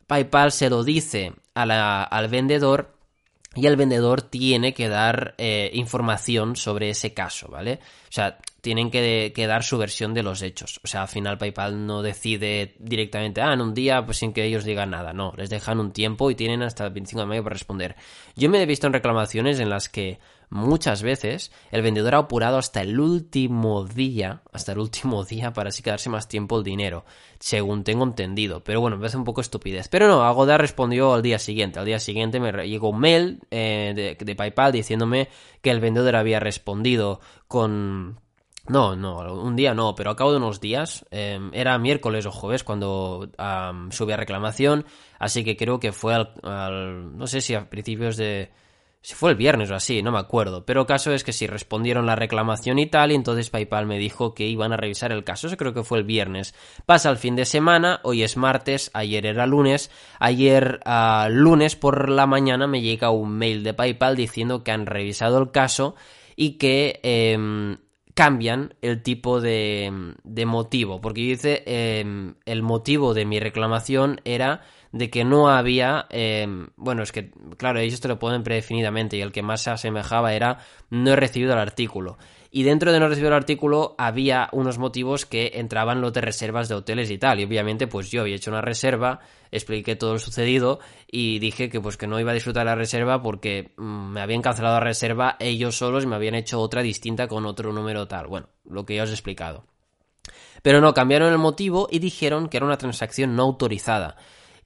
PayPal 0.06 0.52
se 0.52 0.70
lo 0.70 0.84
dice 0.84 1.32
al 1.54 2.28
vendedor 2.28 2.94
y 3.54 3.66
el 3.66 3.76
vendedor 3.76 4.22
tiene 4.22 4.72
que 4.72 4.88
dar 4.88 5.34
eh, 5.36 5.70
información 5.74 6.56
sobre 6.56 6.88
ese 6.88 7.12
caso, 7.12 7.48
¿vale? 7.48 7.80
O 8.08 8.12
sea, 8.12 8.38
tienen 8.62 8.90
que, 8.90 9.32
dar 9.46 9.62
su 9.62 9.76
versión 9.76 10.14
de 10.14 10.22
los 10.22 10.40
hechos. 10.40 10.80
O 10.82 10.86
sea, 10.86 11.02
al 11.02 11.08
final 11.08 11.36
PayPal 11.36 11.86
no 11.86 12.00
decide 12.00 12.74
directamente, 12.78 13.42
ah, 13.42 13.52
en 13.52 13.60
un 13.60 13.74
día, 13.74 14.04
pues 14.06 14.18
sin 14.18 14.32
que 14.32 14.44
ellos 14.44 14.64
digan 14.64 14.90
nada. 14.90 15.12
No, 15.12 15.34
les 15.36 15.50
dejan 15.50 15.80
un 15.80 15.92
tiempo 15.92 16.30
y 16.30 16.34
tienen 16.34 16.62
hasta 16.62 16.86
el 16.86 16.92
25 16.92 17.20
de 17.20 17.26
mayo 17.26 17.44
para 17.44 17.54
responder. 17.54 17.96
Yo 18.36 18.48
me 18.48 18.62
he 18.62 18.66
visto 18.66 18.86
en 18.86 18.94
reclamaciones 18.94 19.60
en 19.60 19.68
las 19.68 19.88
que 19.90 20.18
muchas 20.52 21.02
veces 21.02 21.50
el 21.70 21.82
vendedor 21.82 22.14
ha 22.14 22.18
apurado 22.18 22.58
hasta 22.58 22.82
el 22.82 23.00
último 23.00 23.84
día, 23.84 24.42
hasta 24.52 24.72
el 24.72 24.78
último 24.78 25.24
día 25.28 25.52
para 25.52 25.70
así 25.70 25.82
quedarse 25.82 26.10
más 26.10 26.28
tiempo 26.28 26.58
el 26.58 26.64
dinero, 26.64 27.04
según 27.40 27.84
tengo 27.84 28.04
entendido. 28.04 28.62
Pero 28.62 28.80
bueno, 28.80 28.96
me 28.96 29.00
parece 29.00 29.16
un 29.16 29.24
poco 29.24 29.40
estupidez. 29.40 29.88
Pero 29.88 30.08
no, 30.08 30.22
Agoda 30.22 30.58
respondió 30.58 31.14
al 31.14 31.22
día 31.22 31.38
siguiente. 31.38 31.78
Al 31.78 31.86
día 31.86 31.98
siguiente 31.98 32.38
me 32.38 32.52
llegó 32.68 32.90
un 32.90 33.00
mail 33.00 33.40
eh, 33.50 34.16
de 34.18 34.36
PayPal 34.36 34.72
diciéndome 34.72 35.28
que 35.60 35.70
el 35.70 35.80
vendedor 35.80 36.16
había 36.16 36.38
respondido 36.38 37.20
con 37.48 38.20
no, 38.68 38.94
no, 38.94 39.18
un 39.42 39.56
día 39.56 39.74
no, 39.74 39.94
pero 39.96 40.10
a 40.10 40.16
cabo 40.16 40.30
de 40.30 40.36
unos 40.36 40.60
días, 40.60 41.04
em, 41.10 41.50
era 41.52 41.76
miércoles 41.78 42.26
o 42.26 42.30
jueves 42.30 42.62
cuando 42.62 43.28
subí 43.90 44.12
a 44.12 44.16
reclamación, 44.16 44.84
así 45.18 45.42
que 45.42 45.56
creo 45.56 45.80
que 45.80 45.90
fue 45.90 46.14
al, 46.14 47.16
no 47.16 47.26
sé 47.26 47.40
si 47.40 47.54
a 47.54 47.68
principios 47.68 48.16
de... 48.16 48.50
Si 49.04 49.16
fue 49.16 49.30
el 49.30 49.36
viernes 49.36 49.68
o 49.72 49.74
así, 49.74 50.00
no 50.00 50.12
me 50.12 50.20
acuerdo. 50.20 50.64
Pero 50.64 50.86
caso 50.86 51.12
es 51.12 51.24
que 51.24 51.32
sí, 51.32 51.48
respondieron 51.48 52.06
la 52.06 52.14
reclamación 52.14 52.78
y 52.78 52.86
tal, 52.86 53.10
y 53.10 53.16
entonces 53.16 53.50
PayPal 53.50 53.84
me 53.84 53.98
dijo 53.98 54.32
que 54.32 54.46
iban 54.46 54.72
a 54.72 54.76
revisar 54.76 55.10
el 55.10 55.24
caso. 55.24 55.48
Eso 55.48 55.56
creo 55.56 55.74
que 55.74 55.82
fue 55.82 55.98
el 55.98 56.04
viernes. 56.04 56.54
Pasa 56.86 57.10
el 57.10 57.16
fin 57.16 57.34
de 57.34 57.44
semana, 57.44 57.98
hoy 58.04 58.22
es 58.22 58.36
martes, 58.36 58.92
ayer 58.94 59.26
era 59.26 59.44
lunes. 59.46 59.90
Ayer, 60.20 60.78
lunes 61.30 61.74
por 61.74 62.10
la 62.10 62.26
mañana, 62.26 62.68
me 62.68 62.80
llega 62.80 63.10
un 63.10 63.32
mail 63.32 63.64
de 63.64 63.74
PayPal 63.74 64.14
diciendo 64.14 64.62
que 64.62 64.70
han 64.70 64.86
revisado 64.86 65.38
el 65.38 65.50
caso 65.50 65.96
y 66.36 66.52
que 66.58 67.00
em, 67.02 67.78
cambian 68.14 68.74
el 68.82 69.02
tipo 69.02 69.40
de, 69.40 70.14
motivo. 70.46 71.00
Porque 71.00 71.22
dice, 71.22 71.64
em, 71.66 72.34
el 72.44 72.62
motivo 72.62 73.14
de 73.14 73.24
mi 73.24 73.40
reclamación 73.40 74.20
era 74.24 74.62
de 74.92 75.10
que 75.10 75.24
no 75.24 75.48
había, 75.48 76.06
eh, 76.10 76.46
bueno, 76.76 77.02
es 77.02 77.12
que, 77.12 77.30
claro, 77.56 77.80
ellos 77.80 78.00
te 78.00 78.08
lo 78.08 78.18
ponen 78.18 78.42
predefinidamente 78.42 79.16
y 79.16 79.22
el 79.22 79.32
que 79.32 79.42
más 79.42 79.62
se 79.62 79.70
asemejaba 79.70 80.34
era 80.34 80.58
no 80.90 81.12
he 81.12 81.16
recibido 81.16 81.54
el 81.54 81.58
artículo. 81.58 82.18
Y 82.54 82.64
dentro 82.64 82.92
de 82.92 83.00
no 83.00 83.08
recibir 83.08 83.28
el 83.28 83.32
artículo 83.32 83.94
había 83.96 84.50
unos 84.52 84.76
motivos 84.76 85.24
que 85.24 85.52
entraban 85.54 86.02
los 86.02 86.12
de 86.12 86.20
reservas 86.20 86.68
de 86.68 86.74
hoteles 86.74 87.10
y 87.10 87.16
tal. 87.16 87.40
Y 87.40 87.44
obviamente, 87.44 87.86
pues 87.86 88.10
yo 88.10 88.20
había 88.20 88.36
hecho 88.36 88.50
una 88.50 88.60
reserva, 88.60 89.20
expliqué 89.50 89.96
todo 89.96 90.12
lo 90.12 90.18
sucedido 90.18 90.78
y 91.10 91.38
dije 91.38 91.70
que 91.70 91.80
pues 91.80 91.96
que 91.96 92.06
no 92.06 92.20
iba 92.20 92.32
a 92.32 92.34
disfrutar 92.34 92.66
la 92.66 92.74
reserva 92.74 93.22
porque 93.22 93.72
mm, 93.78 94.12
me 94.12 94.20
habían 94.20 94.42
cancelado 94.42 94.74
la 94.74 94.84
reserva 94.84 95.36
ellos 95.40 95.78
solos 95.78 96.04
y 96.04 96.06
me 96.06 96.16
habían 96.16 96.34
hecho 96.34 96.60
otra 96.60 96.82
distinta 96.82 97.26
con 97.26 97.46
otro 97.46 97.72
número 97.72 98.06
tal. 98.06 98.26
Bueno, 98.26 98.50
lo 98.66 98.84
que 98.84 98.96
ya 98.96 99.04
os 99.04 99.10
he 99.10 99.14
explicado. 99.14 99.64
Pero 100.60 100.82
no, 100.82 100.92
cambiaron 100.92 101.32
el 101.32 101.38
motivo 101.38 101.88
y 101.90 102.00
dijeron 102.00 102.50
que 102.50 102.58
era 102.58 102.66
una 102.66 102.76
transacción 102.76 103.34
no 103.34 103.44
autorizada. 103.44 104.16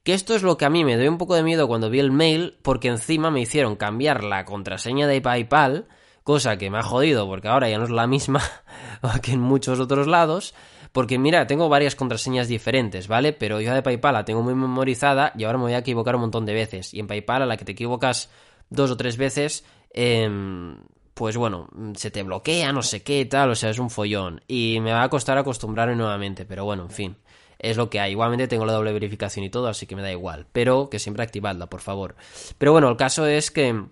Que 0.07 0.13
esto 0.13 0.35
es 0.35 0.41
lo 0.41 0.55
que 0.55 0.63
a 0.63 0.69
mí 0.69 0.85
me 0.85 0.97
dio 0.97 1.11
un 1.11 1.17
poco 1.17 1.35
de 1.35 1.43
miedo 1.43 1.67
cuando 1.67 1.89
vi 1.89 1.99
el 1.99 2.13
mail, 2.13 2.55
porque 2.61 2.87
encima 2.87 3.29
me 3.29 3.41
hicieron 3.41 3.75
cambiar 3.75 4.23
la 4.23 4.45
contraseña 4.45 5.05
de 5.05 5.19
PayPal 5.19 5.85
cosa 6.23 6.57
que 6.57 6.69
me 6.69 6.77
ha 6.77 6.81
jodido 6.81 7.27
porque 7.27 7.49
ahora 7.49 7.67
ya 7.67 7.77
no 7.77 7.83
es 7.83 7.89
la 7.89 8.07
misma 8.07 8.41
que 9.21 9.33
en 9.33 9.41
muchos 9.41 9.81
otros 9.81 10.07
lados. 10.07 10.55
Porque 10.93 11.19
mira, 11.19 11.45
tengo 11.45 11.67
varias 11.67 11.95
contraseñas 11.95 12.47
diferentes, 12.47 13.09
¿vale? 13.09 13.33
Pero 13.33 13.59
yo 13.59 13.73
de 13.73 13.83
PayPal 13.83 14.13
la 14.13 14.23
tengo 14.23 14.41
muy 14.43 14.55
memorizada 14.55 15.33
y 15.35 15.43
ahora 15.43 15.57
me 15.57 15.65
voy 15.65 15.73
a 15.73 15.79
equivocar 15.79 16.15
un 16.15 16.21
montón 16.21 16.45
de 16.45 16.53
veces. 16.53 16.93
Y 16.93 17.01
en 17.01 17.07
PayPal 17.07 17.41
a 17.41 17.45
la 17.45 17.57
que 17.57 17.65
te 17.65 17.73
equivocas 17.73 18.29
dos 18.69 18.89
o 18.91 18.95
tres 18.95 19.17
veces, 19.17 19.65
em, 19.89 20.77
pues 21.15 21.35
bueno, 21.35 21.67
se 21.95 22.11
te 22.11 22.23
bloquea, 22.23 22.71
no 22.71 22.81
sé 22.81 23.03
qué, 23.03 23.25
tal, 23.25 23.49
o 23.49 23.55
sea, 23.55 23.71
es 23.71 23.79
un 23.79 23.89
follón. 23.89 24.39
Y 24.47 24.79
me 24.79 24.93
va 24.93 25.03
a 25.03 25.09
costar 25.09 25.37
acostumbrarme 25.37 25.97
nuevamente, 25.97 26.45
pero 26.45 26.63
bueno, 26.63 26.83
en 26.83 26.91
fin. 26.91 27.17
Es 27.59 27.77
lo 27.77 27.89
que 27.89 27.99
hay. 27.99 28.11
Igualmente 28.11 28.47
tengo 28.47 28.65
la 28.65 28.73
doble 28.73 28.93
verificación 28.93 29.45
y 29.45 29.49
todo, 29.49 29.67
así 29.67 29.85
que 29.85 29.95
me 29.95 30.01
da 30.01 30.11
igual. 30.11 30.47
Pero 30.51 30.89
que 30.89 30.99
siempre 30.99 31.23
activadla, 31.23 31.67
por 31.67 31.81
favor. 31.81 32.15
Pero 32.57 32.71
bueno, 32.71 32.89
el 32.89 32.97
caso 32.97 33.25
es 33.25 33.51
que 33.51 33.83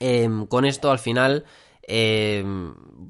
em, 0.00 0.46
con 0.46 0.64
esto 0.64 0.90
al 0.90 0.98
final 0.98 1.44
eh, 1.86 2.44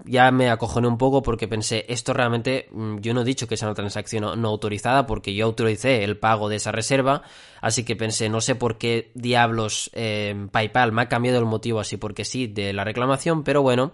ya 0.05 0.31
me 0.33 0.51
acojoné 0.51 0.89
un 0.89 0.99
poco 0.99 1.23
porque 1.23 1.47
pensé, 1.47 1.85
esto 1.89 2.13
realmente 2.13 2.69
mm, 2.73 2.99
yo 2.99 3.15
no 3.15 3.23
he 3.23 3.25
dicho 3.25 3.47
que 3.47 3.57
sea 3.57 3.69
una 3.69 3.75
transacción 3.75 4.41
no, 4.41 4.49
autorizada 4.49 5.07
porque 5.07 5.35
yo 5.35 5.47
autoricé 5.47 6.03
el 6.03 6.19
pago 6.19 6.49
de 6.49 6.57
esa 6.57 6.73
reserva, 6.73 7.23
así 7.61 7.85
que 7.85 7.95
pensé, 7.95 8.29
no 8.29 8.41
sé 8.41 8.55
por 8.57 8.77
qué 8.77 9.13
diablos 9.15 9.91
eh, 9.95 10.49
PayPal 10.51 10.93
me 10.93 11.03
ha 11.03 11.09
cambiado 11.09 11.39
el 11.39 11.45
motivo 11.45 11.81
así 11.81 11.97
porque 11.97 12.25
sí 12.25 12.47
de 12.49 12.73
la 12.73 12.85
reclamación, 12.85 13.45
pero 13.45 13.63
bueno, 13.63 13.93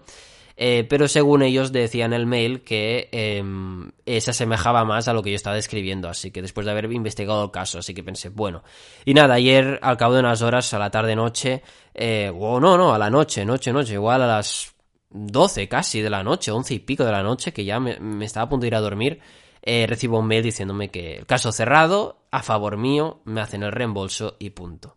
eh, 0.63 0.85
pero 0.87 1.07
según 1.07 1.41
ellos 1.41 1.71
decían 1.71 2.13
el 2.13 2.27
mail 2.27 2.61
que 2.61 3.09
em, 3.11 3.89
se 4.05 4.29
asemejaba 4.29 4.85
más 4.85 5.07
a 5.07 5.13
lo 5.13 5.23
que 5.23 5.31
yo 5.31 5.35
estaba 5.35 5.55
describiendo, 5.55 6.07
así 6.07 6.29
que 6.29 6.43
después 6.43 6.65
de 6.65 6.71
haber 6.71 6.91
investigado 6.91 7.43
el 7.43 7.49
caso, 7.49 7.79
así 7.79 7.95
que 7.95 8.03
pensé, 8.03 8.29
bueno. 8.29 8.63
Y 9.03 9.15
nada, 9.15 9.33
ayer 9.33 9.79
al 9.81 9.97
cabo 9.97 10.13
de 10.13 10.19
unas 10.19 10.43
horas, 10.43 10.71
a 10.75 10.77
la 10.77 10.91
tarde-noche, 10.91 11.63
eh, 11.95 12.31
o 12.31 12.59
no, 12.59 12.77
no, 12.77 12.93
a 12.93 12.99
la 12.99 13.09
noche, 13.09 13.43
noche, 13.43 13.73
noche, 13.73 13.93
igual 13.93 14.21
a 14.21 14.27
las 14.27 14.75
12 15.09 15.67
casi 15.67 15.99
de 15.99 16.11
la 16.11 16.21
noche, 16.21 16.51
11 16.51 16.75
y 16.75 16.79
pico 16.79 17.05
de 17.05 17.11
la 17.11 17.23
noche, 17.23 17.51
que 17.51 17.65
ya 17.65 17.79
me, 17.79 17.97
estaba 18.23 18.45
a 18.45 18.49
punto 18.49 18.61
de 18.61 18.67
ir 18.67 18.75
a 18.75 18.81
dormir, 18.81 19.19
eh, 19.63 19.87
recibo 19.87 20.19
un 20.19 20.27
mail 20.27 20.43
diciéndome 20.43 20.91
que 20.91 21.15
el 21.15 21.25
caso 21.25 21.51
cerrado, 21.51 22.21
a 22.29 22.43
favor 22.43 22.77
mío, 22.77 23.21
me 23.25 23.41
hacen 23.41 23.63
el 23.63 23.71
reembolso 23.71 24.35
y 24.37 24.51
punto. 24.51 24.95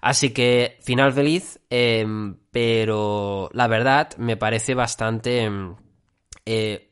Así 0.00 0.30
que 0.30 0.78
final 0.82 1.12
feliz, 1.12 1.60
em, 1.70 2.36
pero 2.50 3.50
la 3.52 3.68
verdad 3.68 4.16
me 4.16 4.36
parece 4.36 4.74
bastante 4.74 5.42
em, 5.42 5.76
eh, 6.46 6.90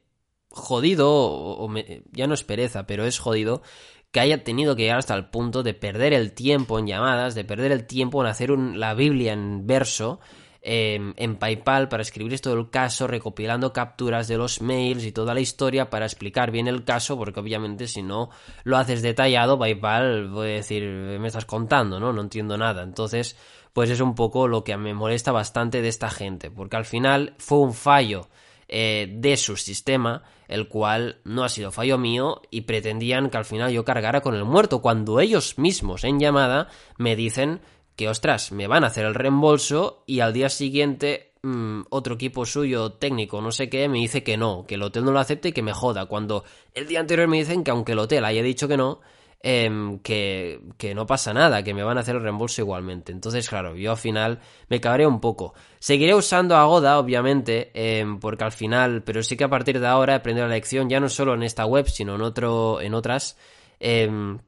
jodido, 0.51 1.09
o, 1.11 1.71
ya 2.13 2.27
no 2.27 2.35
es 2.35 2.45
pereza, 2.45 2.87
pero 2.87 3.05
es 3.05 3.19
jodido 3.19 3.63
que 4.11 4.21
haya 4.21 4.43
tenido 4.45 4.75
que 4.75 4.83
llegar 4.83 4.99
hasta 4.99 5.15
el 5.15 5.29
punto 5.31 5.63
de 5.63 5.75
perder 5.75 6.13
el 6.13 6.33
tiempo 6.33 6.79
en 6.79 6.87
llamadas, 6.87 7.35
de 7.35 7.45
perder 7.45 7.73
el 7.73 7.87
tiempo 7.87 8.23
en 8.23 8.29
hacer 8.29 8.51
la 8.51 8.95
Biblia 8.95 9.33
en 9.33 9.67
verso, 9.67 10.21
en 10.71 11.37
PayPal 11.37 11.89
para 11.89 12.03
escribir 12.03 12.39
todo 12.41 12.53
el 12.55 12.69
caso, 12.69 13.07
recopilando 13.07 13.73
capturas 13.73 14.29
de 14.29 14.37
los 14.37 14.61
mails 14.61 15.05
y 15.05 15.13
toda 15.13 15.33
la 15.33 15.41
historia 15.41 15.89
para 15.89 16.05
explicar 16.05 16.51
bien 16.51 16.69
el 16.69 16.85
caso, 16.85 17.17
porque 17.17 17.41
obviamente 17.41 17.89
si 17.89 18.03
no 18.03 18.29
lo 18.65 18.77
haces 18.77 19.01
detallado, 19.01 19.59
PayPal 19.59 20.29
voy 20.29 20.49
a 20.49 20.53
decir, 20.55 20.83
me 20.85 21.27
estás 21.27 21.47
contando, 21.47 21.99
¿no? 21.99 22.13
No 22.13 22.21
entiendo 22.21 22.59
nada. 22.59 22.83
Entonces, 22.83 23.37
pues 23.73 23.89
es 23.89 24.01
un 24.01 24.15
poco 24.15 24.47
lo 24.47 24.63
que 24.63 24.77
me 24.77 24.93
molesta 24.93 25.33
bastante 25.33 25.81
de 25.81 25.89
esta 25.89 26.11
gente, 26.11 26.51
porque 26.51 26.77
al 26.77 26.85
final 26.85 27.35
fue 27.39 27.59
un 27.59 27.73
fallo 27.73 28.29
eh, 28.69 29.09
de 29.11 29.39
su 29.39 29.57
sistema, 29.57 30.23
el 30.49 30.69
cual 30.69 31.21
no 31.25 31.45
ha 31.45 31.49
sido 31.49 31.71
fallo 31.71 31.97
mío 31.97 32.43
y 32.51 32.63
pretendían 32.63 33.31
que 33.31 33.39
al 33.39 33.47
final 33.47 33.73
yo 33.73 33.87
cargara 33.87 34.21
con 34.21 34.35
el 34.35 34.45
muerto, 34.45 34.83
cuando 34.83 35.21
ellos 35.21 35.57
mismos 35.57 36.05
en 36.05 36.21
llamada 36.21 36.69
me 36.99 37.17
dicen 37.17 37.61
que, 37.99 38.09
ostras, 38.09 38.53
me 38.53 38.69
van 38.69 38.85
a 38.85 38.87
hacer 38.87 39.05
el 39.05 39.15
reembolso 39.17 40.05
y 40.07 40.21
al 40.21 40.33
día 40.33 40.49
siguiente 40.49 41.33
mm, 41.43 41.81
otro 41.91 42.15
equipo 42.15 42.47
suyo, 42.47 42.93
técnico, 42.93 43.43
no 43.43 43.51
sé 43.51 43.69
qué, 43.69 43.89
me 43.89 43.99
dice 43.99 44.23
que 44.23 44.37
no, 44.37 44.65
que 44.69 44.77
el 44.77 44.85
hotel 44.85 45.05
no 45.05 45.11
lo 45.11 45.19
acepte 45.19 45.49
y 45.49 45.53
que 45.53 45.63
me 45.63 45.73
joda. 45.73 46.07
Cuando 46.07 46.45
el 46.75 46.87
día 46.87 47.01
anterior 47.01 47.27
me 47.27 47.39
dicen 47.39 47.65
que 47.65 47.73
aunque 47.73 47.93
el 47.93 47.99
hotel 47.99 48.25
haya 48.25 48.41
dicho 48.41 48.69
que 48.69 48.77
no, 48.77 49.01
em, 49.43 49.99
que, 49.99 50.61
que, 50.79 50.95
no 50.95 51.07
pasa 51.07 51.35
nada, 51.35 51.65
que 51.65 51.75
me 51.75 51.83
van 51.83 51.99
a 51.99 52.03
hacer 52.03 52.15
el 52.15 52.23
reembolso 52.23 52.63
igualmente. 52.63 53.11
Entonces, 53.11 53.49
claro, 53.49 53.75
yo 53.75 53.91
al 53.91 53.97
final 53.97 54.39
me 54.69 54.81
cabré 54.81 55.05
un 55.05 55.21
poco. 55.21 55.55
Seguiré 55.81 56.15
usando 56.15 56.57
Agoda, 56.57 57.01
obviamente, 57.01 57.73
em, 57.75 58.21
porque 58.21 58.45
al 58.45 58.53
final, 58.53 59.03
pero 59.03 59.25
sí 59.25 59.37
que 59.37 59.43
a 59.43 59.51
partir 59.51 59.81
de 59.81 59.89
ahora 59.89 60.13
he 60.13 60.17
aprendido 60.17 60.47
la 60.47 60.55
lección, 60.55 60.89
ya 60.89 61.01
no 61.01 61.09
solo 61.09 61.35
en 61.35 61.43
esta 61.43 61.67
web, 61.67 61.89
sino 61.89 62.15
en, 62.15 62.23
otro, 62.23 62.81
en 62.81 62.95
otras. 62.95 63.37
Em, 63.81 64.39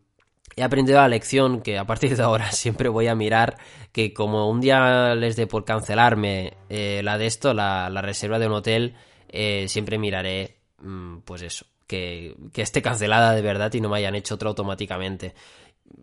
he 0.56 0.62
aprendido 0.62 0.98
la 0.98 1.08
lección 1.08 1.62
que 1.62 1.78
a 1.78 1.84
partir 1.86 2.16
de 2.16 2.22
ahora 2.22 2.52
siempre 2.52 2.88
voy 2.88 3.06
a 3.06 3.14
mirar 3.14 3.56
que 3.92 4.12
como 4.12 4.48
un 4.48 4.60
día 4.60 5.14
les 5.14 5.36
dé 5.36 5.46
por 5.46 5.64
cancelarme 5.64 6.54
eh, 6.68 7.00
la 7.02 7.18
de 7.18 7.26
esto, 7.26 7.54
la, 7.54 7.88
reserva 8.02 8.38
de 8.38 8.46
un 8.46 8.52
hotel, 8.52 8.94
eh, 9.28 9.66
siempre 9.68 9.98
miraré, 9.98 10.56
mm, 10.78 11.18
pues 11.24 11.42
eso, 11.42 11.66
que, 11.86 12.36
esté 12.54 12.82
cancelada 12.82 13.34
de 13.34 13.42
verdad 13.42 13.72
y 13.74 13.80
no 13.80 13.88
me 13.88 13.98
hayan 13.98 14.14
hecho 14.14 14.36
otra 14.36 14.48
automáticamente. 14.48 15.34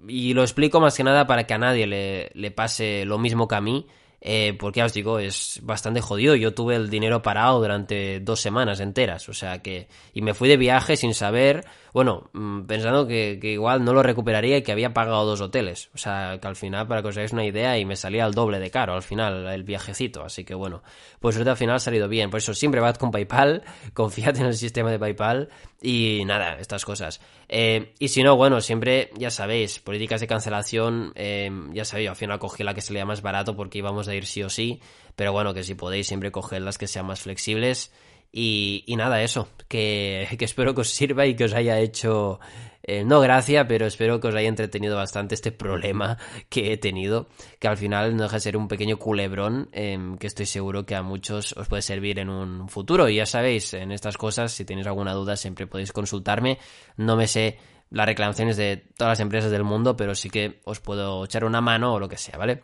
Y 0.07 0.33
lo 0.33 0.41
explico 0.41 0.81
más 0.81 0.97
que 0.97 1.03
nada 1.03 1.27
para 1.27 1.45
que 1.45 1.53
a 1.53 1.57
nadie 1.57 1.87
le, 1.87 2.29
le 2.33 2.51
pase 2.51 3.05
lo 3.05 3.17
mismo 3.17 3.47
que 3.47 3.55
a 3.55 3.61
mí 3.61 3.87
eh, 4.19 4.55
porque 4.59 4.79
ya 4.79 4.85
os 4.85 4.93
digo, 4.93 5.19
es 5.19 5.59
bastante 5.63 6.01
jodido. 6.01 6.35
Yo 6.35 6.53
tuve 6.53 6.75
el 6.75 6.89
dinero 6.89 7.21
parado 7.21 7.59
durante 7.59 8.19
dos 8.19 8.41
semanas 8.41 8.79
enteras, 8.79 9.29
o 9.29 9.33
sea 9.33 9.61
que. 9.61 9.87
Y 10.13 10.21
me 10.21 10.33
fui 10.33 10.49
de 10.49 10.57
viaje 10.57 10.97
sin 10.97 11.13
saber, 11.13 11.65
bueno, 11.93 12.29
mm, 12.33 12.63
pensando 12.63 13.07
que, 13.07 13.39
igual 13.43 13.83
no 13.85 13.93
lo 13.93 14.01
recuperaría 14.01 14.57
y 14.57 14.63
que 14.63 14.71
había 14.71 14.93
pagado 14.93 15.25
dos 15.25 15.41
hoteles. 15.41 15.89
O 15.93 15.97
sea 15.97 16.39
que 16.41 16.47
al 16.47 16.55
final, 16.55 16.87
para 16.87 17.01
que 17.01 17.09
os 17.09 17.17
hagáis 17.17 17.31
una 17.31 17.45
idea, 17.45 17.77
y 17.77 17.85
me 17.85 17.95
salía 17.95 18.25
el 18.25 18.33
doble 18.33 18.59
de 18.59 18.71
caro 18.71 18.95
al 18.95 19.03
final 19.03 19.47
el 19.47 19.63
viajecito. 19.63 20.23
Así 20.23 20.43
que 20.43 20.55
bueno, 20.55 20.81
pues 21.19 21.37
al 21.37 21.57
final 21.57 21.75
ha 21.75 21.79
salido 21.79 22.07
bien. 22.07 22.31
Por 22.31 22.39
eso 22.39 22.53
siempre 22.55 22.81
vas 22.81 22.97
con 22.97 23.11
PayPal, 23.11 23.63
confiad 23.93 24.35
en 24.37 24.47
el 24.47 24.55
sistema 24.55 24.89
de 24.89 24.99
PayPal 24.99 25.49
y 25.81 26.23
nada, 26.25 26.57
estas 26.59 26.85
cosas. 26.85 27.21
Eh, 27.49 27.93
y 27.99 28.09
si 28.09 28.23
no, 28.23 28.35
bueno, 28.35 28.59
siempre, 28.59 29.09
ya 29.17 29.29
sabéis, 29.29 29.79
políticas 29.79 30.19
de 30.19 30.27
cancelación, 30.27 31.13
eh, 31.15 31.49
ya 31.73 31.85
sabéis, 31.85 32.09
al 32.09 32.15
final 32.15 32.39
cogí 32.39 32.63
la 32.63 32.73
que 32.73 32.81
salía 32.81 33.05
más 33.05 33.21
barato 33.21 33.55
porque 33.55 33.77
íbamos 33.77 34.07
a 34.07 34.15
ir 34.15 34.25
sí 34.25 34.43
o 34.43 34.49
sí, 34.49 34.81
pero 35.15 35.31
bueno, 35.31 35.53
que 35.53 35.63
si 35.63 35.75
podéis 35.75 36.07
siempre 36.07 36.31
coged 36.31 36.59
las 36.59 36.77
que 36.77 36.87
sean 36.87 37.05
más 37.05 37.21
flexibles. 37.21 37.91
Y, 38.31 38.83
y 38.85 38.97
nada, 38.97 39.23
eso, 39.23 39.47
que, 39.69 40.27
que 40.37 40.45
espero 40.45 40.75
que 40.75 40.81
os 40.81 40.89
sirva 40.89 41.25
y 41.25 41.35
que 41.35 41.45
os 41.45 41.53
haya 41.53 41.79
hecho 41.79 42.39
eh, 42.87 43.03
no 43.03 43.19
gracia, 43.19 43.67
pero 43.67 43.85
espero 43.85 44.21
que 44.21 44.29
os 44.29 44.35
haya 44.35 44.47
entretenido 44.47 44.95
bastante 44.95 45.35
este 45.35 45.51
problema 45.51 46.17
que 46.47 46.71
he 46.71 46.77
tenido, 46.77 47.27
que 47.59 47.67
al 47.67 47.75
final 47.75 48.15
no 48.15 48.23
deja 48.23 48.37
de 48.37 48.39
ser 48.39 48.55
un 48.55 48.69
pequeño 48.69 48.97
culebrón 48.97 49.67
em, 49.73 50.17
que 50.17 50.27
estoy 50.27 50.45
seguro 50.45 50.85
que 50.85 50.95
a 50.95 51.01
muchos 51.01 51.51
os 51.57 51.67
puede 51.67 51.81
servir 51.81 52.17
en 52.17 52.29
un 52.29 52.69
futuro. 52.69 53.09
Y 53.09 53.17
ya 53.17 53.25
sabéis, 53.25 53.73
en 53.73 53.91
estas 53.91 54.17
cosas, 54.17 54.53
si 54.53 54.63
tenéis 54.63 54.87
alguna 54.87 55.13
duda, 55.13 55.35
siempre 55.35 55.67
podéis 55.67 55.91
consultarme. 55.91 56.59
No 56.95 57.17
me 57.17 57.27
sé 57.27 57.57
las 57.89 58.05
reclamaciones 58.05 58.55
de 58.55 58.77
todas 58.95 59.11
las 59.11 59.19
empresas 59.19 59.51
del 59.51 59.65
mundo, 59.65 59.97
pero 59.97 60.15
sí 60.15 60.29
que 60.29 60.61
os 60.63 60.79
puedo 60.79 61.25
echar 61.25 61.43
una 61.43 61.59
mano 61.59 61.93
o 61.93 61.99
lo 61.99 62.07
que 62.07 62.17
sea, 62.17 62.37
¿vale? 62.37 62.63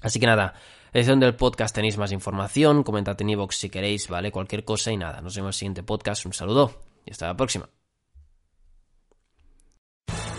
Así 0.00 0.20
que 0.20 0.26
nada, 0.26 0.54
es 0.92 1.08
donde 1.08 1.26
el 1.26 1.34
podcast 1.34 1.74
tenéis 1.74 1.98
más 1.98 2.12
información, 2.12 2.84
comentad 2.84 3.20
en 3.20 3.30
iVoox 3.30 3.56
si 3.56 3.68
queréis, 3.68 4.08
¿vale? 4.08 4.30
Cualquier 4.30 4.64
cosa 4.64 4.92
y 4.92 4.96
nada, 4.96 5.20
nos 5.20 5.34
vemos 5.34 5.48
en 5.48 5.48
el 5.48 5.54
siguiente 5.54 5.82
podcast, 5.82 6.24
un 6.24 6.32
saludo 6.32 6.82
y 7.04 7.10
hasta 7.10 7.26
la 7.26 7.36
próxima. 7.36 7.75